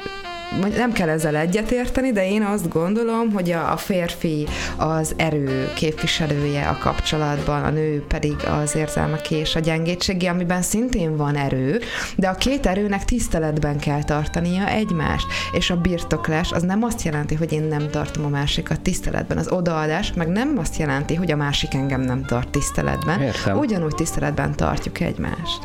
nem 0.59 0.91
kell 0.91 1.09
ezzel 1.09 1.35
egyetérteni, 1.35 2.11
de 2.11 2.29
én 2.29 2.41
azt 2.41 2.69
gondolom, 2.69 3.31
hogy 3.31 3.51
a, 3.51 3.71
a 3.71 3.77
férfi 3.77 4.47
az 4.77 5.13
erő 5.17 5.71
képviselője 5.75 6.67
a 6.67 6.77
kapcsolatban, 6.77 7.63
a 7.63 7.69
nő 7.69 8.03
pedig 8.07 8.35
az 8.61 8.75
érzelmek 8.75 9.31
és 9.31 9.55
a 9.55 9.59
gyengétségi, 9.59 10.25
amiben 10.25 10.61
szintén 10.61 11.17
van 11.17 11.35
erő, 11.35 11.79
de 12.15 12.27
a 12.27 12.35
két 12.35 12.65
erőnek 12.65 13.05
tiszteletben 13.05 13.79
kell 13.79 14.03
tartania 14.03 14.67
egymást, 14.67 15.25
és 15.51 15.69
a 15.69 15.81
birtoklás 15.81 16.51
az 16.51 16.63
nem 16.63 16.83
azt 16.83 17.01
jelenti, 17.01 17.35
hogy 17.35 17.51
én 17.51 17.63
nem 17.63 17.89
tartom 17.89 18.25
a 18.25 18.29
másikat 18.29 18.81
tiszteletben, 18.81 19.37
az 19.37 19.51
odaadás 19.51 20.13
meg 20.13 20.27
nem 20.27 20.57
azt 20.57 20.77
jelenti, 20.77 21.15
hogy 21.15 21.31
a 21.31 21.35
másik 21.35 21.73
engem 21.73 22.01
nem 22.01 22.25
tart 22.25 22.49
tiszteletben, 22.49 23.21
Értem. 23.21 23.57
ugyanúgy 23.57 23.95
tiszteletben 23.95 24.55
tartjuk 24.55 24.99
egymást. 24.99 25.59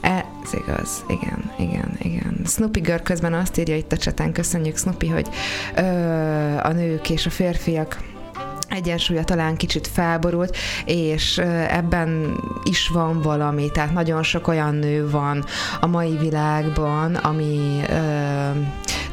Ez 0.00 0.52
igaz, 0.52 1.04
igen, 1.08 1.52
igen, 1.58 1.96
igen. 1.98 2.40
Snoopy 2.46 2.80
Girl 2.80 3.02
közben 3.02 3.34
azt 3.34 3.58
írja 3.58 3.76
itt 3.76 3.92
a 3.92 3.96
cseten, 3.96 4.32
köszönjük 4.32 4.76
Snoopy, 4.76 5.06
hogy 5.06 5.28
ö, 5.76 5.82
a 6.62 6.72
nők 6.72 7.10
és 7.10 7.26
a 7.26 7.30
férfiak 7.30 7.98
egyensúlya 8.72 9.24
talán 9.24 9.56
kicsit 9.56 9.86
felborult, 9.86 10.56
és 10.84 11.38
ebben 11.68 12.36
is 12.62 12.88
van 12.88 13.20
valami, 13.20 13.70
tehát 13.70 13.92
nagyon 13.92 14.22
sok 14.22 14.48
olyan 14.48 14.74
nő 14.74 15.10
van 15.10 15.44
a 15.80 15.86
mai 15.86 16.16
világban, 16.16 17.14
ami, 17.14 17.80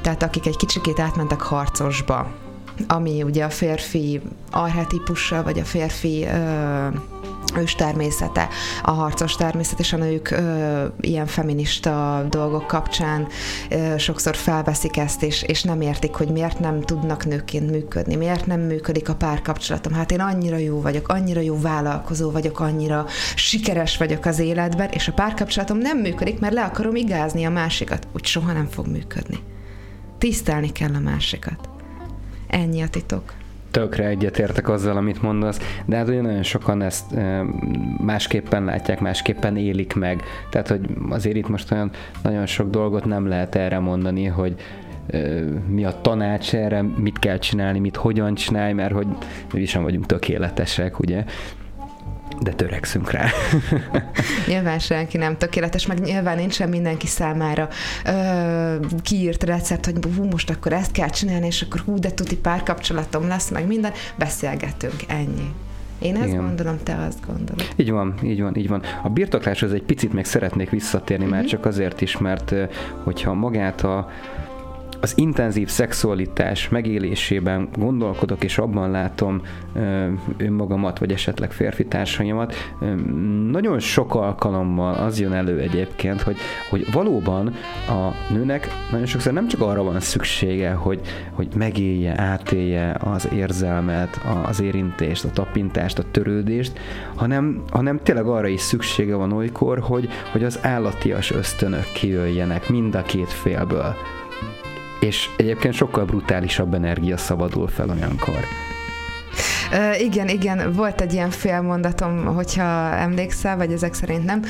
tehát 0.01 0.23
akik 0.23 0.45
egy 0.45 0.57
kicsikét 0.57 0.99
átmentek 0.99 1.41
harcosba, 1.41 2.31
ami 2.87 3.23
ugye 3.23 3.43
a 3.43 3.49
férfi 3.49 4.21
archetipusa, 4.51 5.43
vagy 5.43 5.59
a 5.59 5.63
férfi 5.63 6.27
ős 7.57 7.75
természete, 7.75 8.47
a 8.83 8.91
harcos 8.91 9.35
természet, 9.35 9.79
és 9.79 9.93
a 9.93 9.97
nők 9.97 10.31
ö, 10.31 10.85
ilyen 10.99 11.25
feminista 11.25 12.25
dolgok 12.29 12.67
kapcsán 12.67 13.27
ö, 13.69 13.97
sokszor 13.97 14.35
felveszik 14.35 14.97
ezt, 14.97 15.23
és, 15.23 15.41
és 15.41 15.63
nem 15.63 15.81
értik, 15.81 16.13
hogy 16.13 16.27
miért 16.31 16.59
nem 16.59 16.81
tudnak 16.81 17.25
nőként 17.25 17.71
működni, 17.71 18.15
miért 18.15 18.45
nem 18.45 18.59
működik 18.59 19.09
a 19.09 19.15
párkapcsolatom. 19.15 19.93
Hát 19.93 20.11
én 20.11 20.19
annyira 20.19 20.57
jó 20.57 20.81
vagyok, 20.81 21.07
annyira 21.07 21.41
jó 21.41 21.59
vállalkozó 21.59 22.31
vagyok, 22.31 22.59
annyira 22.59 23.05
sikeres 23.35 23.97
vagyok 23.97 24.25
az 24.25 24.39
életben, 24.39 24.89
és 24.89 25.07
a 25.07 25.13
párkapcsolatom 25.13 25.77
nem 25.77 25.97
működik, 25.97 26.39
mert 26.39 26.53
le 26.53 26.63
akarom 26.63 26.95
igázni 26.95 27.45
a 27.45 27.49
másikat. 27.49 28.07
Úgy 28.13 28.25
soha 28.25 28.53
nem 28.53 28.67
fog 28.67 28.87
működni. 28.87 29.37
Tisztelni 30.17 30.71
kell 30.71 30.93
a 30.93 30.99
másikat. 30.99 31.69
Ennyi 32.47 32.81
a 32.81 32.87
titok. 32.87 33.38
Tökre 33.71 34.07
egyetértek 34.07 34.69
azzal, 34.69 34.97
amit 34.97 35.21
mondasz, 35.21 35.81
de 35.85 35.95
hát 35.95 36.07
ugye 36.07 36.21
nagyon 36.21 36.43
sokan 36.43 36.81
ezt 36.81 37.05
másképpen 37.97 38.63
látják, 38.63 38.99
másképpen 38.99 39.57
élik 39.57 39.93
meg. 39.93 40.21
Tehát, 40.49 40.67
hogy 40.67 40.89
azért 41.09 41.35
itt 41.35 41.49
most 41.49 41.71
olyan 41.71 41.91
nagyon 42.23 42.45
sok 42.45 42.69
dolgot 42.69 43.05
nem 43.05 43.27
lehet 43.27 43.55
erre 43.55 43.79
mondani, 43.79 44.25
hogy 44.25 44.55
mi 45.67 45.85
a 45.85 46.01
tanács 46.01 46.55
erre, 46.55 46.81
mit 46.81 47.19
kell 47.19 47.37
csinálni, 47.37 47.79
mit 47.79 47.95
hogyan 47.95 48.35
csinálni, 48.35 48.73
mert 48.73 48.93
hogy 48.93 49.07
mi 49.53 49.65
sem 49.65 49.83
vagyunk 49.83 50.05
tökéletesek, 50.05 50.99
ugye 50.99 51.23
de 52.41 52.51
törekszünk 52.51 53.11
rá. 53.11 53.27
nyilván 54.47 54.79
senki 54.79 55.17
nem 55.17 55.37
tökéletes, 55.37 55.85
meg 55.85 55.99
nyilván 55.99 56.37
nincsen 56.37 56.69
mindenki 56.69 57.07
számára 57.07 57.67
ö, 58.05 58.75
kiírt 59.01 59.43
recept, 59.43 59.85
hogy 59.85 59.95
hú, 60.17 60.23
most 60.23 60.49
akkor 60.49 60.73
ezt 60.73 60.91
kell 60.91 61.09
csinálni, 61.09 61.45
és 61.45 61.61
akkor 61.61 61.79
hú, 61.85 61.99
de 61.99 62.11
tuti 62.11 62.37
párkapcsolatom 62.37 63.27
lesz, 63.27 63.49
meg 63.49 63.67
minden. 63.67 63.91
Beszélgetünk, 64.15 65.03
ennyi. 65.07 65.53
Én 65.99 66.15
ezt 66.15 66.27
Igen. 66.27 66.41
gondolom, 66.41 66.77
te 66.83 67.05
azt 67.07 67.25
gondolod. 67.27 67.67
Így 67.75 67.91
van, 67.91 68.13
így 68.23 68.41
van, 68.41 68.55
így 68.55 68.67
van. 68.67 68.81
A 69.03 69.09
birtokláshoz 69.09 69.73
egy 69.73 69.83
picit 69.83 70.13
még 70.13 70.25
szeretnék 70.25 70.69
visszatérni, 70.69 71.23
Mhm. 71.25 71.33
már 71.33 71.45
csak 71.45 71.65
azért 71.65 72.01
is, 72.01 72.17
mert 72.17 72.53
hogyha 73.03 73.33
magát 73.33 73.81
a 73.83 74.09
az 75.01 75.13
intenzív 75.17 75.67
szexualitás 75.67 76.69
megélésében 76.69 77.69
gondolkodok, 77.77 78.43
és 78.43 78.57
abban 78.57 78.91
látom 78.91 79.41
önmagamat, 80.37 80.99
vagy 80.99 81.11
esetleg 81.11 81.51
férfi 81.51 81.85
társaimat, 81.85 82.55
nagyon 83.51 83.79
sok 83.79 84.15
alkalommal 84.15 84.93
az 84.93 85.19
jön 85.19 85.33
elő 85.33 85.59
egyébként, 85.59 86.21
hogy, 86.21 86.37
hogy 86.69 86.91
valóban 86.91 87.53
a 87.87 88.33
nőnek 88.33 88.67
nagyon 88.91 89.05
sokszor 89.05 89.33
nem 89.33 89.47
csak 89.47 89.61
arra 89.61 89.83
van 89.83 89.99
szüksége, 89.99 90.71
hogy, 90.71 90.99
hogy 91.33 91.47
megélje, 91.55 92.21
átélje 92.21 92.95
az 92.99 93.29
érzelmet, 93.33 94.21
az 94.45 94.61
érintést, 94.61 95.25
a 95.25 95.31
tapintást, 95.31 95.99
a 95.99 96.03
törődést, 96.11 96.79
hanem, 97.15 97.63
hanem 97.71 97.99
tényleg 98.03 98.25
arra 98.25 98.47
is 98.47 98.61
szüksége 98.61 99.15
van 99.15 99.31
olykor, 99.31 99.79
hogy, 99.79 100.09
hogy 100.31 100.43
az 100.43 100.59
állatias 100.61 101.31
ösztönök 101.31 101.91
kijöjjenek 101.93 102.69
mind 102.69 102.95
a 102.95 103.01
két 103.01 103.29
félből 103.29 103.95
és 104.99 105.29
egyébként 105.37 105.73
sokkal 105.73 106.05
brutálisabb 106.05 106.73
energia 106.73 107.17
szabadul 107.17 107.67
fel 107.67 107.89
olyankor. 107.89 108.39
Igen, 109.99 110.27
igen, 110.27 110.73
volt 110.73 111.01
egy 111.01 111.13
ilyen 111.13 111.29
félmondatom, 111.29 112.25
hogyha 112.25 112.95
emlékszel, 112.95 113.57
vagy 113.57 113.71
ezek 113.71 113.93
szerint 113.93 114.25
nem, 114.25 114.41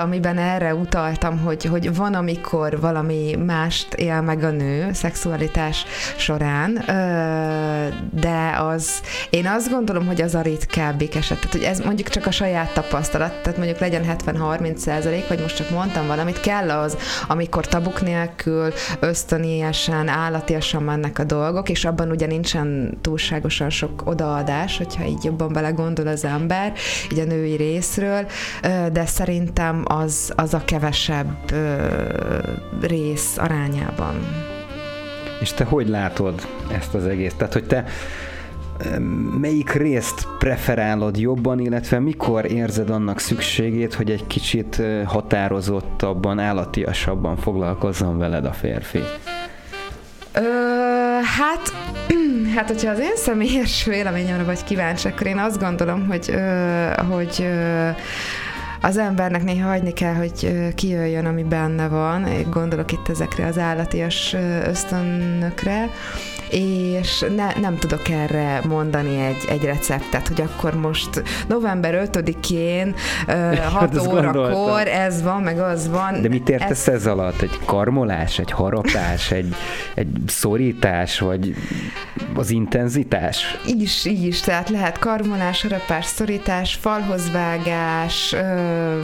amiben 0.00 0.38
erre 0.38 0.74
utaltam, 0.74 1.38
hogy, 1.38 1.64
hogy 1.64 1.96
van, 1.96 2.14
amikor 2.14 2.80
valami 2.80 3.36
mást 3.46 3.94
él 3.94 4.20
meg 4.20 4.42
a 4.42 4.50
nő 4.50 4.92
szexualitás 4.92 5.84
során, 6.16 6.82
de 8.10 8.56
az, 8.58 9.00
én 9.30 9.46
azt 9.46 9.70
gondolom, 9.70 10.06
hogy 10.06 10.22
az 10.22 10.34
a 10.34 10.40
ritkábbik 10.40 11.14
eset, 11.14 11.38
tehát 11.38 11.52
hogy 11.52 11.62
ez 11.62 11.80
mondjuk 11.80 12.08
csak 12.08 12.26
a 12.26 12.30
saját 12.30 12.72
tapasztalat, 12.74 13.42
tehát 13.42 13.58
mondjuk 13.58 13.78
legyen 13.78 14.16
70-30 14.26 14.76
százalék, 14.76 15.28
vagy 15.28 15.40
most 15.40 15.56
csak 15.56 15.70
mondtam 15.70 16.06
valamit, 16.06 16.40
kell 16.40 16.70
az, 16.70 16.96
amikor 17.28 17.66
tabuk 17.66 18.02
nélkül 18.02 18.72
ösztönélyesen, 19.00 20.08
állatiasan 20.08 20.82
mennek 20.82 21.18
a 21.18 21.24
dolgok, 21.24 21.68
és 21.68 21.84
abban 21.84 22.10
ugye 22.10 22.26
nincsen 22.26 22.98
túlságosan 23.00 23.70
sok 23.70 24.02
odaadás, 24.04 24.52
hogyha 24.78 25.04
így 25.04 25.24
jobban 25.24 25.52
belegondol 25.52 26.06
az 26.06 26.24
ember, 26.24 26.72
így 27.12 27.18
a 27.18 27.24
női 27.24 27.56
részről, 27.56 28.26
de 28.92 29.06
szerintem 29.06 29.82
az, 29.84 30.32
az 30.36 30.54
a 30.54 30.64
kevesebb 30.64 31.52
rész 32.80 33.38
arányában. 33.38 34.14
És 35.40 35.52
te 35.52 35.64
hogy 35.64 35.88
látod 35.88 36.46
ezt 36.72 36.94
az 36.94 37.06
egész? 37.06 37.34
Tehát, 37.36 37.52
hogy 37.52 37.66
te 37.66 37.84
melyik 39.40 39.72
részt 39.72 40.28
preferálod 40.38 41.16
jobban, 41.16 41.58
illetve 41.58 41.98
mikor 41.98 42.50
érzed 42.50 42.90
annak 42.90 43.18
szükségét, 43.18 43.94
hogy 43.94 44.10
egy 44.10 44.26
kicsit 44.26 44.82
határozottabban, 45.04 46.38
állatiasabban 46.38 47.36
foglalkozzon 47.36 48.18
veled 48.18 48.44
a 48.44 48.52
férfi? 48.52 49.00
Ö, 50.34 50.40
hát, 51.38 51.72
hát, 52.54 52.66
hogyha 52.66 52.90
az 52.90 52.98
én 52.98 53.16
személyes 53.16 53.84
véleményemre 53.90 54.44
vagy 54.44 54.64
kíváncsi, 54.64 55.08
akkor 55.08 55.26
én 55.26 55.38
azt 55.38 55.58
gondolom, 55.58 56.06
hogy, 56.06 56.30
ö, 56.30 56.90
hogy 57.08 57.36
ö, 57.38 57.88
az 58.80 58.96
embernek 58.96 59.42
néha 59.44 59.68
hagyni 59.68 59.92
kell, 59.92 60.14
hogy 60.14 60.32
ö, 60.42 60.68
kijöjjön, 60.74 61.26
ami 61.26 61.42
benne 61.42 61.88
van. 61.88 62.26
Én 62.26 62.50
Gondolok 62.50 62.92
itt 62.92 63.08
ezekre 63.08 63.46
az 63.46 63.58
állatias 63.58 64.32
ö, 64.32 64.68
ösztönökre, 64.68 65.88
és 66.50 67.24
ne, 67.36 67.52
nem 67.60 67.76
tudok 67.78 68.08
erre 68.08 68.60
mondani 68.68 69.20
egy, 69.20 69.44
egy 69.48 69.64
receptet, 69.64 70.28
hogy 70.28 70.40
akkor 70.40 70.74
most 70.74 71.22
november 71.48 72.08
5-én 72.12 72.94
ö, 73.26 73.32
6 73.32 73.58
Hát 73.84 73.96
ezt 73.96 74.06
órakor 74.06 74.86
ez 74.88 75.22
van, 75.22 75.42
meg 75.42 75.58
az 75.58 75.88
van. 75.90 76.22
De 76.22 76.28
mit 76.28 76.48
értesz 76.48 76.86
Ez- 76.88 76.94
ez 76.94 77.06
alatt? 77.06 77.40
Egy 77.42 77.58
karmolás, 77.64 78.38
egy 78.38 78.50
harapás, 78.50 79.30
egy, 79.30 79.54
egy 79.94 80.08
szorítás, 80.26 81.18
vagy 81.18 81.54
az 82.34 82.50
intenzitás? 82.50 83.58
Így 83.66 83.82
is, 83.82 84.04
így 84.04 84.26
is, 84.26 84.40
tehát 84.40 84.68
lehet 84.68 84.98
karmolás, 84.98 85.62
harapás, 85.62 86.04
szorítás, 86.04 86.74
falhoz 86.74 87.30
vágás, 87.32 88.32
ö, 88.32 89.00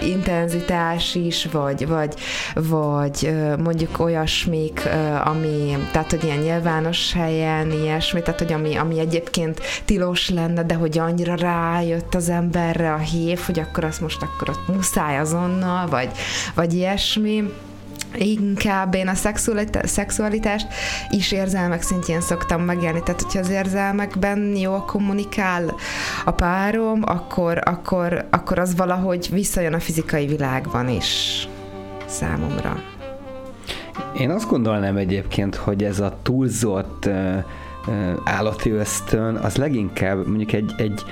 intenzitás 0.00 1.14
is, 1.14 1.48
vagy, 1.52 1.86
vagy, 1.86 2.14
vagy 2.54 3.34
mondjuk 3.58 3.98
olyasmik, 3.98 4.88
ami, 5.24 5.76
tehát 5.92 6.10
hogy 6.10 6.24
ilyen 6.24 6.38
nyilvános 6.38 7.12
helyen, 7.12 7.70
ilyesmi, 7.70 8.22
tehát 8.22 8.40
hogy 8.40 8.52
ami, 8.52 8.76
ami 8.76 8.98
egyébként 8.98 9.60
tilos 9.84 10.30
lenne, 10.30 10.62
de 10.62 10.74
hogy 10.74 10.98
annyira 10.98 11.34
rájött 11.34 12.14
az 12.14 12.28
emberre 12.28 12.92
a 12.92 12.98
hív, 12.98 13.38
hogy 13.38 13.58
akkor 13.58 13.84
azt 13.84 14.00
most 14.00 14.22
akkor 14.22 14.48
ott 14.48 14.74
muszáj 14.74 15.18
azonnal, 15.18 15.86
vagy, 15.86 16.10
vagy 16.54 16.74
ilyesmi. 16.74 17.44
Inkább 18.14 18.94
én 18.94 19.08
a 19.08 19.14
szexualitást 19.84 20.66
is 21.10 21.32
érzelmek 21.32 21.82
szintjén 21.82 22.20
szoktam 22.20 22.62
megélni, 22.62 23.02
tehát 23.02 23.22
hogyha 23.22 23.38
az 23.38 23.50
érzelmekben 23.50 24.56
jól 24.56 24.84
kommunikál 24.84 25.74
a 26.24 26.30
párom, 26.30 27.02
akkor, 27.04 27.60
akkor, 27.64 28.26
akkor 28.30 28.58
az 28.58 28.76
valahogy 28.76 29.28
visszajön 29.30 29.74
a 29.74 29.80
fizikai 29.80 30.26
világban 30.26 30.88
is 30.88 31.48
számomra. 32.06 32.82
Én 34.18 34.30
azt 34.30 34.48
gondolnám 34.48 34.96
egyébként, 34.96 35.54
hogy 35.54 35.84
ez 35.84 36.00
a 36.00 36.18
túlzott 36.22 37.08
állati 38.24 38.70
ösztön, 38.70 39.36
az 39.36 39.56
leginkább 39.56 40.26
mondjuk 40.26 40.52
egy, 40.52 40.74
egy 40.76 41.04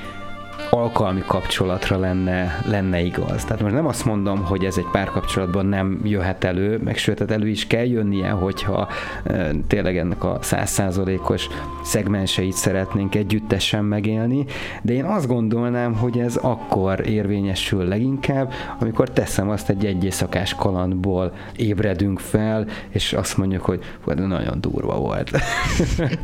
alkalmi 0.70 1.22
kapcsolatra 1.26 1.98
lenne, 1.98 2.60
lenne 2.66 3.00
igaz. 3.00 3.44
Tehát 3.44 3.62
most 3.62 3.74
nem 3.74 3.86
azt 3.86 4.04
mondom, 4.04 4.44
hogy 4.44 4.64
ez 4.64 4.76
egy 4.76 4.88
párkapcsolatban 4.92 5.66
nem 5.66 6.00
jöhet 6.04 6.44
elő, 6.44 6.80
meg 6.84 6.96
sőt, 6.96 7.18
hát 7.18 7.30
elő 7.30 7.48
is 7.48 7.66
kell 7.66 7.84
jönnie, 7.84 8.30
hogyha 8.30 8.88
e, 9.24 9.50
tényleg 9.66 9.96
ennek 9.96 10.24
a 10.24 10.38
százszázalékos 10.40 11.48
szegmenseit 11.82 12.52
szeretnénk 12.52 13.14
együttesen 13.14 13.84
megélni, 13.84 14.44
de 14.82 14.92
én 14.92 15.04
azt 15.04 15.26
gondolnám, 15.26 15.94
hogy 15.94 16.18
ez 16.18 16.36
akkor 16.36 17.08
érvényesül 17.08 17.84
leginkább, 17.84 18.52
amikor 18.80 19.10
teszem 19.10 19.48
azt 19.48 19.68
egy 19.68 19.86
egyészakás 19.86 20.54
kalandból 20.54 21.32
ébredünk 21.56 22.18
fel, 22.18 22.66
és 22.88 23.12
azt 23.12 23.36
mondjuk, 23.36 23.62
hogy 23.62 23.80
nagyon 24.04 24.60
durva 24.60 24.98
volt. 24.98 25.30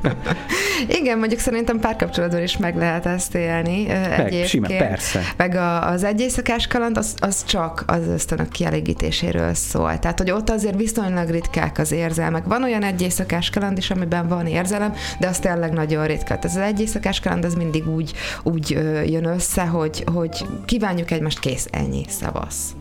Igen, 1.01 1.18
mondjuk 1.18 1.41
szerintem 1.41 1.81
párkapcsolatban 1.81 2.43
is 2.43 2.57
meg 2.57 2.76
lehet 2.76 3.07
ezt 3.07 3.35
élni. 3.35 3.87
Meg, 4.23 4.47
sima, 4.47 4.66
persze. 4.66 5.23
Meg 5.37 5.55
a, 5.55 5.89
az 5.89 6.05
egy 6.05 6.21
éjszakás 6.21 6.66
kaland, 6.66 6.97
az, 6.97 7.14
az 7.21 7.45
csak 7.45 7.85
az 7.87 8.07
ösztönök 8.07 8.49
kielégítéséről 8.49 9.55
szól. 9.55 9.99
Tehát, 9.99 10.18
hogy 10.18 10.31
ott 10.31 10.51
azért 10.51 10.77
viszonylag 10.77 11.29
ritkák 11.29 11.79
az 11.79 11.93
érzelmek. 11.93 12.45
Van 12.45 12.62
olyan 12.62 12.83
egy 12.83 13.03
éjszakás 13.03 13.51
kaland 13.51 13.79
is, 13.79 13.91
amiben 13.91 14.29
van 14.29 14.47
érzelem, 14.47 14.95
de 15.18 15.29
az 15.29 15.39
tényleg 15.39 15.73
nagyon 15.73 16.07
ritka. 16.07 16.39
Ez 16.43 16.57
az 16.57 16.62
egy 16.62 16.81
éjszakás 16.81 17.21
kaland, 17.21 17.45
az 17.45 17.55
mindig 17.55 17.89
úgy, 17.89 18.12
úgy 18.43 18.71
jön 19.07 19.25
össze, 19.25 19.62
hogy, 19.62 20.05
hogy 20.12 20.47
kívánjuk 20.64 21.11
egymást, 21.11 21.39
kész, 21.39 21.68
ennyi, 21.71 22.05
szavasz 22.09 22.75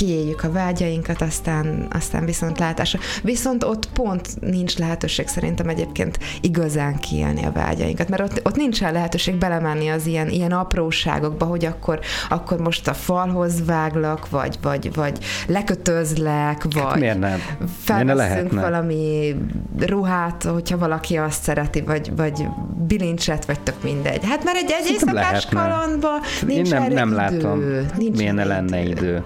kiéljük 0.00 0.44
a 0.44 0.52
vágyainkat, 0.52 1.22
aztán, 1.22 1.86
aztán 1.92 2.24
viszont 2.24 2.58
látásra. 2.58 2.98
Viszont 3.22 3.64
ott 3.64 3.88
pont 3.92 4.40
nincs 4.40 4.78
lehetőség 4.78 5.28
szerintem 5.28 5.68
egyébként 5.68 6.18
igazán 6.40 6.96
kiélni 6.96 7.44
a 7.44 7.52
vágyainkat, 7.52 8.08
mert 8.08 8.22
ott, 8.22 8.40
ott 8.46 8.56
nincsen 8.56 8.92
lehetőség 8.92 9.34
belemenni 9.34 9.88
az 9.88 10.06
ilyen, 10.06 10.28
ilyen 10.28 10.52
apróságokba, 10.52 11.44
hogy 11.44 11.64
akkor, 11.64 12.00
akkor 12.28 12.60
most 12.60 12.88
a 12.88 12.94
falhoz 12.94 13.64
váglak, 13.64 14.30
vagy, 14.30 14.58
vagy, 14.62 14.94
vagy 14.94 15.18
lekötözlek, 15.46 16.62
vagy 16.62 16.82
hát 16.82 16.98
miért 16.98 17.18
nem? 17.18 17.40
Ne 17.86 18.60
valami 18.60 19.34
ruhát, 19.78 20.42
hogyha 20.42 20.78
valaki 20.78 21.16
azt 21.16 21.42
szereti, 21.42 21.80
vagy, 21.80 22.12
vagy 22.16 22.46
bilincset, 22.86 23.44
vagy 23.44 23.60
tök 23.60 23.82
mindegy. 23.82 24.24
Hát 24.24 24.44
mert 24.44 24.56
egy 24.56 24.70
egy 24.70 24.90
éjszakás 24.90 25.46
kalandban 25.46 26.20
nincs 26.46 26.72
Én 26.72 26.78
nem, 26.78 26.92
nem 26.92 27.08
idő. 27.08 27.16
látom, 27.16 27.62
nincs 27.96 28.16
miért 28.16 28.34
ne 28.34 28.44
lenne 28.44 28.82
idő. 28.82 29.24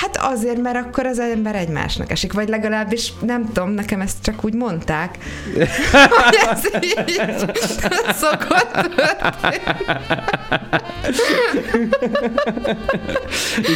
Hát 0.00 0.16
azért, 0.16 0.62
mert 0.62 0.76
akkor 0.76 1.06
az 1.06 1.18
ember 1.18 1.54
egymásnak 1.54 2.10
esik, 2.10 2.32
vagy 2.32 2.48
legalábbis 2.48 3.12
nem 3.20 3.46
tudom, 3.52 3.70
nekem 3.70 4.00
ezt 4.00 4.16
csak 4.22 4.44
úgy 4.44 4.54
mondták, 4.54 5.18
hogy 6.08 6.38
ez 6.50 6.64
így 6.82 7.20
szokott 8.22 8.90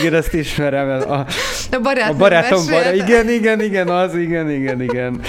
Igen, 0.00 0.14
ezt 0.14 0.34
ismerem. 0.34 0.88
A, 0.88 1.12
a, 1.70 1.78
barátom, 1.82 2.14
a 2.14 2.18
barátom, 2.18 2.66
bará, 2.66 2.92
igen, 2.92 3.28
igen, 3.28 3.60
igen, 3.60 3.88
az, 3.88 4.14
igen, 4.14 4.50
igen, 4.50 4.82
igen 4.82 5.20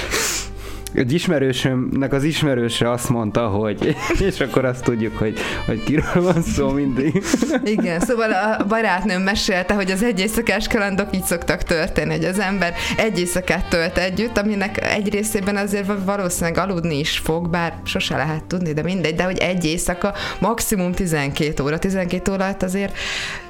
egy 1.00 1.14
ismerősömnek 1.14 2.14
az 2.14 2.24
ismerőse 2.24 2.91
azt 2.91 3.10
mondta, 3.10 3.47
hogy, 3.47 3.95
és 4.30 4.39
akkor 4.39 4.66
azt 4.66 4.84
tudjuk, 4.84 5.18
hogy, 5.18 5.39
hogy 5.66 5.84
kiről 5.84 6.22
van 6.22 6.41
szó 6.41 6.70
mindig. 6.70 7.24
Igen, 7.76 8.00
szóval 8.00 8.32
a 8.32 8.66
barátnőm 8.68 9.22
mesélte, 9.22 9.74
hogy 9.74 9.91
az 9.91 10.04
egy 10.04 10.20
éjszakás 10.20 10.68
kalandok 10.68 11.16
így 11.16 11.24
szoktak 11.24 11.64
történni, 11.64 12.16
hogy 12.16 12.26
az 12.26 12.39
ember 12.39 12.74
egy 12.97 13.20
éjszakát 13.20 13.70
tölt 13.70 13.97
együtt, 13.97 14.38
aminek 14.38 14.93
egy 14.93 15.10
részében 15.10 15.56
azért 15.56 15.91
valószínűleg 16.06 16.58
aludni 16.58 17.00
is 17.00 17.18
fog, 17.18 17.50
bár 17.50 17.74
sose 17.84 18.16
lehet 18.16 18.43
tudni, 18.43 18.74
de 18.74 18.82
mindegy, 18.82 19.16
de 19.16 19.24
hogy 19.24 19.38
egy 19.38 19.66
éjszaka 19.66 20.14
maximum 20.39 20.91
12 20.91 21.64
óra. 21.64 21.80
12 21.80 22.32
óra 22.32 22.56
azért 22.60 22.97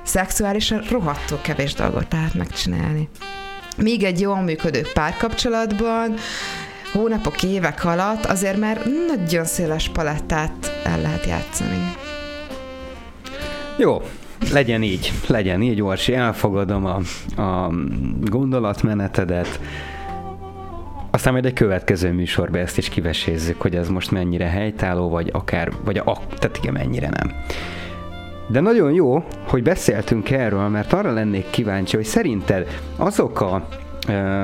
szexuálisan 0.04 0.84
rohadtul 0.90 1.40
kevés 1.42 1.74
dolgot 1.74 2.12
lehet 2.12 2.34
megcsinálni. 2.34 3.10
Míg 3.78 4.04
egy 4.04 4.20
jól 4.20 4.42
működő 4.42 4.82
párkapcsolatban 4.94 6.14
hónapok, 6.92 7.44
évek 7.44 7.86
alatt 7.86 8.26
azért 8.26 8.58
már 8.58 8.82
nagyon 9.08 9.46
széles 9.46 9.90
palettát 9.90 10.82
el 10.84 11.02
lehet 11.02 11.26
játszani. 11.26 11.94
Jó, 13.78 14.02
legyen 14.52 14.84
így, 14.84 15.12
legyen 15.28 15.62
így, 15.62 15.82
Orsi, 15.82 16.14
elfogadom 16.14 16.86
a, 16.86 17.00
a 17.42 17.72
gondolatmenetedet. 18.22 19.60
Aztán 21.12 21.34
majd 21.34 21.46
egy 21.46 21.54
következő 21.54 22.12
műsorban 22.12 22.62
ezt 22.62 22.78
is 22.78 22.90
kivesézzük, 22.90 23.62
hogy 23.62 23.76
ez 23.76 23.90
most 23.90 24.12
mennyire 24.12 24.48
helytálló, 24.48 25.10
vagy 25.10 25.30
akár, 25.34 25.72
vagy 25.84 25.98
a, 25.98 26.18
tehát 26.40 26.58
igen, 26.58 26.74
mennyire 26.74 27.10
nem. 27.10 27.36
De 28.48 28.60
nagyon 28.60 28.92
jó, 28.92 29.24
hogy 29.48 29.64
beszéltünk 29.64 30.32
erről, 30.32 30.68
mert 30.68 30.94
arra 30.94 31.12
lennék 31.12 31.50
kíváncsi, 31.50 31.96
hogy 31.96 32.06
szerinted 32.06 32.68
azok 32.96 33.42
a 33.42 33.68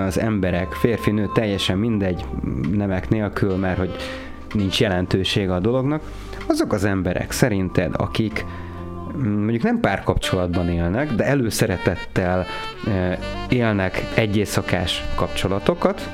az 0.07 0.19
emberek, 0.19 0.73
férfi, 0.73 1.11
nő, 1.11 1.29
teljesen 1.33 1.77
mindegy, 1.77 2.25
nemek 2.71 3.09
nélkül, 3.09 3.55
mert 3.55 3.77
hogy 3.77 3.95
nincs 4.53 4.79
jelentősége 4.81 5.53
a 5.53 5.59
dolognak, 5.59 6.01
azok 6.47 6.73
az 6.73 6.83
emberek 6.83 7.31
szerinted, 7.31 7.93
akik 7.97 8.45
mm, 9.17 9.37
mondjuk 9.39 9.63
nem 9.63 9.79
párkapcsolatban 9.79 10.69
élnek, 10.69 11.11
de 11.11 11.25
előszeretettel 11.25 12.45
élnek 13.49 14.03
egy 14.15 14.37
éjszakás 14.37 15.03
kapcsolatokat, 15.15 16.09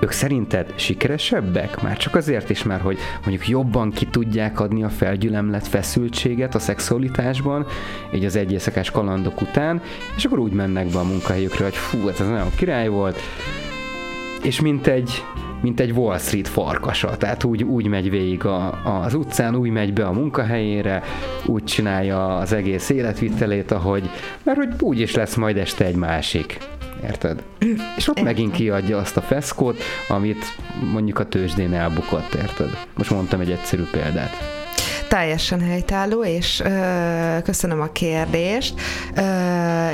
ők 0.00 0.10
szerinted 0.10 0.72
sikeresebbek? 0.76 1.82
Már 1.82 1.96
csak 1.96 2.14
azért 2.14 2.50
is 2.50 2.62
már, 2.62 2.80
hogy 2.80 2.98
mondjuk 3.24 3.48
jobban 3.48 3.90
ki 3.90 4.06
tudják 4.06 4.60
adni 4.60 4.82
a 4.82 4.88
felgyülemlet 4.88 5.66
feszültséget 5.66 6.54
a 6.54 6.58
szexualitásban, 6.58 7.66
így 8.14 8.24
az 8.24 8.36
egyészakás 8.36 8.90
kalandok 8.90 9.40
után, 9.40 9.82
és 10.16 10.24
akkor 10.24 10.38
úgy 10.38 10.52
mennek 10.52 10.86
be 10.86 10.98
a 10.98 11.04
munkahelyükre, 11.04 11.64
hogy 11.64 11.74
fú, 11.74 12.06
hát 12.06 12.20
ez 12.20 12.28
nagyon 12.28 12.50
király 12.56 12.88
volt, 12.88 13.18
és 14.42 14.60
mint 14.60 14.86
egy, 14.86 15.24
mint 15.62 15.80
egy 15.80 15.90
Wall 15.90 16.18
Street 16.18 16.48
farkasa, 16.48 17.16
tehát 17.16 17.44
úgy, 17.44 17.64
úgy 17.64 17.86
megy 17.86 18.10
végig 18.10 18.44
a, 18.44 18.82
az 19.02 19.14
utcán, 19.14 19.56
úgy 19.56 19.70
megy 19.70 19.92
be 19.92 20.06
a 20.06 20.12
munkahelyére, 20.12 21.02
úgy 21.46 21.64
csinálja 21.64 22.36
az 22.36 22.52
egész 22.52 22.88
életvitelét, 22.88 23.70
ahogy, 23.70 24.10
mert 24.42 24.58
hogy 24.58 24.68
úgy 24.80 25.00
is 25.00 25.14
lesz 25.14 25.34
majd 25.34 25.56
este 25.56 25.84
egy 25.84 25.96
másik. 25.96 26.58
Érted? 27.02 27.42
És 27.96 28.08
ott 28.08 28.22
megint 28.22 28.52
kiadja 28.52 28.98
azt 28.98 29.16
a 29.16 29.20
feszkót, 29.20 29.82
amit 30.08 30.44
mondjuk 30.92 31.18
a 31.18 31.28
tőzsdén 31.28 31.74
elbukott, 31.74 32.34
érted? 32.34 32.86
Most 32.96 33.10
mondtam 33.10 33.40
egy 33.40 33.50
egyszerű 33.50 33.82
példát. 33.90 34.58
Teljesen 35.08 35.60
helytálló, 35.60 36.24
és 36.24 36.60
ö, 36.64 36.68
köszönöm 37.44 37.80
a 37.80 37.92
kérdést. 37.92 38.74
Ö, 39.16 39.22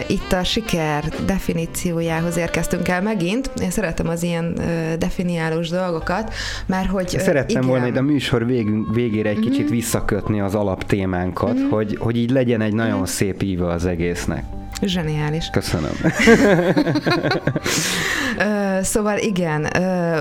itt 0.06 0.32
a 0.32 0.44
siker 0.44 1.04
definíciójához 1.26 2.36
érkeztünk 2.36 2.88
el 2.88 3.02
megint. 3.02 3.50
Én 3.62 3.70
szeretem 3.70 4.08
az 4.08 4.22
ilyen 4.22 4.54
ö, 4.58 4.96
definiálós 4.96 5.68
dolgokat, 5.68 6.32
mert 6.66 6.88
hogy... 6.88 7.08
Szerettem 7.08 7.56
igen. 7.56 7.66
volna 7.66 7.84
hogy 7.84 7.96
a 7.96 8.02
műsor 8.02 8.46
végünk, 8.46 8.94
végére 8.94 9.28
egy 9.28 9.38
mm-hmm. 9.38 9.50
kicsit 9.50 9.68
visszakötni 9.68 10.40
az 10.40 10.54
alaptémánkat, 10.54 11.54
mm-hmm. 11.54 11.68
hogy, 11.68 11.96
hogy 12.00 12.16
így 12.16 12.30
legyen 12.30 12.60
egy 12.60 12.74
nagyon 12.74 12.94
mm-hmm. 12.94 13.04
szép 13.04 13.42
íve 13.42 13.66
az 13.66 13.86
egésznek. 13.86 14.55
Zseniális. 14.82 15.48
Köszönöm. 15.50 15.90
szóval 18.82 19.18
igen, 19.18 19.68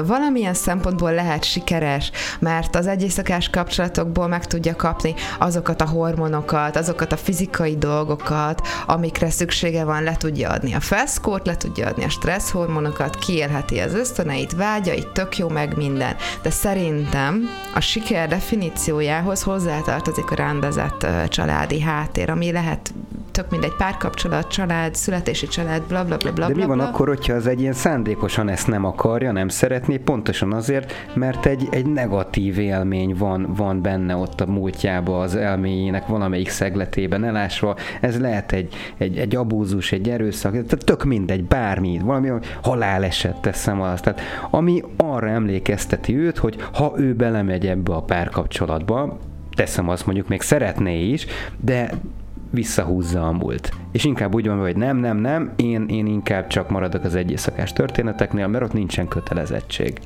valamilyen 0.06 0.54
szempontból 0.54 1.14
lehet 1.14 1.44
sikeres, 1.44 2.12
mert 2.40 2.76
az 2.76 2.88
egyészakás 2.88 3.50
kapcsolatokból 3.50 4.28
meg 4.28 4.46
tudja 4.46 4.76
kapni 4.76 5.14
azokat 5.40 5.82
a 5.82 5.88
hormonokat, 5.88 6.76
azokat 6.76 7.12
a 7.12 7.18
fizikai 7.18 7.78
dolgokat, 7.78 8.68
amikre 8.86 9.30
szüksége 9.30 9.84
van, 9.84 10.04
le 10.04 10.16
tudja 10.16 10.50
adni 10.50 10.74
a 10.74 10.80
feszkót, 10.80 11.46
le 11.46 11.58
tudja 11.58 11.88
adni 11.88 12.04
a 12.04 12.10
stressz 12.10 12.52
hormonokat, 12.52 13.16
kiélheti 13.16 13.80
az 13.80 13.94
ösztöneit, 13.94 14.56
vágyait, 14.56 15.08
tök 15.08 15.38
jó 15.38 15.50
meg 15.50 15.76
minden. 15.76 16.16
De 16.42 16.50
szerintem 16.50 17.50
a 17.74 17.80
siker 17.80 18.28
definíciójához 18.28 19.42
hozzátartozik 19.42 20.32
a 20.32 20.36
rendezett 20.36 21.08
családi 21.30 21.82
háttér, 21.82 22.30
ami 22.30 22.52
lehet 22.52 22.94
tök 23.36 23.50
mindegy 23.50 23.76
párkapcsolat, 23.76 24.48
család, 24.48 24.96
születési 24.96 25.48
család, 25.48 25.82
bla 25.82 26.06
bla 26.06 26.18
bla 26.18 26.32
bla. 26.32 26.48
De 26.48 26.54
mi 26.56 26.66
van 26.66 26.78
bla. 26.78 26.88
akkor, 26.88 27.08
hogyha 27.08 27.34
az 27.34 27.48
egyén 27.48 27.74
szándékosan 27.74 28.50
ezt 28.50 28.68
nem 28.68 28.86
akarja, 28.86 29.32
nem 29.32 29.48
szeretné, 29.48 29.98
pontosan 29.98 30.54
azért, 30.54 30.94
mert 31.14 31.46
egy, 31.46 31.68
egy 31.72 31.86
negatív 31.86 32.60
élmény 32.60 33.16
van, 33.18 33.54
van 33.56 33.82
benne 33.82 34.16
ott 34.16 34.42
a 34.42 34.46
múltjába, 34.46 35.20
az 35.20 35.36
elméjének 35.36 36.08
valamelyik 36.08 36.50
szegletében 36.50 37.24
elásva. 37.24 37.76
Ez 38.02 38.20
lehet 38.20 38.52
egy, 38.52 38.76
egy, 38.98 39.18
egy 39.18 39.36
abúzus, 39.36 39.92
egy 39.92 40.10
erőszak, 40.10 40.52
tehát 40.52 40.86
tök 40.86 41.04
mindegy, 41.04 41.44
bármi, 41.44 42.00
valami 42.04 42.32
haláleset 42.62 43.42
teszem 43.42 43.82
azt. 43.82 44.04
Tehát 44.04 44.22
ami 44.50 44.84
arra 44.98 45.30
emlékezteti 45.30 46.18
őt, 46.18 46.38
hogy 46.38 46.56
ha 46.74 46.94
ő 46.98 47.14
belemegy 47.14 47.68
ebbe 47.68 47.94
a 47.94 48.02
párkapcsolatba, 48.02 49.18
teszem 49.56 49.90
azt 49.90 50.06
mondjuk 50.06 50.28
még 50.28 50.42
szeretné 50.42 51.04
is, 51.04 51.26
de 51.60 51.90
visszahúzza 52.56 53.28
a 53.28 53.32
múlt. 53.32 53.72
és 53.92 54.04
inkább 54.04 54.34
úgy 54.34 54.48
van, 54.48 54.60
hogy 54.60 54.76
nem, 54.76 54.98
nem, 54.98 55.18
nem, 55.18 55.54
én, 55.56 55.86
én 55.90 56.06
inkább 56.06 56.48
csak 56.48 56.70
maradok 56.70 57.04
az 57.04 57.16
egyészakás 57.16 57.74
történeteknél, 57.74 58.48
mert 58.48 58.64
ott 58.64 58.74
nincsen 58.74 59.08
kötelezettség. 59.08 60.00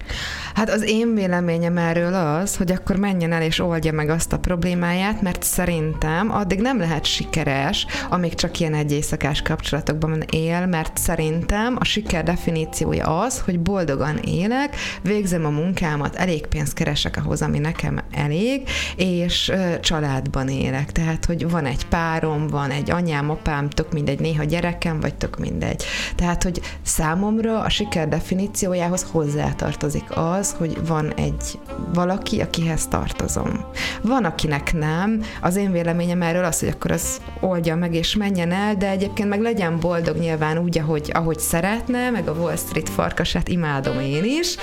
Hát 0.53 0.69
az 0.69 0.89
én 0.89 1.13
véleményem 1.13 1.77
erről 1.77 2.13
az, 2.13 2.55
hogy 2.55 2.71
akkor 2.71 2.95
menjen 2.95 3.31
el 3.31 3.41
és 3.41 3.59
oldja 3.59 3.91
meg 3.91 4.09
azt 4.09 4.33
a 4.33 4.39
problémáját, 4.39 5.21
mert 5.21 5.43
szerintem 5.43 6.31
addig 6.31 6.61
nem 6.61 6.79
lehet 6.79 7.05
sikeres, 7.05 7.85
amíg 8.09 8.33
csak 8.33 8.59
ilyen 8.59 8.73
egy 8.73 8.91
éjszakás 8.91 9.41
kapcsolatokban 9.41 10.23
él, 10.31 10.65
mert 10.65 10.97
szerintem 10.97 11.75
a 11.79 11.83
siker 11.83 12.23
definíciója 12.23 13.19
az, 13.19 13.39
hogy 13.39 13.59
boldogan 13.59 14.17
élek, 14.17 14.75
végzem 15.01 15.45
a 15.45 15.49
munkámat, 15.49 16.15
elég 16.15 16.47
pénzt 16.47 16.73
keresek 16.73 17.17
ahhoz, 17.17 17.41
ami 17.41 17.59
nekem 17.59 17.99
elég, 18.11 18.61
és 18.95 19.51
családban 19.81 20.47
élek. 20.47 20.91
Tehát, 20.91 21.25
hogy 21.25 21.49
van 21.49 21.65
egy 21.65 21.85
párom, 21.85 22.38
van 22.47 22.69
egy 22.71 22.91
anyám, 22.91 23.29
apám, 23.29 23.69
tök 23.69 23.91
mindegy, 23.93 24.19
néha 24.19 24.43
gyerekem, 24.43 24.99
vagy 24.99 25.15
tök 25.15 25.39
mindegy. 25.39 25.83
Tehát, 26.15 26.43
hogy 26.43 26.61
számomra 26.81 27.59
a 27.59 27.69
siker 27.69 28.07
definíciójához 28.07 29.05
hozzátartozik 29.11 30.05
az, 30.09 30.55
hogy 30.57 30.87
van 30.87 31.13
egy 31.13 31.59
valaki, 31.93 32.41
akihez 32.41 32.87
tartozom. 32.87 33.65
Van, 34.01 34.23
akinek 34.23 34.73
nem. 34.73 35.21
Az 35.41 35.55
én 35.55 35.71
véleményem 35.71 36.21
erről 36.21 36.43
az, 36.43 36.59
hogy 36.59 36.69
akkor 36.69 36.91
az 36.91 37.21
oldja 37.39 37.75
meg 37.75 37.93
és 37.93 38.15
menjen 38.15 38.51
el, 38.51 38.75
de 38.75 38.89
egyébként 38.89 39.29
meg 39.29 39.41
legyen 39.41 39.79
boldog 39.79 40.17
nyilván 40.17 40.57
úgy, 40.57 40.79
ahogy, 40.79 41.11
ahogy 41.13 41.39
szeretne, 41.39 42.09
meg 42.09 42.27
a 42.27 42.31
Wall 42.31 42.55
Street 42.55 42.89
farkasát 42.89 43.47
imádom 43.47 43.99
én 43.99 44.23
is. 44.23 44.55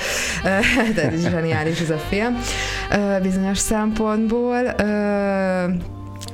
De 0.95 1.11
ez 1.11 1.29
zseniális 1.29 1.81
ez 1.81 1.91
a 1.91 1.99
film 1.99 2.39
bizonyos 3.23 3.59
szempontból. 3.59 4.75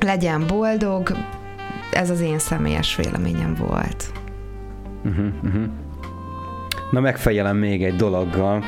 Legyen 0.03 0.47
boldog, 0.47 1.17
ez 1.93 2.11
az 2.11 2.21
én 2.21 2.39
személyes 2.39 2.97
véleményem 2.97 3.55
volt. 3.55 4.13
Uh-huh, 5.05 5.27
uh-huh. 5.43 5.65
Na 6.91 7.01
megfejelem 7.01 7.57
még 7.57 7.85
egy 7.85 7.97
dologgal, 7.97 8.65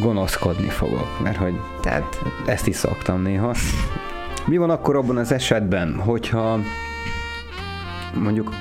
gonoszkodni 0.00 0.68
fogok, 0.68 1.20
mert 1.22 1.36
hogy 1.36 1.54
Tehát... 1.82 2.22
ezt 2.46 2.66
is 2.66 2.76
szoktam 2.76 3.22
néha. 3.22 3.54
Mi 4.46 4.56
van 4.56 4.70
akkor 4.70 4.96
abban 4.96 5.16
az 5.16 5.32
esetben, 5.32 5.94
hogyha 5.94 6.60
mondjuk 8.14 8.54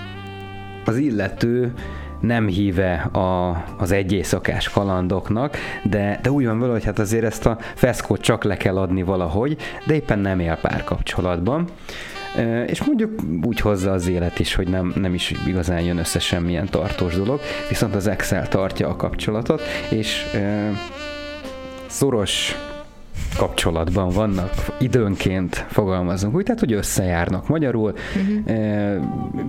az 0.85 0.97
illető 0.97 1.73
nem 2.19 2.47
híve 2.47 2.93
a, 2.93 3.63
az 3.77 3.91
egy 3.91 4.11
éjszakás 4.11 4.69
kalandoknak, 4.69 5.57
de, 5.83 6.19
de 6.21 6.31
úgy 6.31 6.45
van 6.45 6.59
vele, 6.59 6.71
hogy 6.71 6.83
hát 6.83 6.99
azért 6.99 7.23
ezt 7.23 7.45
a 7.45 7.57
feszkót 7.75 8.21
csak 8.21 8.43
le 8.43 8.57
kell 8.57 8.77
adni 8.77 9.03
valahogy, 9.03 9.57
de 9.85 9.93
éppen 9.93 10.19
nem 10.19 10.39
él 10.39 10.57
párkapcsolatban. 10.61 11.67
És 12.67 12.83
mondjuk 12.83 13.11
úgy 13.43 13.59
hozza 13.59 13.91
az 13.91 14.07
élet 14.07 14.39
is, 14.39 14.55
hogy 14.55 14.67
nem, 14.67 14.93
nem 14.95 15.13
is 15.13 15.33
igazán 15.45 15.81
jön 15.81 15.97
össze 15.97 16.19
semmilyen 16.19 16.69
tartós 16.69 17.15
dolog, 17.15 17.39
viszont 17.69 17.95
az 17.95 18.07
Excel 18.07 18.47
tartja 18.47 18.89
a 18.89 18.95
kapcsolatot, 18.95 19.61
és 19.89 20.25
szoros 21.87 22.55
kapcsolatban 23.37 24.09
vannak, 24.09 24.51
időnként 24.79 25.65
fogalmazunk 25.67 26.35
úgy, 26.35 26.43
tehát 26.43 26.59
hogy 26.59 26.73
összejárnak 26.73 27.47
magyarul, 27.47 27.93
uh-huh. 28.15 28.57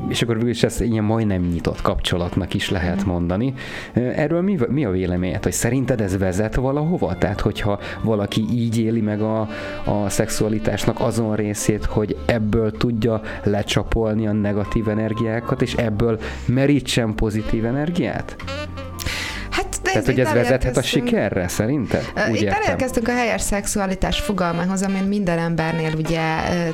és 0.08 0.22
akkor 0.22 0.34
végül 0.34 0.50
is 0.50 0.62
ezt 0.62 0.80
ilyen 0.80 1.04
majdnem 1.04 1.42
nyitott 1.42 1.82
kapcsolatnak 1.82 2.54
is 2.54 2.70
lehet 2.70 2.96
uh-huh. 2.96 3.12
mondani. 3.12 3.54
Erről 3.92 4.42
mi, 4.42 4.58
mi 4.68 4.84
a 4.84 4.90
véleményed, 4.90 5.42
hogy 5.42 5.52
szerinted 5.52 6.00
ez 6.00 6.18
vezet 6.18 6.54
valahova? 6.54 7.18
Tehát, 7.18 7.40
hogyha 7.40 7.80
valaki 8.02 8.44
így 8.52 8.78
éli 8.78 9.00
meg 9.00 9.20
a, 9.20 9.40
a 9.84 10.08
szexualitásnak 10.08 11.00
azon 11.00 11.36
részét, 11.36 11.84
hogy 11.84 12.16
ebből 12.26 12.70
tudja 12.70 13.20
lecsapolni 13.42 14.26
a 14.26 14.32
negatív 14.32 14.88
energiákat, 14.88 15.62
és 15.62 15.74
ebből 15.74 16.18
merítsen 16.46 17.14
pozitív 17.14 17.64
energiát? 17.64 18.36
Tehát, 19.92 20.06
hogy 20.06 20.20
ez 20.20 20.32
vezethet 20.32 20.76
a 20.76 20.82
sikerre, 20.82 21.48
szerinted? 21.48 22.12
Úgy 22.30 22.42
itt 22.42 22.48
elérkeztünk 22.48 23.08
a 23.08 23.12
helyes 23.12 23.42
szexualitás 23.42 24.20
fogalmához, 24.20 24.82
ami 24.82 25.00
minden 25.00 25.38
embernél 25.38 25.92
ugye 25.96 26.22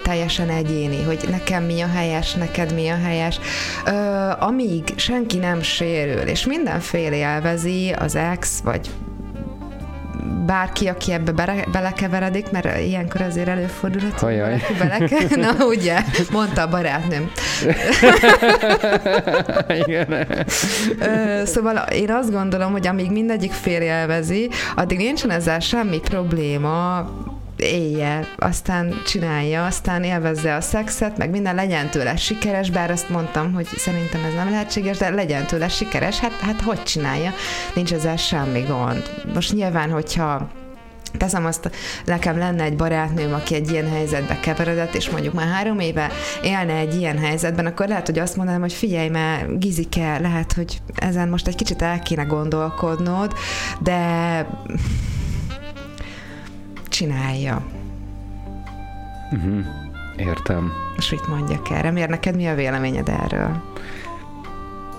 teljesen 0.03 0.49
egyéni, 0.49 1.03
hogy 1.03 1.25
nekem 1.31 1.65
mi 1.65 1.81
a 1.81 1.89
helyes, 1.95 2.35
neked 2.35 2.75
mi 2.75 2.89
a 2.89 2.99
helyes. 3.05 3.39
Amíg 4.39 4.83
senki 4.97 5.39
nem 5.39 5.63
sérül, 5.63 6.21
és 6.29 6.47
mindenféle 6.47 7.17
élvezi 7.17 7.95
az 7.99 8.17
ex, 8.17 8.61
vagy 8.61 8.91
bárki, 10.47 10.89
aki 10.89 11.13
ebbe 11.13 11.33
bele, 11.33 11.65
belekeveredik, 11.73 12.51
mert 12.51 12.79
ilyenkor 12.79 13.21
azért 13.21 13.49
előfordul, 13.49 14.01
hogy 14.01 14.39
valaki 14.39 14.73
beleke... 14.79 15.17
Na, 15.57 15.65
ugye, 15.67 16.01
mondta 16.31 16.63
a 16.63 16.69
barátnőm. 16.69 17.31
Igen. 19.87 20.27
szóval 21.47 21.77
én 21.77 22.11
azt 22.11 22.31
gondolom, 22.31 22.73
hogy 22.73 22.87
amíg 22.87 23.11
mindegyik 23.11 23.53
fél 23.53 23.81
élvezi, 23.81 24.51
addig 24.77 24.99
nincsen 24.99 25.31
ezzel 25.31 25.61
semmi 25.61 25.99
probléma, 25.99 27.09
élje, 27.57 28.29
aztán 28.39 28.95
csinálja, 29.07 29.67
aztán 29.67 30.05
élvezze 30.05 30.55
a 30.55 30.61
szexet, 30.61 31.19
meg 31.19 31.31
minden 31.31 31.55
legyen 31.55 31.91
tőle 31.91 32.17
sikeres, 32.17 32.71
bár 32.71 32.91
azt 32.91 33.09
mondtam, 33.09 33.53
hogy 33.53 33.67
szerintem 33.77 34.25
ez 34.25 34.35
nem 34.35 34.51
lehetséges, 34.51 34.99
de 34.99 35.11
legyen 35.11 35.47
tőle 35.47 35.69
sikeres, 35.69 36.19
hát, 36.19 36.33
hát 36.41 36.61
hogy 36.61 36.83
csinálja? 36.83 37.33
Nincs 37.75 37.93
ezzel 37.93 38.17
semmi 38.17 38.61
gond. 38.61 39.03
Most 39.35 39.53
nyilván, 39.53 39.91
hogyha 39.91 40.51
Teszem 41.19 41.45
azt, 41.45 41.71
nekem 42.05 42.39
lenne 42.39 42.63
egy 42.63 42.77
barátnőm, 42.77 43.33
aki 43.33 43.55
egy 43.55 43.71
ilyen 43.71 43.91
helyzetbe 43.91 44.41
keveredett, 44.41 44.95
és 44.95 45.11
mondjuk 45.11 45.35
már 45.35 45.47
három 45.47 45.79
éve 45.79 46.11
élne 46.43 46.75
egy 46.75 46.95
ilyen 46.95 47.19
helyzetben, 47.19 47.67
akkor 47.67 47.89
lehet, 47.89 48.07
hogy 48.07 48.19
azt 48.19 48.37
mondanám, 48.37 48.61
hogy 48.61 48.73
figyelj, 48.73 49.09
mert 49.09 49.59
Gizike, 49.59 50.19
lehet, 50.19 50.53
hogy 50.53 50.81
ezen 50.95 51.29
most 51.29 51.47
egy 51.47 51.55
kicsit 51.55 51.83
el 51.83 51.99
kéne 52.03 52.23
gondolkodnod, 52.23 53.33
de 53.81 54.47
csinálja. 56.95 57.63
Uh-huh. 59.33 59.65
Értem. 60.17 60.73
És 60.97 61.11
mit 61.11 61.29
mondjak 61.29 61.71
erre? 61.71 61.91
Miért 61.91 62.09
neked 62.09 62.37
mi 62.37 62.47
a 62.47 62.55
véleményed 62.55 63.09
erről? 63.09 63.63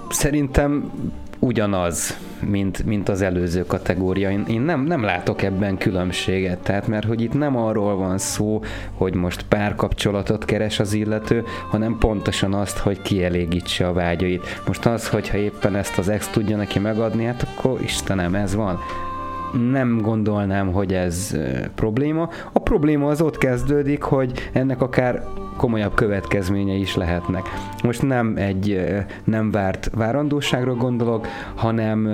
Szerintem 0.09 0.91
ugyanaz, 1.39 2.17
mint, 2.39 2.85
mint 2.85 3.09
az 3.09 3.21
előző 3.21 3.65
kategória. 3.65 4.29
Én, 4.31 4.45
én 4.47 4.61
nem, 4.61 4.81
nem 4.83 5.03
látok 5.03 5.41
ebben 5.41 5.77
különbséget, 5.77 6.59
tehát 6.59 6.87
mert 6.87 7.07
hogy 7.07 7.21
itt 7.21 7.33
nem 7.33 7.57
arról 7.57 7.95
van 7.95 8.17
szó, 8.17 8.61
hogy 8.93 9.13
most 9.13 9.43
párkapcsolatot 9.43 10.45
keres 10.45 10.79
az 10.79 10.93
illető, 10.93 11.43
hanem 11.69 11.97
pontosan 11.99 12.53
azt, 12.53 12.77
hogy 12.77 13.01
kielégítse 13.01 13.87
a 13.87 13.93
vágyait. 13.93 14.61
Most 14.67 14.85
az, 14.85 15.07
hogyha 15.07 15.37
éppen 15.37 15.75
ezt 15.75 15.97
az 15.97 16.09
ex 16.09 16.27
tudja 16.27 16.57
neki 16.57 16.79
megadni, 16.79 17.25
hát 17.25 17.47
akkor 17.55 17.81
Istenem, 17.81 18.35
ez 18.35 18.55
van 18.55 18.79
nem 19.71 20.01
gondolnám, 20.01 20.71
hogy 20.71 20.93
ez 20.93 21.37
probléma. 21.75 22.29
A 22.51 22.59
probléma 22.59 23.07
az 23.07 23.21
ott 23.21 23.37
kezdődik, 23.37 24.03
hogy 24.03 24.49
ennek 24.53 24.81
akár 24.81 25.23
komolyabb 25.57 25.93
következményei 25.93 26.79
is 26.79 26.95
lehetnek. 26.95 27.49
Most 27.83 28.01
nem 28.01 28.33
egy 28.37 28.95
nem 29.23 29.51
várt 29.51 29.89
várandóságra 29.93 30.75
gondolok, 30.75 31.27
hanem 31.55 32.07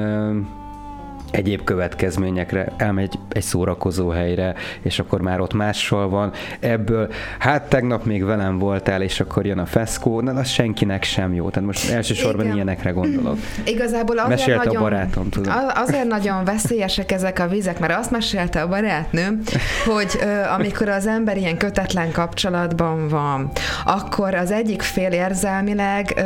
egyéb 1.31 1.63
következményekre, 1.63 2.71
elmegy 2.77 3.19
egy 3.29 3.41
szórakozó 3.41 4.09
helyre, 4.09 4.55
és 4.81 4.99
akkor 4.99 5.21
már 5.21 5.39
ott 5.39 5.53
mással 5.53 6.09
van. 6.09 6.31
Ebből, 6.59 7.11
hát 7.39 7.69
tegnap 7.69 8.05
még 8.05 8.23
velem 8.23 8.57
voltál, 8.57 9.01
és 9.01 9.19
akkor 9.19 9.45
jön 9.45 9.57
a 9.57 9.65
feszkó, 9.65 10.21
na 10.21 10.31
az 10.31 10.47
senkinek 10.47 11.03
sem 11.03 11.33
jó. 11.33 11.49
Tehát 11.49 11.67
most 11.67 11.91
elsősorban 11.91 12.45
Igen. 12.45 12.55
ilyenekre 12.55 12.89
gondolok. 12.89 13.37
Igazából 13.65 14.17
azért 14.17 14.39
Mesélte 14.39 14.65
nagyon, 14.65 14.81
a 14.81 14.83
barátom, 14.83 15.29
tudom. 15.29 15.53
Azért 15.73 16.07
nagyon 16.07 16.43
veszélyesek 16.43 17.11
ezek 17.11 17.39
a 17.39 17.47
vizek, 17.47 17.79
mert 17.79 17.97
azt 17.99 18.11
mesélte 18.11 18.61
a 18.61 18.67
barátnőm, 18.67 19.41
hogy 19.85 20.19
ö, 20.21 20.41
amikor 20.53 20.89
az 20.89 21.07
ember 21.07 21.37
ilyen 21.37 21.57
kötetlen 21.57 22.11
kapcsolatban 22.11 23.07
van, 23.07 23.51
akkor 23.85 24.33
az 24.33 24.51
egyik 24.51 24.81
fél 24.81 25.11
érzelmileg 25.11 26.13
ö, 26.15 26.23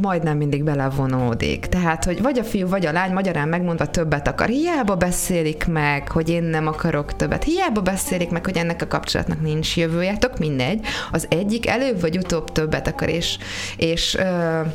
majdnem 0.00 0.36
mindig 0.36 0.64
belevonódik. 0.64 1.66
Tehát, 1.66 2.04
hogy 2.04 2.22
vagy 2.22 2.38
a 2.38 2.44
fiú, 2.44 2.68
vagy 2.68 2.86
a 2.86 2.92
lány 2.92 3.12
magyarán 3.12 3.48
megmondva 3.48 3.86
többet 3.86 4.25
többet 4.26 4.40
akar. 4.40 4.48
Hiába 4.48 4.96
beszélik 4.96 5.66
meg, 5.66 6.08
hogy 6.08 6.28
én 6.28 6.42
nem 6.42 6.66
akarok 6.66 7.16
többet. 7.16 7.44
Hiába 7.44 7.80
beszélik 7.80 8.30
meg, 8.30 8.44
hogy 8.44 8.56
ennek 8.56 8.82
a 8.82 8.86
kapcsolatnak 8.86 9.40
nincs 9.40 9.76
jövője. 9.76 10.16
Tök 10.16 10.38
mindegy. 10.38 10.86
Az 11.12 11.26
egyik 11.28 11.66
előbb 11.66 12.00
vagy 12.00 12.16
utóbb 12.16 12.52
többet 12.52 12.88
akar, 12.88 13.08
és, 13.08 13.38
és 13.76 14.14
uh, 14.14 14.66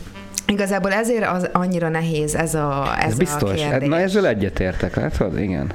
Igazából 0.47 0.91
ezért 0.91 1.25
az 1.25 1.49
annyira 1.51 1.89
nehéz 1.89 2.35
ez 2.35 2.55
a, 2.55 2.95
ez, 2.99 3.11
ez 3.11 3.17
biztos. 3.17 3.51
a 3.51 3.53
kérdés. 3.53 3.87
Na 3.87 3.99
ezzel 3.99 4.27
egyetértek, 4.27 4.95
látod? 4.95 5.39
Igen 5.39 5.73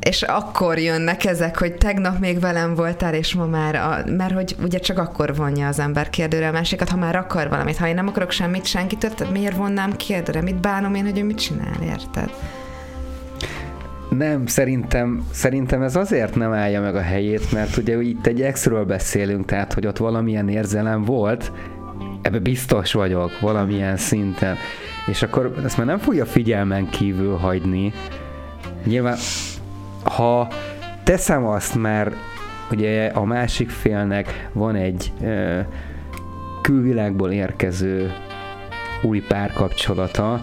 és 0.00 0.22
akkor 0.22 0.78
jönnek 0.78 1.24
ezek, 1.24 1.58
hogy 1.58 1.74
tegnap 1.74 2.18
még 2.18 2.40
velem 2.40 2.74
voltál, 2.74 3.14
és 3.14 3.34
ma 3.34 3.46
már, 3.46 3.74
a, 3.74 4.10
mert 4.16 4.34
hogy 4.34 4.56
ugye 4.62 4.78
csak 4.78 4.98
akkor 4.98 5.36
vonja 5.36 5.68
az 5.68 5.78
ember 5.78 6.10
kérdőre 6.10 6.48
a 6.48 6.52
másikat, 6.52 6.88
ha 6.88 6.96
már 6.96 7.16
akar 7.16 7.48
valamit. 7.48 7.76
Ha 7.76 7.88
én 7.88 7.94
nem 7.94 8.08
akarok 8.08 8.30
semmit 8.30 8.66
senkitől, 8.66 9.14
tehát 9.14 9.32
miért 9.32 9.56
vonnám 9.56 9.96
kérdőre? 9.96 10.42
Mit 10.42 10.60
bánom 10.60 10.94
én, 10.94 11.04
hogy 11.04 11.18
ő 11.18 11.24
mit 11.24 11.38
csinál, 11.38 11.82
érted? 11.82 12.30
Nem, 14.16 14.46
szerintem, 14.46 15.26
szerintem 15.30 15.82
ez 15.82 15.96
azért 15.96 16.34
nem 16.34 16.52
állja 16.52 16.80
meg 16.80 16.94
a 16.96 17.00
helyét, 17.00 17.52
mert 17.52 17.76
ugye 17.76 18.02
itt 18.02 18.26
egy 18.26 18.42
exről 18.42 18.84
beszélünk, 18.84 19.44
tehát 19.44 19.72
hogy 19.72 19.86
ott 19.86 19.96
valamilyen 19.96 20.48
érzelem 20.48 21.04
volt, 21.04 21.52
ebbe 22.22 22.38
biztos 22.38 22.92
vagyok 22.92 23.40
valamilyen 23.40 23.96
szinten, 23.96 24.56
és 25.06 25.22
akkor 25.22 25.54
ezt 25.64 25.76
már 25.76 25.86
nem 25.86 25.98
fogja 25.98 26.26
figyelmen 26.26 26.88
kívül 26.88 27.36
hagyni. 27.36 27.92
Nyilván, 28.84 29.16
ha 30.02 30.48
teszem 31.04 31.46
azt, 31.46 31.74
mert 31.74 32.14
ugye 32.70 33.06
a 33.06 33.24
másik 33.24 33.70
félnek 33.70 34.48
van 34.52 34.74
egy 34.74 35.12
ö, 35.22 35.60
külvilágból 36.62 37.32
érkező 37.32 38.12
új 39.02 39.20
párkapcsolata, 39.20 40.40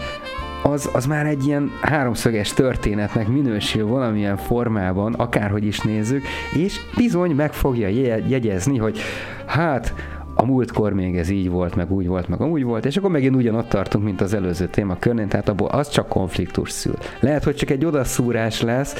az, 0.64 0.89
az 0.93 1.05
már 1.05 1.26
egy 1.26 1.45
ilyen 1.45 1.72
háromszöges 1.82 2.53
történetnek 2.53 3.28
minősül 3.28 3.88
valamilyen 3.88 4.38
formában, 4.38 5.14
akárhogy 5.14 5.66
is 5.66 5.80
nézzük, 5.80 6.24
és 6.53 6.80
bizony 6.95 7.32
meg 7.32 7.53
fogja 7.53 7.88
jegyezni, 8.28 8.78
hogy 8.78 8.99
hát 9.45 9.93
a 10.36 10.45
múltkor 10.45 10.93
még 10.93 11.18
ez 11.18 11.30
így 11.30 11.49
volt, 11.49 11.76
meg 11.76 11.91
úgy 11.91 12.07
volt, 12.07 12.28
meg 12.28 12.41
úgy 12.41 12.64
volt, 12.64 12.86
és 12.86 12.97
akkor 12.97 13.09
megint 13.09 13.36
ugyanott 13.36 13.70
tartunk, 13.70 14.03
mint 14.03 14.22
az 14.22 14.34
előző 14.34 14.68
téma 14.68 14.97
körnén, 14.99 15.28
tehát 15.28 15.49
abból 15.49 15.68
az 15.68 15.89
csak 15.89 16.07
konfliktus 16.07 16.72
szül. 16.72 16.95
Lehet, 17.20 17.43
hogy 17.43 17.55
csak 17.55 17.70
egy 17.70 17.86
odaszúrás 17.86 18.61
lesz, 18.61 18.95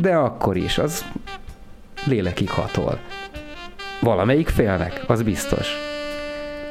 de 0.00 0.14
akkor 0.14 0.56
is, 0.56 0.78
az 0.78 1.04
lélekig 2.06 2.50
hatol. 2.50 2.98
Valamelyik 4.00 4.48
félnek, 4.48 5.04
az 5.06 5.22
biztos. 5.22 5.95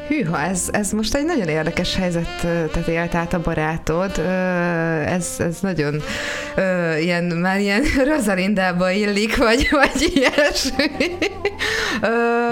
Hűha, 0.07 0.39
ez, 0.39 0.67
ez 0.71 0.91
most 0.91 1.15
egy 1.15 1.25
nagyon 1.25 1.47
érdekes 1.47 1.95
tehát 2.41 2.87
élt 2.87 3.15
át 3.15 3.33
a 3.33 3.41
barátod. 3.41 4.19
Ez, 5.05 5.35
ez 5.37 5.59
nagyon 5.61 6.01
ilyen, 6.99 7.23
már 7.23 7.59
ilyen 7.59 7.83
Rosalindába 8.15 8.89
illik, 8.89 9.37
vagy, 9.37 9.67
vagy 9.71 10.11
ilyesmi. 10.13 11.17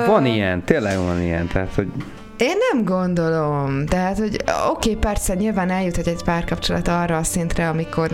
Van 0.05 0.25
ilyen, 0.25 0.63
tényleg 0.63 0.97
van 0.97 1.21
ilyen, 1.21 1.47
tehát 1.47 1.73
hogy 1.75 1.87
én 2.37 2.57
nem 2.71 2.83
gondolom. 2.83 3.85
Tehát, 3.85 4.17
hogy 4.17 4.35
oké, 4.45 4.89
okay, 4.89 4.95
persze 4.95 5.33
nyilván 5.33 5.69
eljut 5.69 5.97
egy 5.97 6.23
párkapcsolat 6.23 6.87
arra 6.87 7.17
a 7.17 7.23
szintre, 7.23 7.69
amikor 7.69 8.11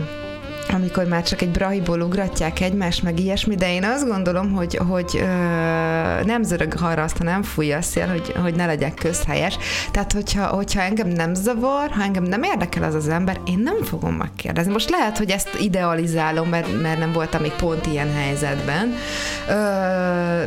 amikor 0.72 1.04
már 1.04 1.22
csak 1.22 1.42
egy 1.42 1.50
brahiból 1.50 2.00
ugratják 2.00 2.60
egymást, 2.60 3.02
meg 3.02 3.20
ilyesmi, 3.20 3.54
de 3.54 3.72
én 3.72 3.84
azt 3.84 4.06
gondolom, 4.06 4.52
hogy, 4.52 4.76
hogy 4.88 5.10
ö, 5.14 5.24
nem 6.24 6.42
zörög 6.42 6.74
arra 6.80 7.02
azt, 7.02 7.16
ha 7.16 7.24
nem 7.24 7.42
fújja 7.42 7.76
a 7.76 7.82
szél, 7.82 8.06
hogy, 8.06 8.32
hogy 8.42 8.54
ne 8.54 8.66
legyek 8.66 8.94
közhelyes. 8.94 9.58
Tehát, 9.90 10.12
hogyha, 10.12 10.46
hogyha 10.46 10.80
engem 10.80 11.08
nem 11.08 11.34
zavar, 11.34 11.90
ha 11.90 12.02
engem 12.02 12.22
nem 12.22 12.42
érdekel 12.42 12.82
az 12.82 12.94
az 12.94 13.08
ember, 13.08 13.40
én 13.44 13.58
nem 13.58 13.82
fogom 13.82 14.14
megkérdezni. 14.14 14.72
Most 14.72 14.90
lehet, 14.90 15.18
hogy 15.18 15.30
ezt 15.30 15.48
idealizálom, 15.60 16.48
mert, 16.48 16.82
mert 16.82 16.98
nem 16.98 17.12
voltam 17.12 17.40
még 17.40 17.52
pont 17.52 17.86
ilyen 17.86 18.14
helyzetben, 18.14 18.94
ö, 19.48 19.52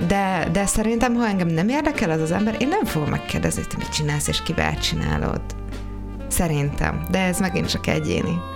de, 0.08 0.48
de 0.52 0.66
szerintem, 0.66 1.16
ha 1.16 1.28
engem 1.28 1.48
nem 1.48 1.70
érdekel 1.70 2.10
az 2.10 2.22
az 2.22 2.32
ember, 2.32 2.56
én 2.60 2.68
nem 2.68 2.86
fogom 2.86 3.10
megkérdezni, 3.10 3.64
hogy 3.68 3.78
mit 3.78 3.90
csinálsz 3.90 4.28
és 4.28 4.44
kivel 4.44 4.78
csinálod. 4.78 5.42
Szerintem, 6.28 7.06
de 7.12 7.20
ez 7.20 7.40
megint 7.40 7.70
csak 7.70 7.88
egyéni. 7.88 8.53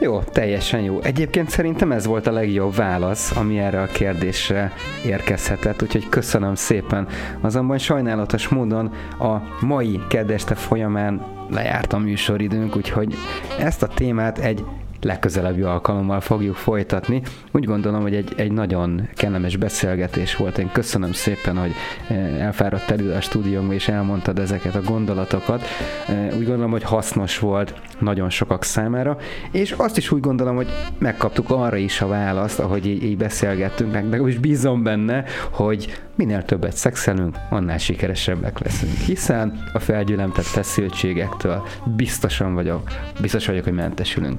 Jó, 0.00 0.20
teljesen 0.20 0.80
jó. 0.80 1.00
Egyébként 1.00 1.50
szerintem 1.50 1.92
ez 1.92 2.06
volt 2.06 2.26
a 2.26 2.32
legjobb 2.32 2.74
válasz, 2.74 3.36
ami 3.36 3.58
erre 3.58 3.80
a 3.82 3.86
kérdésre 3.86 4.72
érkezhetett, 5.06 5.82
úgyhogy 5.82 6.08
köszönöm 6.08 6.54
szépen. 6.54 7.08
Azonban 7.40 7.78
sajnálatos 7.78 8.48
módon 8.48 8.92
a 9.18 9.36
mai 9.66 10.00
kedveste 10.08 10.54
folyamán 10.54 11.26
lejárt 11.50 11.92
a 11.92 11.98
műsoridőnk, 11.98 12.76
úgyhogy 12.76 13.14
ezt 13.58 13.82
a 13.82 13.86
témát 13.86 14.38
egy 14.38 14.64
legközelebbi 15.00 15.62
alkalommal 15.62 16.20
fogjuk 16.20 16.54
folytatni. 16.54 17.22
Úgy 17.52 17.64
gondolom, 17.64 18.00
hogy 18.00 18.14
egy, 18.14 18.32
egy 18.36 18.52
nagyon 18.52 19.08
kellemes 19.14 19.56
beszélgetés 19.56 20.36
volt. 20.36 20.58
Én 20.58 20.70
köszönöm 20.72 21.12
szépen, 21.12 21.56
hogy 21.56 21.72
eh, 22.08 22.44
elfáradt 22.44 22.90
elő 22.90 23.12
a 23.12 23.20
stúdiónkba 23.20 23.74
és 23.74 23.88
elmondtad 23.88 24.38
ezeket 24.38 24.74
a 24.74 24.82
gondolatokat. 24.82 25.62
Eh, 26.08 26.26
úgy 26.36 26.46
gondolom, 26.46 26.70
hogy 26.70 26.82
hasznos 26.82 27.38
volt 27.38 27.74
nagyon 27.98 28.30
sokak 28.30 28.64
számára, 28.64 29.16
és 29.50 29.72
azt 29.76 29.96
is 29.96 30.10
úgy 30.10 30.20
gondolom, 30.20 30.56
hogy 30.56 30.68
megkaptuk 30.98 31.50
arra 31.50 31.76
is 31.76 32.00
a 32.00 32.06
választ, 32.06 32.58
ahogy 32.58 32.86
így, 32.86 33.02
így 33.02 33.16
beszélgettünk, 33.16 33.92
meg, 33.92 34.08
meg 34.08 34.26
is 34.26 34.38
bízom 34.38 34.82
benne, 34.82 35.24
hogy 35.50 36.00
minél 36.14 36.44
többet 36.44 36.76
szexelünk, 36.76 37.36
annál 37.50 37.78
sikeresebbek 37.78 38.58
leszünk, 38.58 38.92
hiszen 38.92 39.62
a 39.72 39.78
felgyülemtett 39.78 40.44
feszültségektől 40.44 41.66
biztosan 41.96 42.54
vagyok, 42.54 42.82
biztos 43.20 43.46
vagyok, 43.46 43.64
hogy 43.64 43.72
mentesülünk. 43.72 44.38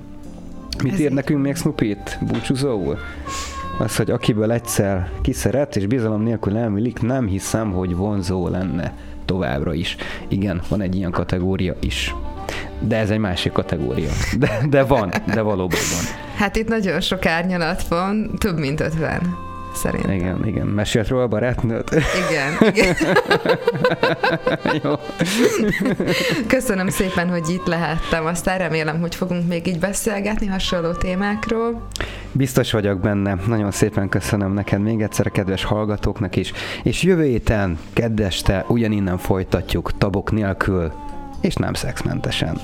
Mit 0.84 0.94
Ez 0.94 1.00
ír 1.00 1.12
nekünk 1.12 1.42
még 1.42 1.56
Snoopy 1.56 1.90
itt 1.90 2.18
búcsúzóul? 2.22 2.98
Az, 3.80 3.96
hogy 3.96 4.12
akiből 4.12 4.52
egyszer 4.52 5.12
kiszeret 5.22 5.76
és 5.76 5.86
bizalom 5.86 6.24
nélkül 6.24 6.58
elműlik, 6.58 7.02
nem 7.02 7.28
hiszem, 7.28 7.72
hogy 7.72 7.96
vonzó 7.96 8.48
lenne 8.48 8.94
továbbra 9.26 9.74
is. 9.74 9.96
Igen, 10.28 10.62
van 10.70 10.82
egy 10.82 10.96
ilyen 10.96 11.12
kategória 11.12 11.76
is. 11.80 12.16
De 12.80 12.98
ez 12.98 13.10
egy 13.10 13.20
másik 13.20 13.52
kategória. 13.52 14.10
De, 14.38 14.60
de 14.70 14.84
van, 14.84 15.12
de 15.26 15.42
valóban 15.42 15.80
van. 15.96 16.04
Hát 16.36 16.56
itt 16.56 16.68
nagyon 16.68 17.02
sok 17.02 17.26
árnyalat 17.26 17.88
van, 17.88 18.32
több 18.38 18.58
mint 18.60 18.80
ötven 18.80 19.48
szerintem. 19.76 20.12
Igen, 20.12 20.48
igen. 20.48 20.68
Mesélt 20.68 21.08
róla 21.08 21.24
a 21.24 21.28
barátnőt? 21.28 21.90
Igen, 22.30 22.54
igen. 22.74 22.96
Jó. 24.84 24.94
Köszönöm 26.48 26.90
szépen, 26.90 27.30
hogy 27.30 27.50
itt 27.50 27.66
lehettem. 27.66 28.26
Aztán 28.26 28.58
remélem, 28.58 29.00
hogy 29.00 29.16
fogunk 29.16 29.48
még 29.48 29.68
így 29.68 29.80
beszélgetni 29.80 30.46
hasonló 30.48 30.92
témákról. 30.92 31.88
Biztos 32.32 32.72
vagyok 32.72 33.00
benne. 33.00 33.38
Nagyon 33.48 33.72
szépen 33.72 34.10
köszönöm 34.10 34.54
neked 34.54 34.82
még 34.82 35.02
egyszer 35.02 35.28
a 35.28 35.30
kedves 35.30 35.64
hallgatóknak 35.64 36.36
is. 36.36 36.52
És 36.84 37.04
jövő 37.04 37.24
héten, 37.24 37.78
keddeste, 37.94 38.66
ugyaninnen 38.68 39.18
folytatjuk 39.18 39.98
tabok 39.98 40.32
nélkül, 40.32 40.92
és 41.42 41.56
nem 41.56 41.74
szexmentesen. 41.74 42.60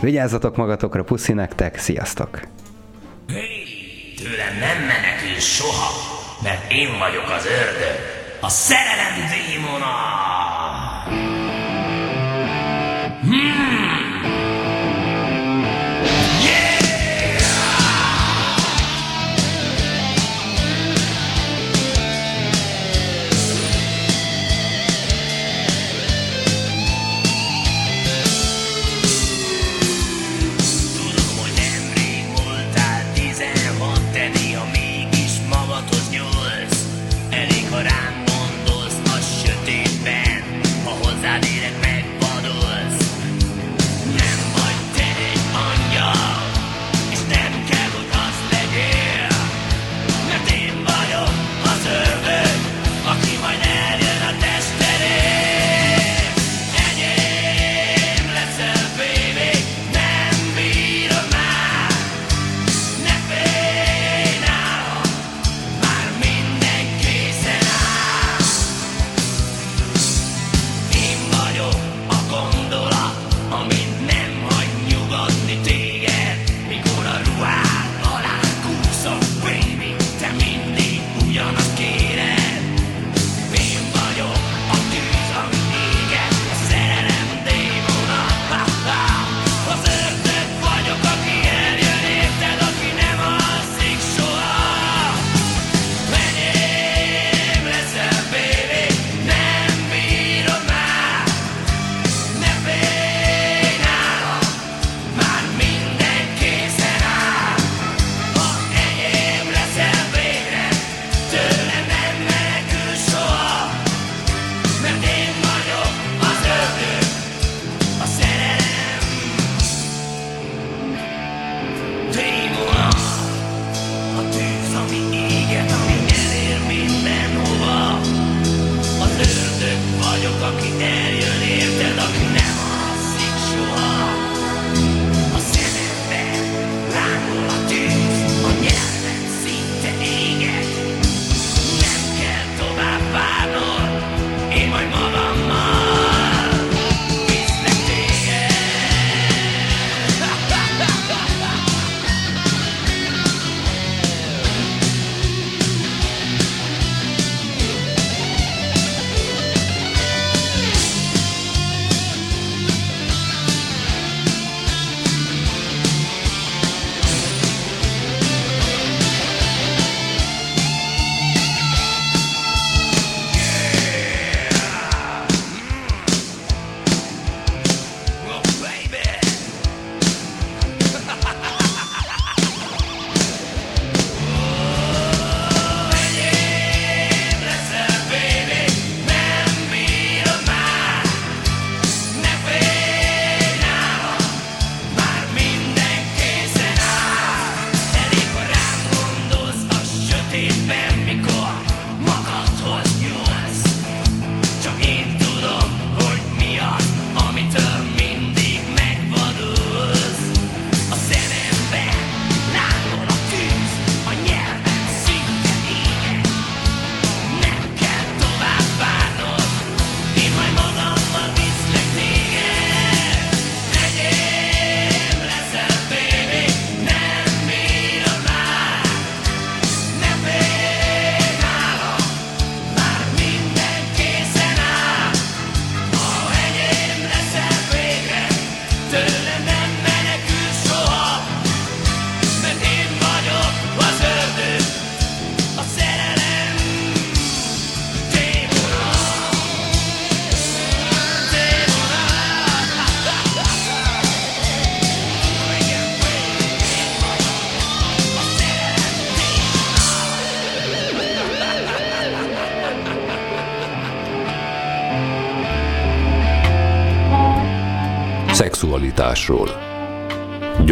Vigyázzatok 0.00 0.56
magatokra, 0.56 1.04
puszi 1.04 1.32
nektek, 1.32 1.78
sziasztok! 1.78 2.40
Hey, 3.28 3.64
tőlem 4.16 4.58
nem 4.60 4.86
menekül 4.86 5.40
soha! 5.40 5.93
Mert 6.44 6.72
én 6.72 6.98
vagyok 6.98 7.30
az 7.30 7.46
ördög, 7.46 7.98
a 8.40 8.48
szerelem 8.48 9.30
démona! 9.30 9.94
Hmm. 13.20 13.93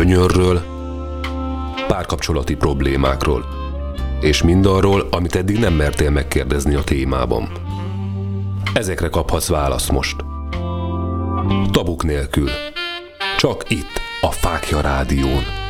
Gyönyörről, 0.05 0.62
párkapcsolati 1.86 2.55
problémákról, 2.55 3.44
és 4.20 4.42
mindarról, 4.42 5.09
amit 5.11 5.34
eddig 5.34 5.59
nem 5.59 5.74
mertél 5.74 6.11
megkérdezni 6.11 6.74
a 6.74 6.84
témában. 6.84 7.48
Ezekre 8.74 9.09
kaphatsz 9.09 9.48
választ 9.48 9.92
most. 9.92 10.16
Tabuk 11.70 12.05
nélkül. 12.05 12.48
Csak 13.36 13.70
itt, 13.70 14.00
a 14.20 14.30
Fákja 14.30 14.80
Rádión. 14.80 15.62